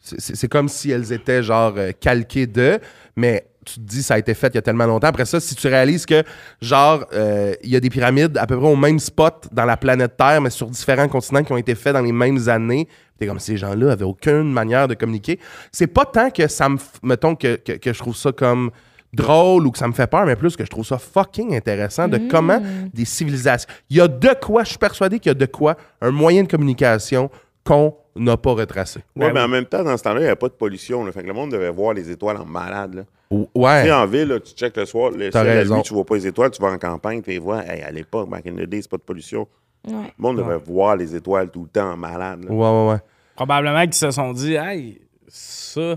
[0.00, 2.78] c'est- c'est c'est comme si elles étaient genre euh, calquées de,
[3.16, 5.08] mais tu te dis ça a été fait il y a tellement longtemps.
[5.08, 6.22] Après ça, si tu réalises que
[6.60, 9.76] genre euh, il y a des pyramides à peu près au même spot dans la
[9.76, 12.86] planète Terre, mais sur différents continents qui ont été faits dans les mêmes années.
[13.18, 15.40] T'es comme ces gens-là avaient aucune manière de communiquer.
[15.72, 18.70] C'est pas tant que ça me, f- mettons que, que, que je trouve ça comme
[19.16, 22.06] drôle ou que ça me fait peur, mais plus que je trouve ça fucking intéressant
[22.08, 22.60] de comment
[22.94, 23.68] des civilisations.
[23.90, 26.42] Il y a de quoi, je suis persuadé qu'il y a de quoi, un moyen
[26.44, 27.30] de communication
[27.64, 29.00] qu'on n'a pas retracé.
[29.16, 29.44] Ouais, Ben mais oui.
[29.44, 31.04] en même temps, dans ce temps-là, il n'y avait pas de pollution.
[31.04, 32.94] Là, fait que le monde devait voir les étoiles en malade.
[32.94, 33.02] Là.
[33.30, 33.82] Ou- Tu Ouais.
[33.84, 36.14] sais, en ville, là, tu checkes le soir, le ciel, la nuit, tu vois pas
[36.14, 37.64] les étoiles, tu vas en campagne, tu vois.
[37.66, 39.48] Hey, à l'époque, back in the day, c'est pas de pollution.
[39.86, 39.92] Ouais.
[40.16, 42.44] Le monde devait voir les étoiles tout le temps en malade.
[42.44, 42.50] là.
[42.52, 42.56] Ouais,
[42.86, 42.98] ouais, ouais.
[43.34, 45.96] Probablement qu'ils se sont dit, hey, ça,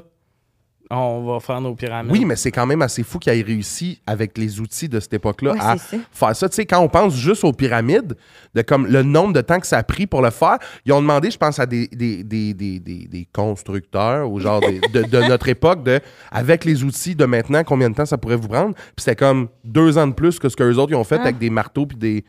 [0.91, 2.11] on va faire nos pyramides.
[2.11, 5.13] Oui, mais c'est quand même assez fou qu'il ait réussi avec les outils de cette
[5.13, 5.97] époque-là Ouais, à ça.
[6.11, 6.49] faire ça.
[6.49, 8.15] Tu sais, quand on pense juste aux pyramides,
[8.55, 11.01] de comme le nombre de temps que ça a pris pour le faire, ils ont
[11.01, 15.03] demandé, je pense, à des, des, des, des, des- des constructeurs ou genre des- de,
[15.07, 15.99] de notre époque, de
[16.31, 18.73] avec les outils de maintenant, combien de temps ça pourrait vous prendre?
[18.73, 21.23] Puis c'était comme deux ans de plus que ce qu'eux autres ils ont fait Ah.
[21.23, 22.25] avec des marteaux puis des.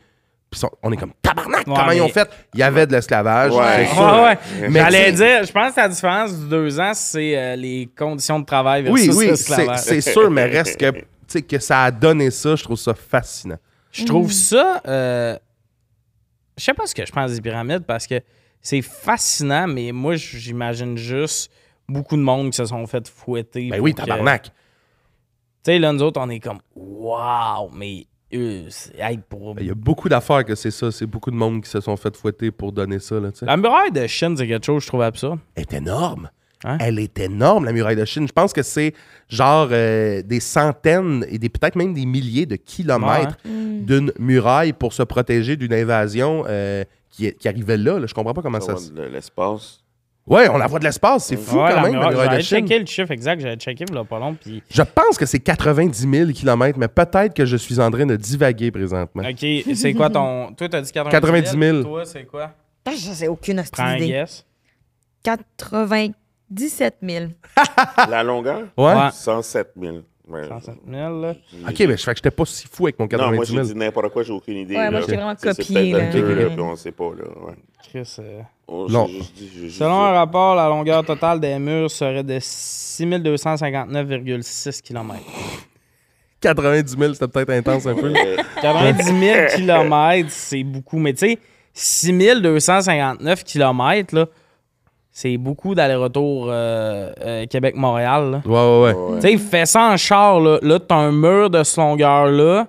[0.82, 2.28] On est comme tabarnak, Ouais, comment ils ont fait?
[2.54, 3.88] Il y avait de l'esclavage, Ouais.
[3.88, 4.68] Ouais, ouais.
[4.68, 8.40] Mais J'allais dire, je pense que la différence du deux ans, c'est euh, les conditions
[8.40, 9.78] de travail versus Oui, oui, c'est l'esclavage.
[9.80, 12.94] c'est sûr, mais reste que, tu sais, que ça a donné ça, je trouve ça
[12.94, 13.58] fascinant.
[13.92, 14.80] Je trouve ça.
[14.88, 15.36] euh,
[16.58, 18.20] je sais pas ce que je pense des pyramides parce que
[18.60, 21.50] c'est fascinant, mais moi, j'imagine juste
[21.88, 23.68] beaucoup de monde qui se sont fait fouetter.
[23.70, 24.44] Ben oui, que- tabarnak.
[24.44, 24.50] Tu
[25.64, 29.56] sais, là, nous autres, on est comme, waouh, mais hey, pour.
[29.60, 30.90] Il y a beaucoup d'affaires que c'est ça.
[30.90, 33.18] C'est beaucoup de monde qui se sont fait fouetter pour donner ça.
[33.20, 33.30] Là.
[33.42, 35.38] La muraille de Chine, c'est quelque chose que je trouve absurde.
[35.54, 36.30] Elle est énorme.
[36.62, 36.76] Hein?
[36.78, 38.28] Elle est énorme, la muraille de Chine.
[38.28, 38.92] Je pense que c'est
[39.30, 43.84] genre euh, des centaines et des peut-être même des milliers de kilomètres Mm.
[43.86, 48.06] d'une muraille pour se protéger d'une invasion euh, qui, qui arrivait là, là.
[48.06, 48.76] Je comprends pas comment ça.
[48.76, 49.79] Ça se- l'espace.
[50.30, 51.24] Ouais, on la voit de l'espace.
[51.26, 54.34] C'est fou Ouais, quand même, J'avais checké le chiffre exact, j'avais checké a pas long,
[54.34, 54.62] puis.
[54.70, 58.16] Je pense que c'est 90 000 kilomètres, mais peut-être que je suis en train de
[58.16, 59.22] divaguer présentement.
[59.28, 60.52] Ok, c'est quoi ton.
[60.54, 61.82] Toi, t'as dit 90 90 000.
[61.82, 62.52] Toi, c'est quoi?
[62.86, 64.08] Ah, Je sais aucune hostie Prends un idée.
[64.08, 64.46] guess.
[65.22, 67.24] 97 000.
[68.08, 68.62] La longueur?
[68.76, 68.94] Ouais?
[68.94, 69.10] Ouais.
[69.12, 69.98] 107 000.
[70.28, 70.46] Ouais.
[70.48, 71.34] 107 000, là.
[71.68, 73.54] Ok, mais je fais que j'étais pas si fou avec mon Non, moi, 90 j'ai
[73.54, 73.66] 000.
[73.66, 74.76] dit n'importe quoi, j'ai aucune idée.
[74.76, 75.06] Ouais, moi, là.
[75.08, 76.34] j'ai vraiment c'est copié, peut-être là.
[76.34, 77.24] là, puis on sait pas, là.
[77.46, 77.54] Ouais.
[77.90, 78.40] Chris, euh,
[78.88, 84.80] Juste dit- juste Selon dit- un rapport, la longueur totale des murs serait de 6259,6
[84.82, 85.16] km.
[86.40, 88.12] 90 000, c'était peut-être intense un peu.
[88.16, 90.98] Euh, 90 000 km, c'est beaucoup.
[90.98, 91.38] Mais tu sais,
[91.74, 94.26] 6259 km, là,
[95.12, 98.30] c'est beaucoup d'aller-retour euh, euh, Québec-Montréal.
[98.30, 98.42] là.
[98.46, 99.12] Ouais, ouais, ouais.
[99.14, 99.20] ouais.
[99.20, 100.58] Tu sais, fais ça en char, là.
[100.62, 102.68] Là, t'as un mur de cette longueur-là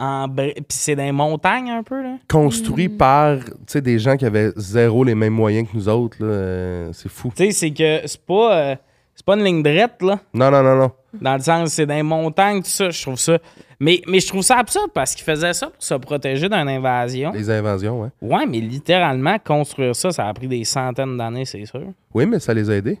[0.00, 2.16] en Puis c'est dans les montagnes un peu, là.
[2.28, 6.16] Construit par tu sais, des gens qui avaient zéro les mêmes moyens que nous autres.
[6.20, 7.32] là, euh, c'est fou.
[7.36, 8.76] Tu sais, c'est que c'est pas, euh,
[9.14, 10.18] c'est pas une ligne droite, là.
[10.32, 10.90] Non, non, non, non.
[11.20, 12.90] Dans le sens, c'est dans les montagnes, tout ça.
[12.90, 13.38] Je trouve ça.
[13.78, 17.32] Mais, mais je trouve ça absurde parce qu'ils faisaient ça pour se protéger d'une invasion.
[17.32, 18.08] Les invasions, ouais.
[18.20, 21.86] Ouais, mais littéralement, construire ça, ça a pris des centaines d'années, c'est sûr.
[22.14, 22.98] Oui, mais ça les a aidés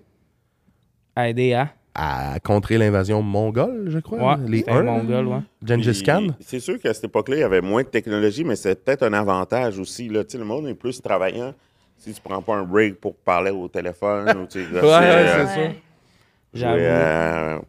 [1.16, 1.68] aider à?
[1.94, 4.36] À contrer l'invasion mongole, je crois.
[4.38, 4.82] Ouais, les Huns.
[4.84, 5.40] mongol, ouais.
[5.64, 6.28] Gengis Khan.
[6.40, 9.12] C'est sûr qu'à cette époque-là, il y avait moins de technologie, mais c'est peut-être un
[9.12, 10.08] avantage aussi.
[10.08, 10.22] Là.
[10.24, 11.52] Tu sais, Le monde est plus travaillant.
[11.98, 14.88] Si tu prends pas un break pour parler au téléphone ou tu sais, Ouais, ouais,
[14.88, 15.70] euh, c'est ça.
[16.54, 16.78] J'avoue.
[16.78, 17.60] jouer à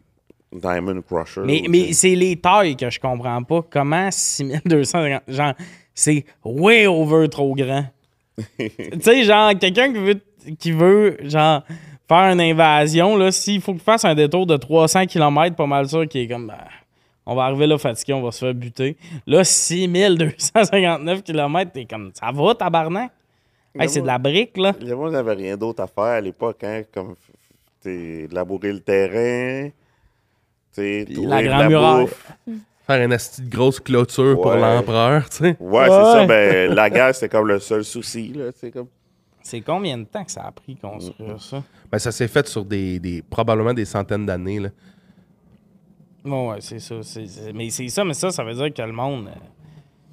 [0.52, 1.42] Diamond Crusher.
[1.44, 3.60] Mais, mais c'est les tailles que je comprends pas.
[3.70, 5.22] Comment 6250.
[5.28, 5.52] Genre,
[5.94, 7.84] c'est way over trop grand.
[8.58, 8.70] tu
[9.00, 10.20] sais, genre, quelqu'un qui veut,
[10.58, 11.62] qui veut, genre,
[12.12, 15.88] faire une invasion, là, s'il faut qu'il fasse un détour de 300 km, pas mal
[15.88, 16.46] sûr qu'il est comme.
[16.48, 16.58] ben,
[17.24, 18.96] on va arriver là fatigué, on va se faire buter.
[19.26, 22.10] Là, 6259 km, t'es comme.
[22.14, 23.10] Ça va, tabarnak?
[23.78, 24.74] Hey, c'est de la brique, là.
[24.94, 27.14] Monde n'avait rien d'autre à faire à l'époque, hein, comme
[27.80, 29.70] t'sais, labourer le terrain,
[30.72, 32.02] t'sais, la de Grande Muraille.
[32.02, 32.32] bouffe.
[32.86, 33.16] Faire une
[33.48, 35.56] grosse clôture pour l'empereur, tu sais.
[35.58, 36.26] Ouais, c'est ça.
[36.26, 38.32] Ben, la guerre, c'était comme le seul souci.
[38.34, 38.88] Là, t'sais, comme...
[39.42, 41.62] C'est combien de temps que ça a pris construire ça?
[41.90, 44.60] Ben, ça s'est fait sur des, des probablement des centaines d'années.
[44.60, 44.68] là.
[46.24, 46.96] Ouais, ouais, c'est ça.
[47.02, 49.26] c'est- c'est- mais c'est ça, mais ça, ça veut dire que le monde.
[49.28, 49.30] euh,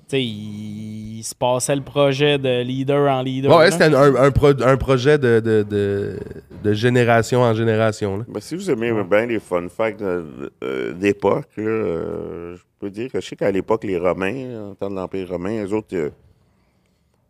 [0.07, 3.55] tu sais, il, il se passait le projet de leader en leader.
[3.55, 3.71] Ouais, là.
[3.71, 6.17] c'était un, un pro- un projet de, de, de,
[6.63, 8.17] de génération en génération.
[8.17, 8.25] là.
[8.27, 13.11] Ben, si vous aimez bien les fun facts euh, d'époque, là, euh, je peux dire
[13.11, 16.09] que je sais qu'à l'époque, les Romains, en temps de l'Empire romain, eux autres, euh,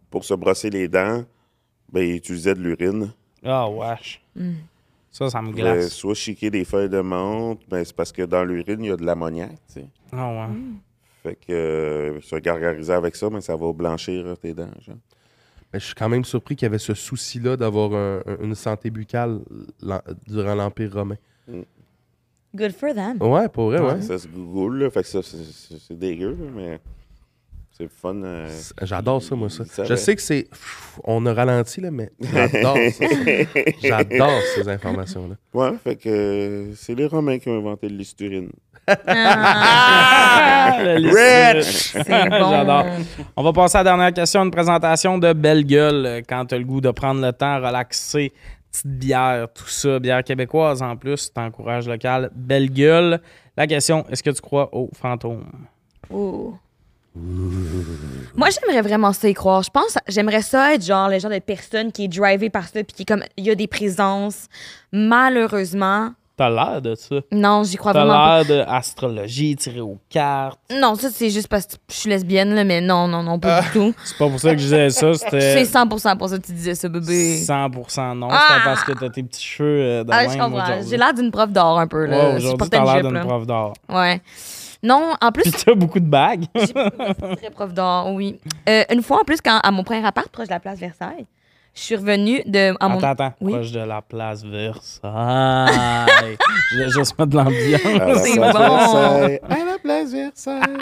[0.10, 1.26] pour se brosser les dents,
[1.92, 3.12] ben, ils utilisaient de l'urine.
[3.44, 4.22] Ah, wesh.
[5.12, 5.90] Ça, ça me glace.
[5.90, 8.96] soit chiquer des feuilles de menthe, ben, c'est parce que dans l'urine, il y a
[8.98, 9.52] de l'ammoniac.
[9.52, 9.88] tu sais.
[10.12, 10.56] Ah, ouais.
[11.24, 14.70] Fait que euh, se gargariser avec ça, mais ça va blanchir tes dents.
[14.86, 14.96] genre.
[15.74, 18.56] Mais je suis quand même surpris qu'il y avait ce souci-là d'avoir un- un- une
[18.56, 19.40] santé buccale
[20.28, 21.18] durant l'Empire romain.
[22.56, 23.22] Good for them.
[23.22, 24.02] Ouais, pour vrai, ouais.
[24.02, 26.80] Ça se google, là, fait que ça, c'est- dégueu, là, mais
[27.80, 28.22] c'est fun.
[28.24, 28.50] euh,
[28.82, 29.64] J'adore ça, moi, ça.
[29.86, 30.48] Je sais que c'est.
[31.04, 33.06] On a ralenti, là, mais j'adore ça.
[33.82, 35.36] J'adore ces informations-là.
[35.54, 38.50] Ouais, fait que euh, c'est les Romains qui ont inventé le listurine.
[39.62, 41.94] Ah, Rich!
[41.96, 42.04] bon.
[42.50, 42.86] J'adore.
[43.36, 44.44] On va passer à la dernière question.
[44.44, 47.56] Une présentation de belle gueule euh, quand tu as le goût de prendre le temps,
[47.58, 48.34] relaxer.
[48.72, 50.00] Petite bière, tout ça.
[50.00, 51.32] Bière québécoise en plus.
[51.34, 52.30] T'encourages local.
[52.36, 53.20] Belle gueule.
[53.58, 55.46] La question, est-ce que tu crois aux fantômes?
[56.10, 56.54] Oh.
[57.16, 59.64] Moi, j'aimerais vraiment ça y croire.
[59.64, 62.84] Je pense, j'aimerais ça être genre le genre de personne qui est drivée par ça,
[62.84, 64.48] puis qui est comme, il y a des présences.
[64.92, 67.18] Malheureusement, T'as l'air de ça.
[67.34, 68.44] non, j'y crois T'as vraiment pas.
[68.44, 70.58] l'air d'astrologie, tirée aux cartes.
[70.72, 73.62] Non, ça, c'est juste parce que je suis lesbienne, là, mais non, non, non, pas
[73.62, 73.94] du tout.
[74.06, 75.14] C'est pas pour ça que je disais ça.
[75.30, 77.42] C'est C'était 100% pour ça que tu disais ça, bébé.
[77.42, 78.30] 100% non.
[78.32, 78.40] Ah!
[78.48, 80.82] C'était parce que t'as tes petits cheveux euh, de Ah, même je comprends.
[80.90, 82.40] J'ai l'air d'une prof d'or un peu, Ouais, là.
[82.40, 83.74] je aujourd'hui, t'as l'air d'une prof d'art.
[83.90, 84.22] Ouais.
[84.82, 86.46] Non, en plus, Puis t'as beaucoup de bagues.
[86.56, 87.72] J'ai très prof
[88.14, 88.40] oui.
[88.68, 91.26] Euh, une fois, en plus, quand, à mon premier appart, proche de la place Versailles,
[91.74, 92.74] je suis revenue de.
[92.80, 92.98] À mon...
[92.98, 93.34] Attends, attends.
[93.42, 93.54] Oui.
[93.54, 96.08] Proche de la place Versailles.
[96.72, 98.24] je juste mettre de À la l'ambiance.
[98.24, 98.60] C'est place bon.
[98.60, 100.78] Versailles, à la place Versailles,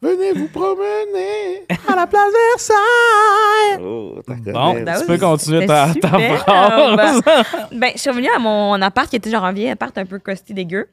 [0.00, 1.66] venez vous promener.
[1.88, 3.84] À la place Versailles!
[3.84, 4.84] Oh, t'as Bon, connais.
[4.84, 7.20] Ben tu oui, peux continuer c'était ta, ta phrase.
[7.72, 10.18] Ben, je suis revenue à mon appart qui était genre un vieil appart un peu
[10.18, 10.88] crusty dégueu.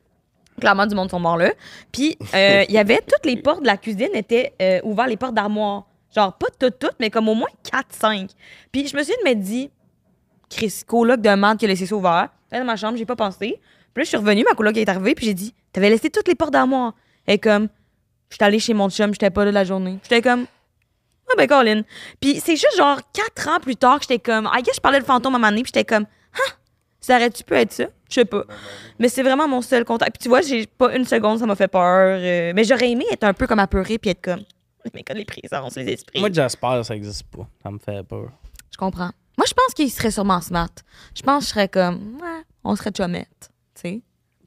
[0.59, 1.51] Clairement, du monde sont morts là.
[1.91, 5.17] Puis, euh, il y avait toutes les portes de la cuisine étaient euh, ouvertes, les
[5.17, 5.85] portes d'armoire.
[6.15, 8.29] Genre, pas toutes, toutes, mais comme au moins 4-5.
[8.71, 9.71] Puis, je me suis dit,
[10.49, 12.29] Chris, coloc de merde qui a laissé ça ouvert.
[12.51, 13.59] Dans ma chambre, j'ai pas pensé.
[13.93, 16.27] Puis là, je suis revenue, ma coloc est arrivée, puis j'ai dit, t'avais laissé toutes
[16.27, 16.93] les portes d'armoire.
[17.27, 17.69] Est comme,
[18.29, 19.99] j'étais allée chez mon chum, j'étais pas là la journée.
[20.03, 20.45] J'étais comme,
[21.29, 21.81] ah ben, Colin.
[22.19, 25.05] Puis c'est juste genre quatre ans plus tard que j'étais comme, ah, je parlais de
[25.05, 26.05] fantôme à un moment puis j'étais comme,
[27.01, 27.85] ça aurait-tu pu être ça?
[28.09, 28.43] Je sais pas.
[28.99, 30.17] Mais c'est vraiment mon seul contact.
[30.17, 32.17] Puis tu vois, j'ai pas une seconde, ça m'a fait peur.
[32.19, 34.43] euh, mais j'aurais aimé être un peu comme apeuré puis être comme,
[34.93, 36.19] mais comme les présences, les esprits.
[36.19, 37.47] Moi, j'espère que ça existe pas.
[37.63, 38.29] Ça me fait peur.
[38.71, 39.11] Je comprends.
[39.37, 40.69] Moi, je pense qu'il serait sûrement smart.
[41.15, 43.49] Je pense que je serais comme, ouais, on serait chumette.
[43.75, 44.01] Tu sais?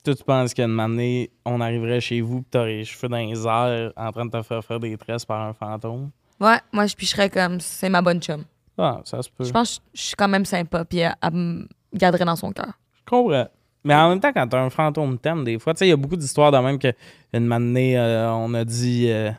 [0.04, 3.46] Toi, tu penses qu'une année, on arriverait chez vous et t'aurais les cheveux dans les
[3.46, 6.10] airs en train de te faire faire des tresses par un fantôme?
[6.38, 8.44] Ouais, moi, je, puis je serais comme, c'est ma bonne chum.
[8.76, 9.44] Ah, ça se peut.
[9.44, 12.52] Je pense que je suis quand même sympa, puis elle, elle me garderait dans son
[12.52, 12.72] cœur.
[12.94, 13.46] Je comprends.
[13.84, 15.92] Mais en même temps, quand t'as un fantôme thème, des fois, tu sais, il y
[15.92, 16.92] a beaucoup d'histoires de même que
[17.34, 19.30] une année, on a dit euh,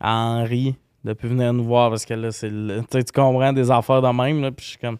[0.00, 3.12] à Henri de plus venir nous voir parce que là, c'est le- tu sais, tu
[3.12, 4.98] comprends des affaires de même, là, puis je suis comme,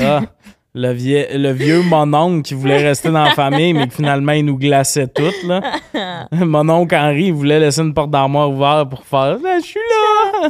[0.00, 0.22] ah,
[0.74, 4.46] Le, vieux, le vieux mononcle qui voulait rester dans la famille, mais que finalement, il
[4.46, 5.42] nous glaçait toutes.
[5.42, 5.60] Là.
[6.32, 9.80] Mon oncle Henri, il voulait laisser une porte d'armoire ouverte pour faire Ah, Je suis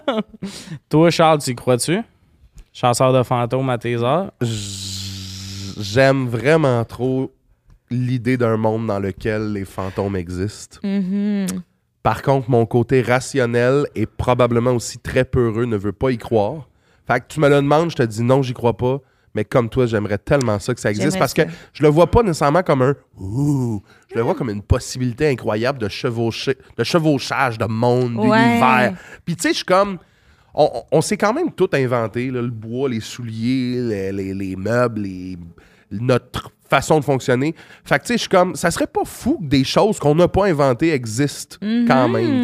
[0.07, 0.21] là!
[0.89, 2.01] Toi, Charles, tu y crois-tu?
[2.73, 4.31] Chasseur de fantômes à tes heures?
[4.41, 5.02] J-
[5.79, 7.33] J'aime vraiment trop
[7.91, 10.79] l'idée d'un monde dans lequel les fantômes existent.
[10.83, 11.47] Mhm.
[12.03, 16.69] Par contre, mon côté rationnel et probablement aussi très peureux ne veut pas y croire.
[17.07, 19.01] Fait que tu me le demandes, je te dis non, j'y crois pas.
[19.35, 21.45] Mais comme toi, j'aimerais tellement ça que ça existe parce ça.
[21.47, 25.27] que je le vois pas nécessairement comme un ouh, je le vois comme une possibilité
[25.29, 28.25] incroyable de chevaucher, de chevauchage de monde, Ouais.
[28.25, 28.95] d'univers.
[29.25, 29.99] Puis tu sais, je suis comme
[30.55, 35.03] on, on- s'est quand même tout inventé, le bois, les souliers, les, les- les meubles,
[35.03, 35.39] les-
[35.91, 37.55] notre façon de fonctionner.
[37.85, 40.15] Fait que tu sais, je suis comme, ça serait pas fou que des choses qu'on
[40.15, 42.43] n'a pas inventées existent quand même.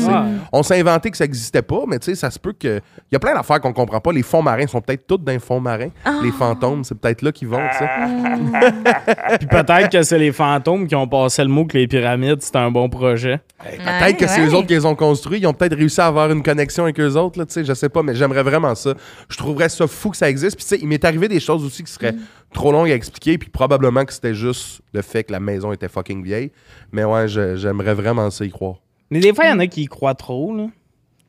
[0.53, 2.81] On s'est inventé que ça n'existait pas, mais tu sais, ça se peut que.
[3.11, 4.13] Il y a plein d'affaires qu'on comprend pas.
[4.13, 5.89] Les fonds marins sont peut-être tous dans les fonds marins.
[6.23, 7.89] Les fantômes, c'est peut-être là qu'ils vont, tu sais.
[9.39, 12.59] Puis peut-être que c'est les fantômes qui ont passé le mot que les pyramides, c'était
[12.59, 13.41] un bon projet.
[13.63, 15.41] Peut-être que c'est eux autres qui les ont construits.
[15.41, 17.73] Ils ont peut-être réussi à avoir une connexion avec eux autres, là, tu sais, je
[17.73, 18.95] sais pas, mais j'aimerais vraiment ça.
[19.29, 20.57] Je trouverais ça fou que ça existe.
[20.57, 22.15] Puis, tu sais, il m'est arrivé des choses aussi qui seraient
[22.53, 25.89] trop longues à expliquer, puis probablement que c'était juste le fait que la maison était
[25.89, 26.51] fucking vieille.
[26.93, 28.77] Mais ouais, j'aimerais vraiment ça y croire.
[29.11, 30.69] Mais des fois, il y en a qui y croient trop, là.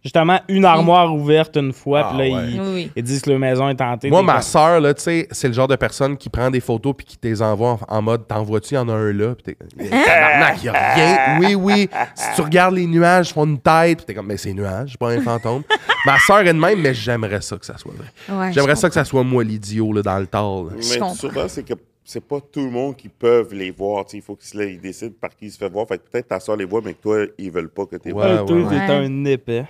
[0.01, 2.51] Justement, une armoire ouverte une fois, Ah, puis là, ouais.
[2.51, 2.91] ils, Oui, oui.
[2.95, 4.09] ils disent que leur maison est hantée.
[4.09, 6.93] Moi, ma soeur, là, tu sais, c'est le genre de personne qui prend des photos
[6.97, 9.11] puis qui te les envoie en, en mode T'en vois-tu, il y en a un
[9.11, 9.35] là?
[9.35, 9.57] Puis t'es.
[9.77, 11.39] Eh, Tabarnak, y a rien.
[11.41, 11.89] Oui, oui.
[12.15, 13.97] Si tu regardes les nuages, ils font une tête.
[13.97, 15.63] Puis t'es comme, mais c'est nuages, pas un fantôme.
[16.05, 18.07] ma soeur est de même, mais j'aimerais ça que ça soit vrai.
[18.37, 20.63] Ouais, J'aimerais ça que ça soit moi l'idiot, là, dans le tard.
[20.75, 20.81] Mais
[21.13, 21.73] souvent, c'est que
[22.05, 24.05] c'est pas tout le monde qui peuvent les voir.
[24.05, 25.85] tu sais, Il faut qu'ils ils décident par qui ils se fait voir.
[25.87, 28.07] Fait que peut-être ta soeur les voit, mais que toi, ils veulent pas que tu
[28.07, 29.05] les Ouais, Ah, toi, ouais, t'es ouais.
[29.05, 29.65] un épais.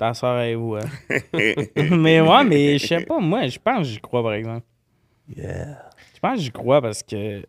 [0.00, 0.88] Ta soeur est où, hein?
[1.90, 4.64] mais ouais, mais je sais pas, moi, je pense que j'y crois, par exemple.
[5.28, 5.42] Je
[6.22, 7.44] pense que j'y crois parce que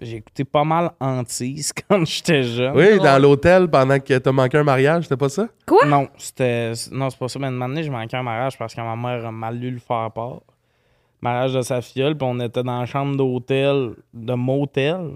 [0.00, 2.76] j'ai écouté pas mal Antise quand j'étais jeune.
[2.76, 5.46] Oui, dans l'hôtel pendant que t'as manqué un mariage, c'était pas ça?
[5.64, 5.86] Quoi?
[5.86, 6.72] Non, c'était.
[6.90, 7.38] Non, c'est pas ça.
[7.38, 9.78] Mais une année, j'ai manqué un mariage parce que ma mère a mal lu le
[9.78, 10.40] faire part.
[11.20, 15.10] Mariage de sa filleule, puis on était dans la chambre d'hôtel, de motel.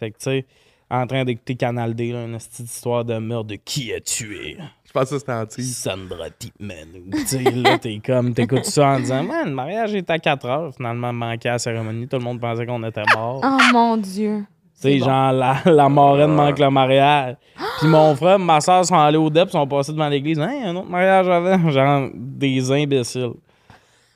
[0.00, 0.46] Fait que, tu sais,
[0.90, 4.56] en train d'écouter Canal D, là, une petite histoire de meurtre de qui a tué
[4.94, 5.64] pense que c'était Antille.
[5.64, 7.10] Sandra Tipman.
[7.10, 10.46] Tu sais, là, t'es comme, t'écoutes ça en disant, man, le mariage est à 4
[10.46, 10.74] heures.
[10.74, 12.06] Finalement, manqué à la cérémonie.
[12.06, 13.40] Tout le monde pensait qu'on était mort.
[13.44, 14.44] Oh mon Dieu.
[14.80, 15.04] Tu sais, bon.
[15.06, 17.36] genre, la, la marraine manque le mariage.
[17.78, 20.38] Puis mon frère, ma soeur sont allés au DEP, sont passés devant l'église.
[20.38, 21.70] Hein, un autre mariage avant.
[21.70, 23.32] Genre, des imbéciles.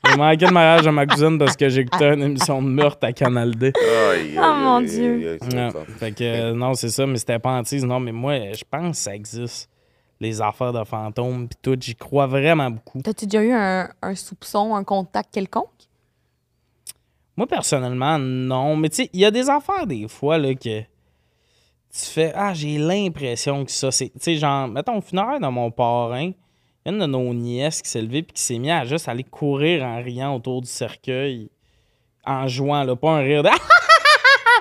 [0.05, 3.11] J'ai manqué le mariage de ma cousine parce que j'écoutais une émission de meurtre à
[3.11, 3.73] Canal D.
[3.75, 5.37] Oh, mon Dieu.
[5.53, 7.85] Non, fait que, euh, non, c'est ça, mais c'était pas antise.
[7.85, 9.69] Non, mais moi, je pense que ça existe.
[10.19, 11.77] Les affaires de fantômes, puis tout.
[11.79, 13.01] J'y crois vraiment beaucoup.
[13.01, 15.69] T'as-tu déjà eu un, un soupçon, un contact quelconque?
[17.37, 18.75] Moi, personnellement, non.
[18.75, 20.85] Mais tu sais, il y a des affaires des fois là, que tu
[22.05, 24.09] fais Ah, j'ai l'impression que ça, c'est.
[24.09, 26.33] Tu sais, genre, mettons, au funéraire de mon parrain, il
[26.85, 29.07] y a une de nos nièces qui s'est levée puis qui s'est mis à juste
[29.07, 31.49] aller courir en riant autour du cercueil,
[32.25, 33.49] en jouant, là, pas un rire de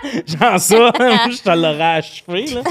[0.27, 0.93] Genre ça,
[1.31, 2.63] je te l'aurais achevé, là.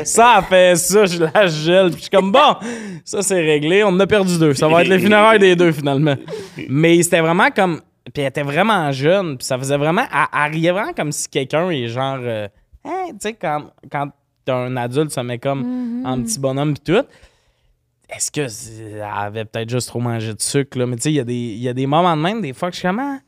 [0.04, 1.88] ça a fait ça, je la gèle.
[1.90, 2.56] Puis je suis comme, bon,
[3.04, 4.54] ça c'est réglé, on en a perdu deux.
[4.54, 6.16] Ça va être les funérailles des deux, finalement.
[6.68, 7.80] Mais c'était vraiment comme.
[8.12, 10.04] Puis elle était vraiment jeune, puis ça faisait vraiment.
[10.32, 12.18] Elle, riait vraiment comme si quelqu'un est genre.
[12.20, 12.48] euh,
[12.84, 14.08] Hein, tu sais, quand, quand
[14.46, 17.04] t'es un adulte, ça met comme en petit bonhomme, puis tout.
[18.08, 18.40] Est-ce que
[18.96, 20.86] elle avait peut-être juste trop mangé de sucre, là?
[20.86, 22.54] Mais tu sais, il y, a des- il y a des moments de même, des
[22.54, 23.20] fois, que je suis comme.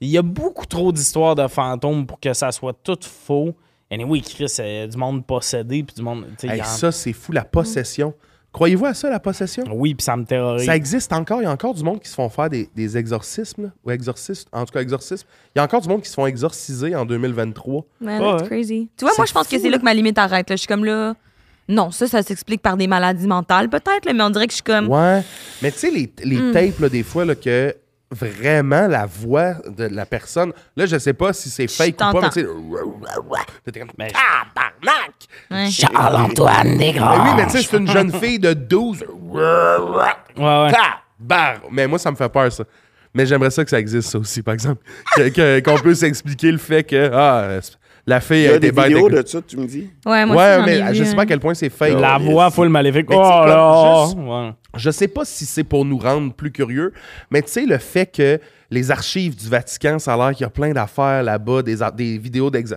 [0.00, 3.54] Il y a beaucoup trop d'histoires de fantômes pour que ça soit tout faux.
[3.90, 6.26] Et oui, Chris, c'est du monde possédé, puis du monde.
[6.42, 8.14] Hey, en- ça, c'est fou, la possession.
[8.52, 9.64] Croyez-vous à ça, la possession?
[9.72, 10.64] Oui, puis ça me terrorise.
[10.66, 11.40] Ça existe encore.
[11.40, 13.90] Il y a encore du monde qui se font faire des, des exorcismes, là, ou
[13.90, 15.26] exorcistes, en tout cas exorcismes.
[15.54, 17.84] Il y a encore du monde qui se font exorciser en 2023.
[18.00, 18.48] Man, Ouais, that's ouais.
[18.48, 18.88] crazy.
[18.96, 20.48] Tu vois, moi, je pense que c'est là que ma limite arrête.
[20.48, 20.56] là.
[20.56, 21.14] Je suis comme là.
[21.68, 24.56] Non, ça, ça s'explique par des maladies mentales, peut-être, là, mais on dirait que je
[24.56, 24.88] suis comme.
[24.88, 25.22] Ouais.
[25.62, 26.52] Mais tu sais, les, les Hmm.
[26.52, 27.74] tapes, là, des fois, là, que
[28.10, 32.20] vraiment la voix de la personne, là, je sais pas si c'est fake ou pas,
[32.22, 34.12] mais tu sais, Mais-!
[35.50, 35.70] Ouais.
[35.70, 37.24] Charles-Antoine Desgrands.
[37.24, 39.04] Mais oui, mais tu sais, c'est une jeune fille de 12.
[39.20, 40.72] Ouais!
[41.70, 42.64] Mais moi, ça me fait peur, ça.
[43.14, 44.82] Mais j'aimerais ça que ça existe, ça aussi, par exemple.
[45.64, 47.60] Qu'on puisse expliquer le fait que ah,
[48.08, 48.86] la fille Il y a été des bête.
[48.88, 49.88] vidéos de ça, tu me dis?
[50.06, 51.98] Ouais, moi, ouais, mais je sais pas à quel point c'est fake.
[52.00, 53.06] La voix full maléfique.
[53.10, 54.54] Oh là!
[54.76, 56.92] Je sais pas si c'est pour nous rendre plus curieux,
[57.30, 58.38] mais tu sais, le fait que
[58.70, 62.18] les archives du Vatican, ça a l'air qu'il y a plein d'affaires là-bas, des, des
[62.18, 62.74] vidéos d'ex.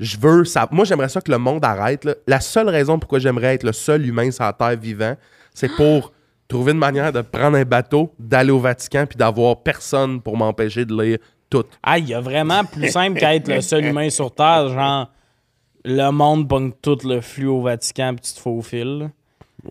[0.00, 0.68] Je veux ça.
[0.70, 2.04] Moi, j'aimerais ça que le monde arrête.
[2.04, 2.14] là.
[2.26, 5.14] La seule raison pourquoi j'aimerais être le seul humain sur la Terre vivant,
[5.54, 6.12] c'est pour
[6.48, 10.84] trouver une manière de prendre un bateau, d'aller au Vatican, puis d'avoir personne pour m'empêcher
[10.84, 11.18] de lire
[11.52, 11.64] tout.
[11.82, 14.68] Ah, il y a vraiment plus simple qu'être le seul humain sur Terre.
[14.68, 15.10] Genre,
[15.84, 18.98] le monde pogne tout le flux au Vatican puis tu te faufiles.
[19.00, 19.06] là.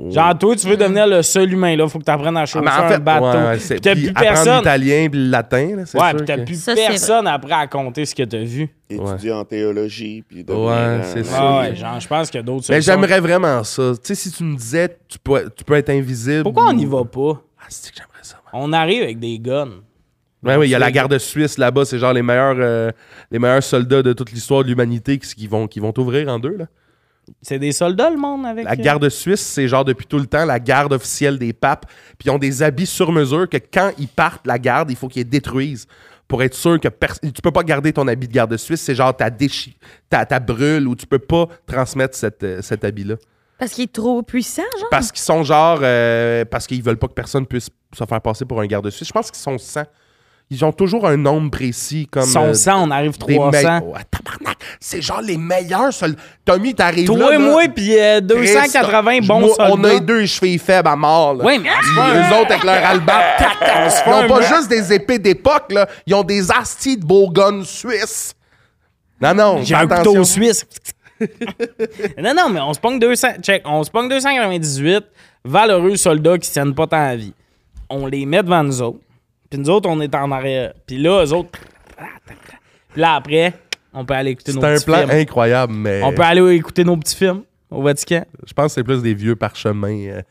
[0.10, 1.86] Genre, toi, tu veux devenir le seul humain, là.
[1.90, 3.26] Faut que tu apprennes à chauffer mais en un fait, bateau.
[3.26, 4.58] ouais, Puis t'as plus apprendre personne.
[4.60, 7.54] l'italien puis le latin, là, c'est Ouais, sûr puis t'as que- plus Ça, personne après
[7.54, 8.70] à compter ce que t'as vu.
[8.90, 10.24] Étudier en théologie.
[10.26, 11.38] Puis devenir, Ouais, euh, c'est ça.
[11.42, 13.92] Ah ouais, genre, je pense qu'il y a d'autres Mais j'aimerais vraiment ça.
[13.96, 16.44] Tu sais, si tu me disais, tu peux, tu peux être invisible.
[16.44, 17.42] Pourquoi on n'y va pas?
[17.60, 18.36] Ah, c'est que j'aimerais ça.
[18.38, 18.50] ouais.
[18.54, 19.82] On arrive avec des guns.
[20.44, 22.92] Ouais, oui, il y a la garde suisse là-bas, c'est genre les meilleurs, euh,
[23.30, 26.40] les meilleurs soldats de toute l'histoire de l'humanité qui, qui vont, qui vont t'ouvrir en
[26.40, 26.58] deux.
[26.58, 26.66] Là.
[27.42, 30.26] C'est des soldats, le monde, avec La euh, garde suisse, c'est genre depuis tout le
[30.26, 31.86] temps la garde officielle des papes.
[32.18, 35.08] Puis ils ont des habits sur mesure que quand ils partent la garde, il faut
[35.08, 35.88] qu'ils les détruisent
[36.28, 38.82] pour être sûr que tu peux pas garder ton habit de garde suisse.
[38.82, 39.78] C'est genre ta déchi,
[40.10, 43.16] ta, ta brûle ou tu peux pas transmettre cette, euh, cet habit-là.
[43.60, 44.90] Parce qu'il est trop puissant, genre?
[44.90, 45.80] Parce qu'ils sont genre.
[45.84, 49.08] euh, parce qu'ils veulent pas que personne puisse se faire passer pour un garde suisse.
[49.08, 49.84] Je pense qu'ils sont 100.
[50.54, 52.26] Ils ont toujours un nombre précis comme.
[52.26, 53.80] Son euh, sang, on arrive des 300.
[53.80, 54.58] me- Ouais, tabarnak!
[54.82, 56.20] C'est genre les meilleurs soldats.
[56.44, 57.16] Tommy, t'arrives là.
[57.16, 59.74] Toi et moi, puis euh, 280 Christ, bons moi, soldats.
[59.74, 61.36] On a les deux chevilles faibles à mort.
[61.36, 61.46] Là.
[61.46, 63.22] Oui, mais Les autres avec leur albat.
[64.10, 65.88] Ils un ont pas juste des épées d'époque, là.
[66.06, 68.36] Ils ont des astis de beaux guns suisses.
[69.22, 70.66] Non, non, J'ai un couteau suisse.
[72.18, 73.28] non, non, mais on se pogne 200.
[73.42, 75.06] Check, on se pogne 298
[75.46, 77.34] valeureux soldats qui tiennent pas tant à vie.
[77.90, 79.00] On les met devant nous autres.
[79.52, 80.74] Puis nous autres, on est en arrière.
[80.88, 81.60] Puis là, eux autres.
[82.94, 83.54] Puis là, après,
[83.94, 85.12] on peut aller écouter nos C'est un petits plan films.
[85.12, 88.26] incroyable, mais On peut aller écouter nos petits films au Vatican.
[88.48, 89.90] je pense que c'est plus des vieux parchemins.
[90.08, 90.22] euh,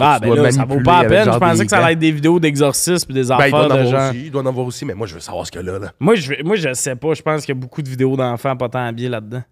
[0.00, 1.32] Ah, tu ben là, ça vaut pas la avec peine.
[1.32, 3.64] Je pensais que ça allait être des vidéos d'exorcisme puis des Ben, il doit affaires
[3.64, 4.10] en de avoir gens.
[4.10, 4.24] aussi.
[4.24, 5.78] Il doit en avoir aussi, mais moi, je veux savoir ce que là.
[5.78, 5.92] là.
[6.00, 7.12] Moi, je, moi, je sais pas.
[7.14, 9.42] Je pense qu'il y a beaucoup de vidéos d'enfants pas tant habillés là-dedans.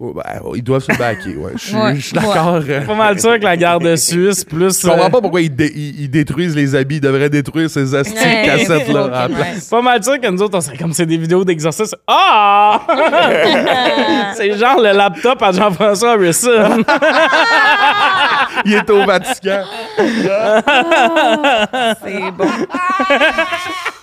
[0.00, 1.50] Oh, ben, oh, ils doivent se baquer, ouais.
[1.56, 2.60] Je suis Ouais, je suis d'accord.
[2.86, 4.80] Pas mal sûr que la garde suisse, plus.
[4.80, 6.96] Je comprends euh, pas pourquoi ils, dé- ils- ils détruisent les habits.
[6.96, 9.06] Ils devraient détruire ces astis de Ouais, cassettes là.
[9.06, 9.34] ok, à la ouais.
[9.34, 9.64] place.
[9.68, 11.96] Pas mal sûr que nous autres, on serait comme c'est des vidéos d'exorcisme.
[12.06, 12.80] Ah!
[14.36, 16.84] c'est genre le laptop à Jean-François Harrison.
[18.64, 19.62] Il est au Vatican.
[22.04, 22.44] C'est bon.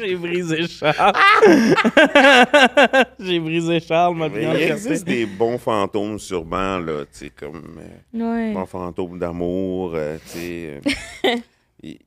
[0.00, 1.12] J'ai brisé Charles.
[3.20, 7.78] J'ai brisé Charles, ma Mais il existe des bons fantômes, sûrement, là, tu sais, comme
[7.78, 8.18] euh,
[8.48, 8.52] Ouais.
[8.54, 10.80] bons fantômes d'amour, euh, tu sais.
[11.24, 11.34] euh,
[11.82, 11.98] tu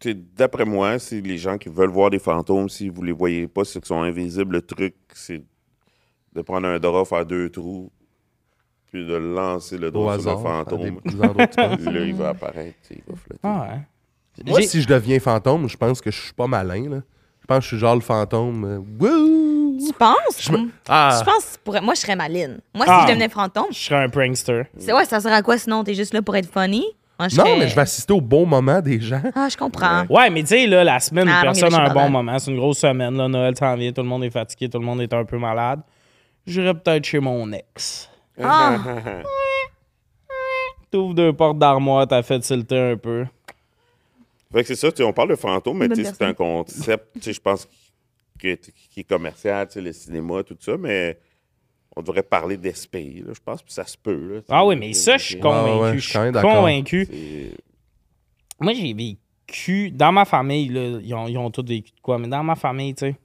[0.00, 3.46] sais, D'après moi, c'est les gens qui veulent voir des fantômes, si vous les voyez
[3.48, 4.56] pas, c'est qu'ils sont invisibles.
[4.56, 5.42] Le truc, c'est
[6.34, 7.90] de prendre un drap, faire deux trous,
[8.90, 10.42] puis de lancer le drap sur le hasard.
[10.42, 10.98] fantôme.
[11.04, 11.16] des-.
[11.92, 13.40] Là, il va apparaître, il va flotter.
[13.42, 13.80] Ah ouais.
[14.46, 16.88] Moi, si je deviens fantôme, je pense que je suis pas malin.
[16.88, 16.96] Là.
[17.40, 18.64] Je pense que je suis genre le fantôme.
[18.64, 19.78] euh, wouh!
[19.84, 20.38] Tu penses?
[20.40, 20.70] Je me-.
[20.88, 22.60] Ah, Je pense que pour- moi, je serais maline.
[22.74, 23.00] Moi, Ah.
[23.00, 24.62] si je devenais fantôme, Je serais un prankster.
[24.78, 25.82] c'est ouais, ça serait à quoi sinon?
[25.84, 26.84] T'es juste là pour être funny?
[27.18, 29.22] Moi, je Non, serais- mais je vais assister au bon moment des gens.
[29.34, 30.04] Ah, je comprends.
[30.08, 32.50] Ouais, mais tu sais, là, la semaine où Ah, personne mais un bon moment, c'est
[32.50, 33.16] une grosse semaine.
[33.16, 35.36] Là, Noël s'en vient, tout le monde est fatigué, tout le monde est un peu
[35.38, 35.80] malade.
[36.46, 38.08] J'irais peut-être chez mon ex.
[38.42, 38.76] Ah,
[40.90, 43.24] T'ouvres deux portes d'armoire, t'as fait tilter un peu.
[44.52, 47.22] Fait que c'est ça, tu sais, on parle de fantôme, mais c'est un concept, tu
[47.22, 47.68] sais, je pense,
[48.38, 51.18] qui est commercial, tu sais, le cinéma, tout ça, mais
[51.96, 54.34] on devrait parler d'esprit, je pense, puis ça se peut.
[54.36, 54.40] Là.
[54.48, 55.82] Ah oui, mais ça, je suis Ouais, convaincu.
[55.82, 57.08] ouais, je suis convaincu.
[58.60, 59.90] Moi, j'ai vécu.
[59.90, 62.54] Dans ma famille, là, ils, ont, ils ont tous vécu de quoi, mais dans ma
[62.54, 63.16] famille, tu sais.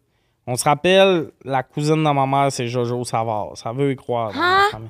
[0.45, 3.57] On se rappelle, la cousine de ma mère, c'est Jojo Savard.
[3.57, 4.61] Ça veut y croire dans Ah!
[4.65, 4.89] ma famille.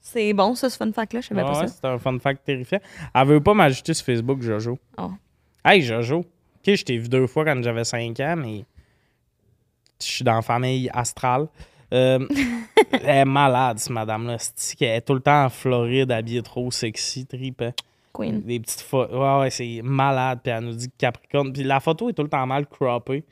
[0.00, 1.20] c'est bon, ça, ce fun fact-là.
[1.20, 1.74] Je savais Ouais, pas ouais, ça.
[1.80, 2.78] c'est un fun fact terrifiant.
[3.14, 4.78] Elle veut pas m'ajouter sur Facebook, Jojo.
[4.98, 5.10] Oh.
[5.64, 6.18] Hey, Jojo.
[6.18, 8.64] OK, je t'ai vu deux fois quand j'avais 5 ans, mais
[10.00, 11.48] je suis dans la famille astrale.
[11.92, 12.26] Euh,
[12.92, 14.36] elle est malade, cette madame-là.
[14.38, 17.72] C'est qu'elle est tout le temps en Floride, habillée trop sexy, tripant.
[18.12, 18.42] Queen.
[18.42, 19.16] Des petites photos.
[19.16, 20.40] Ouais, ouais, c'est malade.
[20.42, 21.52] Puis elle nous dit que Capricorne.
[21.52, 23.24] Puis la photo est tout le temps mal croppée.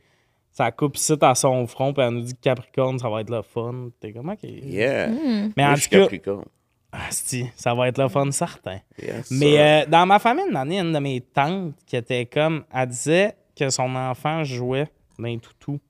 [0.52, 1.92] Ça coupe ici à son front.
[1.92, 3.90] Puis elle nous dit que Capricorne, ça va être le fun.
[4.00, 4.38] T'es comme, OK.
[4.42, 5.08] Yeah.
[5.08, 5.52] Hmm.
[5.56, 6.44] Mais Moi, en je suis tout cas, Capricorne.
[6.92, 8.78] Asti, ça va être le fun certain.
[9.00, 12.64] Yes, Mais euh, dans ma famille, une année, une de mes tantes qui était comme.
[12.72, 15.80] Elle disait que son enfant jouait dans les toutous.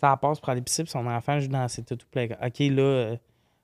[0.00, 2.06] Ça elle passe pour aller pisser, puis son enfant joue dans ses toutous.
[2.10, 3.16] Puis OK, là, euh,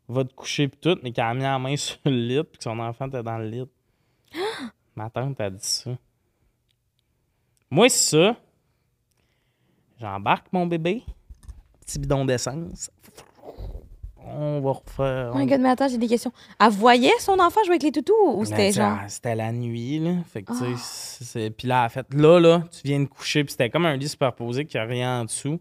[0.08, 0.98] va te coucher, puis tout.
[1.02, 3.38] Mais qu'elle a mis la main sur le lit, puis que son enfant était dans
[3.38, 3.64] le lit.
[4.96, 5.90] Ma tante a dit ça.
[7.70, 8.36] Moi, c'est ça.
[10.00, 11.02] J'embarque mon bébé.
[11.80, 12.90] Petit bidon d'essence.
[14.26, 15.32] On va refaire.
[15.34, 16.32] Oh my god, mais attends, j'ai des questions.
[16.60, 18.98] Elle voyait son enfant jouer avec les toutous ou c'était genre.
[19.02, 20.10] ah, C'était la nuit, là.
[20.30, 21.50] Fait que, tu sais, Ah.
[21.56, 23.44] Puis là, fait, là, là, tu viens de coucher.
[23.44, 25.58] Puis c'était comme un lit superposé qui a rien en dessous.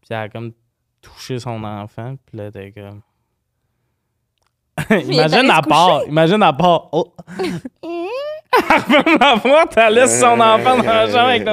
[0.00, 0.52] Puis elle a comme
[1.00, 2.16] touché son enfant.
[2.26, 3.00] Puis là, t'es comme.
[5.08, 6.04] imagine à part.
[6.06, 6.88] Imagine à part.
[6.92, 7.14] Oh.
[8.70, 11.44] elle ferme la porte, elle laisse son enfant dans la chambre avec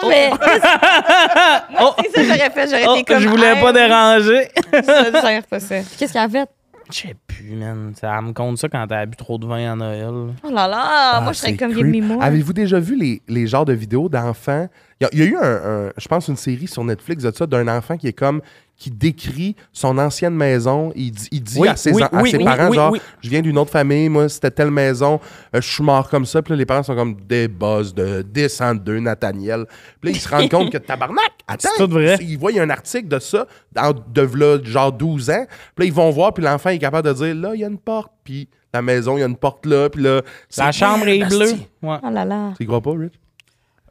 [0.00, 0.08] ton.
[0.08, 0.30] Mais.
[1.80, 2.66] Moi, c'est ça que j'aurais fait.
[2.68, 3.20] J'aurais Oh, été comme.
[3.22, 4.48] je voulais Hey, pas déranger.
[4.84, 5.76] ça, J'aurais pas ça.
[5.98, 6.48] Qu'est-ce qu'il a fait?
[6.92, 7.92] Je sais plus, man.
[8.00, 10.00] Ça elle me compte ça quand t'as bu trop de vin à Noël.
[10.10, 10.32] là.
[10.44, 10.84] Oh là là,
[11.14, 12.22] Ah, moi, je serais comme me more.
[12.22, 14.68] Avez-vous déjà vu les, les genres de vidéos d'enfants?
[15.00, 17.22] Il y, a- il y a eu, un, un- je pense, une série sur Netflix
[17.22, 18.42] de ça, d'un enfant qui est comme,
[18.76, 20.90] qui décrit son ancienne maison.
[20.96, 22.92] Il dit, il dit Oui, à ses, oui, à oui, ses oui, parents, oui, genre,
[22.92, 23.00] oui.
[23.22, 25.20] je viens d'une autre famille, moi, c'était telle maison,
[25.54, 26.40] euh, je suis mort comme ça.
[26.42, 29.64] Puis là, les parents sont comme des boss de descendeux, Nathaniel.
[30.00, 32.16] Puis là, ils se rendent compte que tabarnak, attends, C'est tout vrai.
[32.22, 35.44] ils voient il y a un article de ça, dans, de v'là, genre 12 ans.
[35.74, 37.68] Puis là, ils vont voir, puis l'enfant est capable de dire, là, il y a
[37.68, 40.22] une porte, puis la maison, il y a une porte là, puis là...
[40.56, 41.52] La c'est- chambre est bleue.
[41.82, 41.96] Ouais.
[42.02, 42.52] Oh là là.
[42.58, 43.12] Tu crois pas, Rich?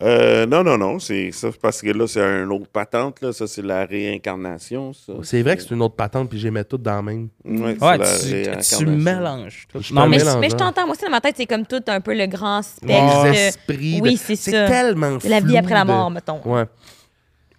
[0.02, 3.34] Euh, non, non, non, c'est ça parce que là, c'est un autre patente, là.
[3.34, 5.11] Ça, c'est la réincarnation, ça.
[5.24, 7.28] C'est vrai que c'est une autre patente, puis j'ai mis tout dans la même.
[7.44, 7.76] Ouais,
[8.06, 9.82] c'est Ouais, tu, tu mélanges tout.
[9.82, 10.57] Je Non, mais mélange, je- mais je hein.
[10.57, 10.86] t'entends.
[10.86, 13.26] Moi aussi, dans ma tête, c'est comme tout un peu le grand Les spectre.
[13.26, 13.99] esprits.
[14.02, 14.68] Oui, de- c'est C'est ça.
[14.68, 16.40] tellement de la vie flou après la de- mort, mettons.
[16.45, 16.64] Ouais.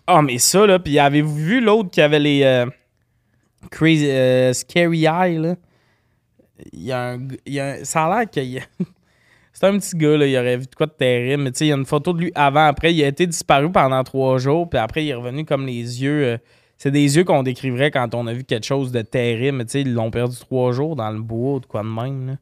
[0.06, 2.64] Ah, mais ça, là, puis avez-vous vu l'autre qui avait les euh,
[3.70, 5.56] Crazy euh, Scary Eye, là?
[6.72, 8.60] Il y a un, y a un- ça a l'air qu'il.
[9.52, 11.66] C'est un petit gars, là, il aurait vu de quoi de terrible, mais tu sais,
[11.66, 14.38] il y a une photo de lui avant, après, il a été disparu pendant trois
[14.38, 16.24] jours, puis après, il est revenu comme les yeux...
[16.24, 16.38] euh,
[16.78, 19.72] c'est des yeux qu'on décrirait quand on a vu quelque chose de terrible, mais tu
[19.72, 22.32] sais, ils l'ont perdu trois jours dans le bois ou de quoi de même, là.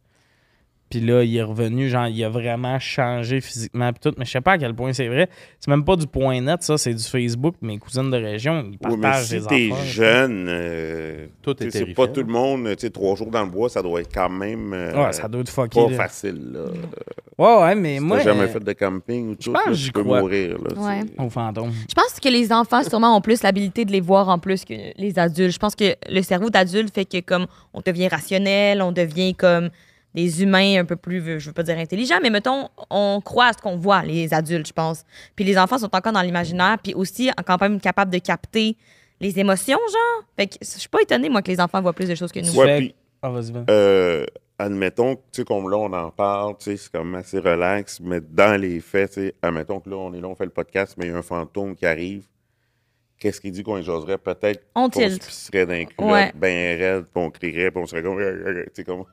[0.90, 4.14] Puis là, il est revenu, genre, il a vraiment changé physiquement pis tout.
[4.16, 5.28] Mais je sais pas à quel point c'est vrai.
[5.60, 7.56] C'est même pas du point net, ça, c'est du Facebook.
[7.60, 9.84] Mes cousines de région, ils Oui, mais partagent si des t'es affaires.
[9.84, 12.64] jeune, euh, Tout est c'est pas tout le monde.
[12.70, 15.28] Tu sais, trois jours dans le bois, ça doit être quand même euh, Ouais, ça
[15.28, 15.78] doit être fucké.
[15.78, 15.96] pas là.
[15.96, 16.52] facile.
[16.54, 16.60] Là.
[17.36, 18.16] Ouais, ouais, mais Si moi.
[18.18, 20.20] t'as jamais euh, fait de camping ou tout, pense là, tu peux crois.
[20.20, 20.56] mourir.
[20.58, 21.00] Là, Ouais.
[21.18, 21.70] Au fantôme.
[21.88, 24.74] Je pense que les enfants, sûrement, ont plus l'habilité de les voir en plus que
[24.96, 25.52] les adultes.
[25.52, 29.68] Je pense que le cerveau d'adulte fait que, comme, on devient rationnel, on devient comme
[30.18, 33.52] des humains un peu plus, je veux pas dire intelligents, mais mettons, on croit à
[33.52, 35.04] ce qu'on voit, les adultes, je pense.
[35.36, 38.76] Puis les enfants sont encore dans l'imaginaire, puis aussi quand même capables de capter
[39.20, 40.24] les émotions, genre.
[40.36, 42.40] Fait que je suis pas étonnée, moi, que les enfants voient plus de choses que
[42.40, 42.56] nous.
[42.58, 43.64] Ouais, puis, Ah, vas-y, vas-y.
[43.70, 44.24] euh,
[44.58, 48.20] admettons, tu sais, comme là, on en parle, tu sais, c'est comme assez relax, mais
[48.20, 50.94] dans les faits, tu sais, admettons que là, on est là, on fait le podcast,
[50.98, 52.24] mais il y a un fantôme qui arrive.
[53.18, 54.16] Qu'est-ce qu'il dit qu'on y jaserait?
[54.18, 55.24] Peut-être On tilt.
[55.26, 56.30] pisserait d'un cul, Ouais.
[56.36, 58.18] ben raide, puis on crierait, puis on serait comme...
[58.66, 59.04] Tu sais, comme...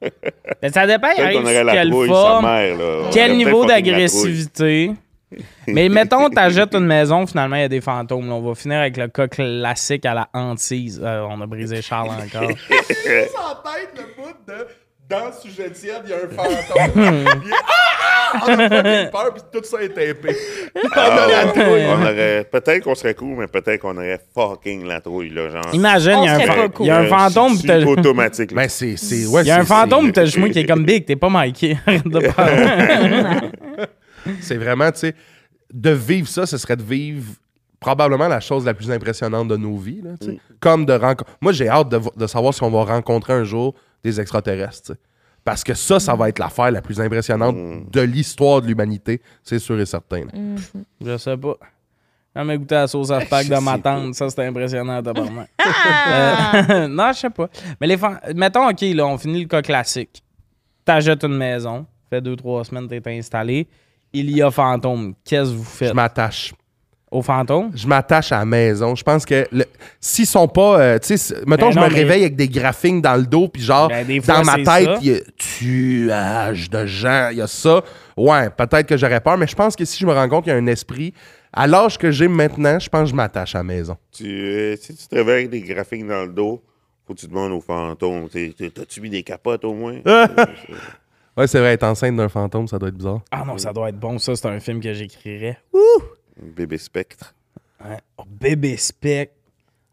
[0.61, 3.01] Mais ça dépend, arrive qu'on aurait la quelle trouille, sa forme, mère, là.
[3.05, 4.91] On quel niveau d'agressivité.
[5.67, 8.27] Mais mettons, t'achètes une maison, finalement, il y a des fantômes.
[8.29, 8.35] là.
[8.35, 11.01] On va finir avec le cas classique à la hantise.
[11.03, 12.43] Euh, on a brisé Charles encore.
[12.43, 14.67] en tête le bout de
[15.09, 17.25] dans le sujet tiède, il y a un fantôme.
[17.41, 18.41] Puis, ah!
[18.47, 20.35] On a fucking peur, puis tout ça est tapé.
[20.75, 21.85] On a la trouille.
[21.87, 22.43] On aurait...
[22.51, 25.63] Peut-être qu'on serait cool, mais peut-être qu'on aurait fucking la trouille, là, genre...
[25.73, 26.85] Imagine, il y a un, fa- cool.
[26.87, 28.51] y a un fantôme, c'est- pis t'as- c'est automatique.
[28.51, 28.63] là.
[28.63, 28.97] Ben, c'est.
[28.97, 31.05] c'est- ouais, il y a un fantôme, t'as le chemin qui est comme big.
[31.05, 31.77] T'es pas Mikey.
[31.85, 33.49] Arrête de parler.
[34.41, 35.15] C'est vraiment, tu sais,
[35.71, 37.31] de vivre ça, ce serait de vivre
[37.79, 40.01] probablement la chose la plus impressionnante de nos vies.
[40.03, 40.31] Là, tu sais.
[40.33, 40.39] Mm.
[40.59, 41.31] Comme de rencontrer.
[41.41, 43.75] Moi, j'ai hâte de, de savoir si on va rencontrer un jour
[44.05, 44.93] des extraterrestres.
[45.43, 47.89] Parce que ça, ça va être l'affaire la plus impressionnante Mm.
[47.91, 50.21] de l'histoire de l'humanité, c'est sûr et certain.
[50.21, 50.31] là.
[51.01, 51.55] Je sais pas.
[52.35, 54.13] Jamais goûté à la sauce à spag de ma tante.
[54.15, 55.01] Ça, c'était impressionnant.
[55.05, 55.13] Ah!
[56.69, 57.47] Euh, non, je sais pas.
[57.79, 60.21] Mais les fan- mettons, OK, là, on finit le cas classique.
[60.83, 61.85] T'achètes une maison.
[62.09, 63.67] Fait deux, trois semaines, t'es installé.
[64.13, 65.13] Il y a fantôme.
[65.23, 65.93] Qu'est-ce que vous Je faites?
[65.93, 66.53] m'attache.
[67.11, 67.71] Au fantôme?
[67.75, 68.93] Je m'attache à la maison.
[68.95, 69.65] Je pense que le-
[70.01, 70.79] s'ils sont pas.
[70.79, 73.25] euh, tu sais, mettons, Ben je non, me mais- réveille avec des graphings dans le
[73.25, 74.97] dos, puis genre, Ben, des fois, dans ma c'est tête, ça.
[75.01, 77.83] il y a tuage de gens, il y a ça.
[78.17, 80.53] Ouais, peut-être que j'aurais peur, mais je pense que si je me rends compte qu'il
[80.53, 81.13] y a un esprit,
[81.53, 83.95] à l'âge que j'ai maintenant, je pense que je m'attache à la maison.
[84.11, 86.61] Tu, euh, si tu te réveilles avec des graphiques dans le dos,
[87.07, 88.27] faut que tu demandes aux fantômes.
[88.29, 89.99] t'sais, t'as- T'as-tu mis des capotes au moins?
[91.37, 93.19] Ouais, c'est vrai, être enceinte d'un fantôme, ça doit être bizarre.
[93.29, 94.17] Ah non, ça doit être bon.
[94.19, 95.57] Ça, c'est un film que j'écrirais.
[96.41, 97.33] Bébé spectre.
[97.83, 97.97] Ouais.
[98.17, 99.31] Oh, bébé spec.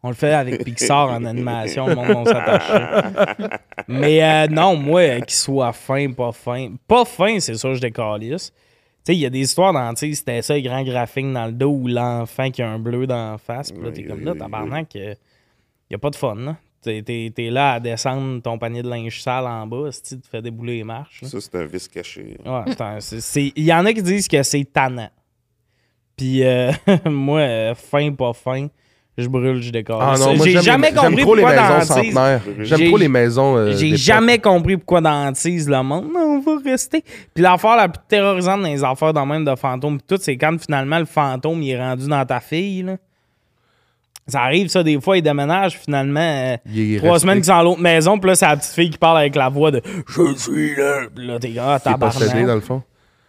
[0.05, 3.49] On le fait avec Pixar en animation, le monde on s'attache.
[3.87, 6.73] Mais euh, non, moi, euh, qu'il soit fin, pas fin.
[6.87, 8.51] Pas fin, c'est sûr, je décalisse.
[8.51, 11.45] Tu sais, il y a des histoires dans, tu c'était ça, les grands graphiques dans
[11.45, 13.71] le dos ou l'enfant qui a un bleu dans la face.
[13.71, 15.15] Puis là, t'es comme là, tabarnak, il
[15.89, 16.57] y a pas de fun, là.
[16.81, 20.19] T'es, t'es- t'es là à descendre ton panier de linge sale en bas, si tu
[20.19, 21.21] te fais débouler les marches.
[21.21, 21.29] là.
[21.29, 22.37] Ça, c'est un vice caché.
[22.45, 25.09] Ouais, Il y en a qui disent que c'est tannant.
[26.17, 26.71] Puis euh,
[27.09, 28.67] moi, euh, fin, pas fin,
[29.17, 30.01] je brûle, je décore.
[30.01, 32.41] Ah J'ai jamais les- compris trop les pourquoi dans maisons centenaires.
[32.59, 33.57] J'aime J'ai- trop les maisons.
[33.57, 37.03] euh, J'ai jamais compris pourquoi dans Hantise, le monde, non, on va rester.
[37.33, 40.55] Puis l'affaire la plus terrorisante dans les affaires dans même de fantômes, tout, c'est quand
[40.61, 42.83] finalement le fantôme il est rendu dans ta fille.
[42.83, 42.97] Là.
[44.25, 47.23] Ça arrive, ça, des fois, il déménage, finalement, euh, Il est trois resté.
[47.23, 49.35] semaines qu'ils sont dans l'autre maison, puis là, c'est la petite fille qui parle avec
[49.35, 51.01] la voix de Je suis là.
[51.13, 52.45] Puis là, t'es ah, est possédé, tabarnak.
[52.47, 52.81] dans le fond.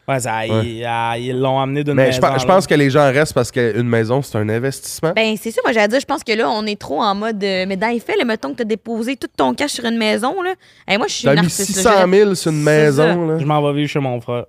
[0.06, 2.16] Ouais, ça, Ils, ah, ils l'ont amené d'une Mais maison.
[2.38, 5.12] je, pense- je que les gens restent parce qu'une maison, c'est un investissement.
[5.16, 7.42] Ben, c'est ça, moi, j'allais dire, je pense que là, on est trop en mode.
[7.42, 9.96] euh, mais dans les faits, là, mettons que t'as déposé tout ton cash sur une
[9.96, 10.54] maison, là.
[10.86, 11.64] Hey, moi, je suis une mis artiste.
[11.74, 13.28] 600 là, 000 sur une maison.
[13.28, 13.38] Là.
[13.38, 14.44] Je m'en vais vivre chez mon frère.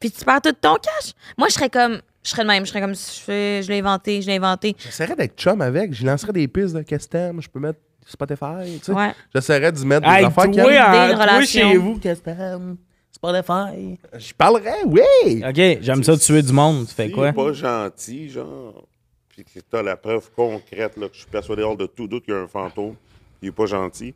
[0.00, 1.12] Puis tu perds tout ton cash?
[1.38, 2.00] Moi, je serais comme.
[2.24, 2.64] Je serais de même.
[2.64, 2.94] Je serais comme.
[2.94, 4.74] Je, fais- je l'ai inventé, je l'ai inventé.
[4.78, 5.94] J'essaierais d'être chum avec.
[5.94, 7.40] Je lancerais des pistes de qu'est-ce que t'aimes.
[7.40, 8.78] Je peux mettre Spotify.
[8.78, 8.92] Tu sais.
[8.92, 9.12] Ouais.
[9.34, 11.70] J'essaierais d'y mettre Hey, des affaires de en- toi, relation.
[11.70, 12.76] chez vous, qu'est-ce que t'aimes?
[13.22, 13.98] Spotify.
[14.18, 15.42] Je parlerais, oui.
[15.46, 16.86] OK, j'aime ça tuer du monde.
[16.88, 17.32] Tu fais S'il quoi?
[17.32, 18.84] pas gentil, genre,
[19.28, 22.24] puis que t'as la preuve concrète, là, que je suis persuadé hors de tout doute
[22.24, 22.94] qu'il y a un fantôme,
[23.42, 24.14] il est pas gentil,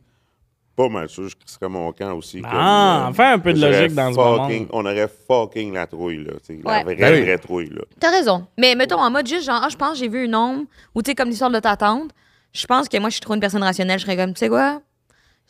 [0.75, 2.41] pas mal sûr, je serais mon camp aussi.
[2.43, 4.67] Ah, comme, euh, fais un peu de logique dans ce fucking- monde.
[4.71, 6.83] On aurait fucking la trouille, là, tu sais, la Ouais.
[6.83, 7.21] vraie, Ben oui.
[7.21, 7.81] vraie trouille, là.
[7.99, 8.47] T'as raison.
[8.57, 10.65] Mais mettons en mode juste genre, ah, je pense que j'ai vu une ombre.
[10.95, 12.09] Ou tu sais, comme l'histoire de ta tante.
[12.53, 13.99] Je pense que moi, je suis trop une personne rationnelle.
[13.99, 14.81] Je serais comme, tu sais quoi?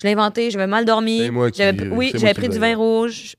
[0.01, 1.19] Je l'ai inventé, j'avais mal dormi.
[1.19, 1.29] Qui-
[1.89, 3.35] oui, j'avais pris du vin rouge.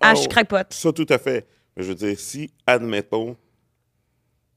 [0.00, 0.28] Ah, je Oh.
[0.28, 0.72] crapote.
[0.72, 1.46] Ça, tout à fait.
[1.76, 3.36] Mais je veux dire, si, admettons,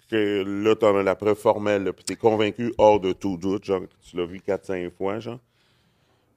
[0.09, 3.81] que là, t'en as la preuve formelle, puis t'es convaincu hors de tout doute, genre,
[3.81, 5.39] que tu l'as vu 4-5 fois, genre,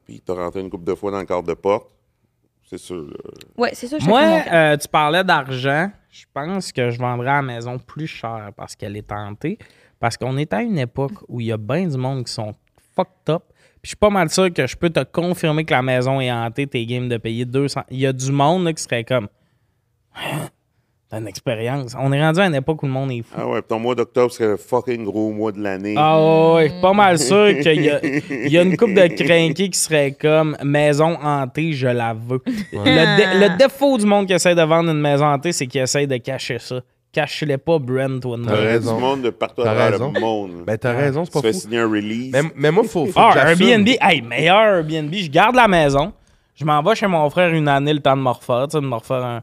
[0.05, 1.89] puis t'as rentré une couple de fois dans le cadre de porte,
[2.69, 3.07] c'est sûr.
[3.57, 4.21] Ouais, c'est ça, je Moi,
[4.53, 5.91] euh, tu parlais d'argent.
[6.11, 9.59] Je pense que je vendrais la maison plus cher parce qu'elle est tentée.
[9.99, 12.55] Parce qu'on est à une époque où il y a bien du monde qui sont
[12.95, 13.45] fucked up.
[13.83, 16.31] Puis je suis pas mal sûr que je peux te confirmer que la maison est
[16.31, 17.83] hantée, t'es game de payer 200.
[17.91, 19.27] Il y a du monde là, qui serait comme.
[21.11, 21.95] T'as une expérience.
[22.01, 23.35] On est rendu à une époque où le monde est fou.
[23.37, 25.95] Ah ouais, puis ton mois d'octobre serait le fucking gros mois de l'année.
[25.99, 29.79] Ah ouais, ouais, pas mal sûr qu'il y y a une coupe de crinqués qui
[29.79, 32.41] serait comme maison hantée, je la veux.
[32.47, 35.83] Le, dé- le défaut du monde qui essaie de vendre une maison hantée, c'est qu'il
[35.83, 36.81] essaie de cacher ça.
[37.13, 38.95] Cache-les pas, Brent, toi T'as raison.
[38.97, 40.65] du monde de partout à le monde.
[40.67, 41.61] Ben, t'as raison, c'est tu pas fais fou.
[41.61, 42.33] signer un release.
[42.33, 43.39] Mais, mais moi, faut, faut Ah, que.
[43.63, 45.13] Airbnb, hey, meilleur Airbnb.
[45.15, 46.13] Je garde la maison.
[46.55, 48.81] Je m'en vais chez mon frère une année, le temps de me refaire, tu sais,
[48.81, 49.43] de me refaire un.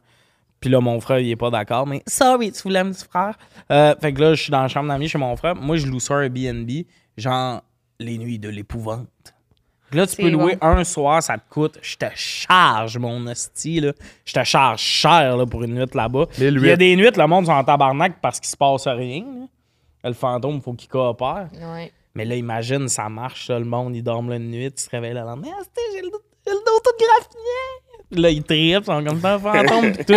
[0.59, 3.37] Puis là, mon frère, il est pas d'accord, mais sorry, tu voulais un petit frère.
[3.71, 5.55] Euh, fait que là, je suis dans la chambre d'amis chez mon frère.
[5.55, 6.69] Moi, je loue ça un Airbnb,
[7.17, 7.61] genre
[7.99, 9.07] les nuits de l'épouvante.
[9.91, 10.67] Là, tu peux louer bon.
[10.67, 11.79] un soir, ça te coûte.
[11.81, 13.93] Je te charge, mon hostie, là.
[14.25, 16.25] Je te charge cher, là, pour une nuit là-bas.
[16.37, 16.77] Il y a 1008.
[16.77, 19.47] des nuits, le monde sont en tabarnak parce qu'il se passe rien, là.
[20.09, 21.49] Le fantôme, il faut qu'il coopère.
[21.53, 21.91] Ouais.
[22.15, 25.21] Mais là, imagine, ça marche, le monde, il dorme la nuit, tu te réveilles le
[25.21, 25.49] lendemain.
[25.53, 26.09] Ah, c'était, j'ai le,
[26.45, 27.88] j'ai le dos tout graffiné.
[28.11, 30.13] Là, ils trippent, ils sont comme ça, un fantôme, pis tout.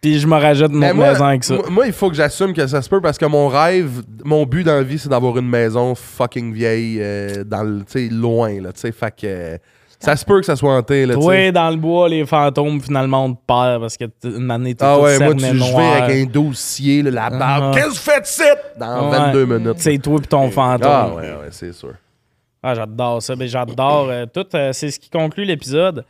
[0.00, 1.54] Puis je me rajoute une Mais autre moi, maison avec ça.
[1.54, 4.44] moi- moi, il faut que j'assume que ça se peut parce que mon rêve, mon
[4.46, 8.08] but dans la vie, c'est d'avoir une maison fucking vieille, euh, dans le, tu sais,
[8.12, 9.58] loin, là, tu sais, fait que euh,
[10.00, 11.26] ça se peut que ça soit hanté, là, tu sais.
[11.26, 14.84] Toi, dans le bois, les fantômes, finalement, on te perd parce que une année, t'es
[14.84, 17.64] Ah ouais, moi, tu, je vais avec un dossier, là, la barbe.
[17.66, 17.70] Ah.
[17.74, 18.42] Qu'est-ce que vous faites ici?
[18.78, 19.18] Dans Ouais.
[19.18, 19.74] 22 minutes.
[19.78, 20.90] C'est toi pis ton fantôme.
[20.90, 21.92] Ah ouais, ouais, c'est sûr.
[22.60, 23.36] Ah, j'adore ça.
[23.36, 24.44] Ben, j'adore euh, tout.
[24.54, 26.04] euh, c'est ce qui conclut l'épisode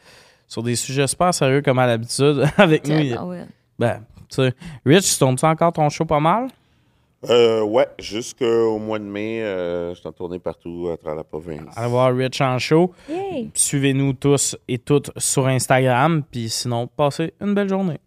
[0.48, 2.98] sur des sujets super sérieux comme à l'habitude avec nous.
[2.98, 3.44] il- ouais.
[3.78, 4.52] Ben, tu sais.
[4.84, 6.48] Rich, tu tournes-tu encore ton show pas mal?
[7.28, 11.24] Euh, ouais, jusqu'au mois de mai, euh, je suis en tournée partout à travers la
[11.24, 11.76] province.
[11.76, 12.92] Allez voir Rich en show.
[13.54, 16.22] Suivez-nous tous et toutes sur Instagram.
[16.30, 17.98] Puis sinon, passez une belle journée.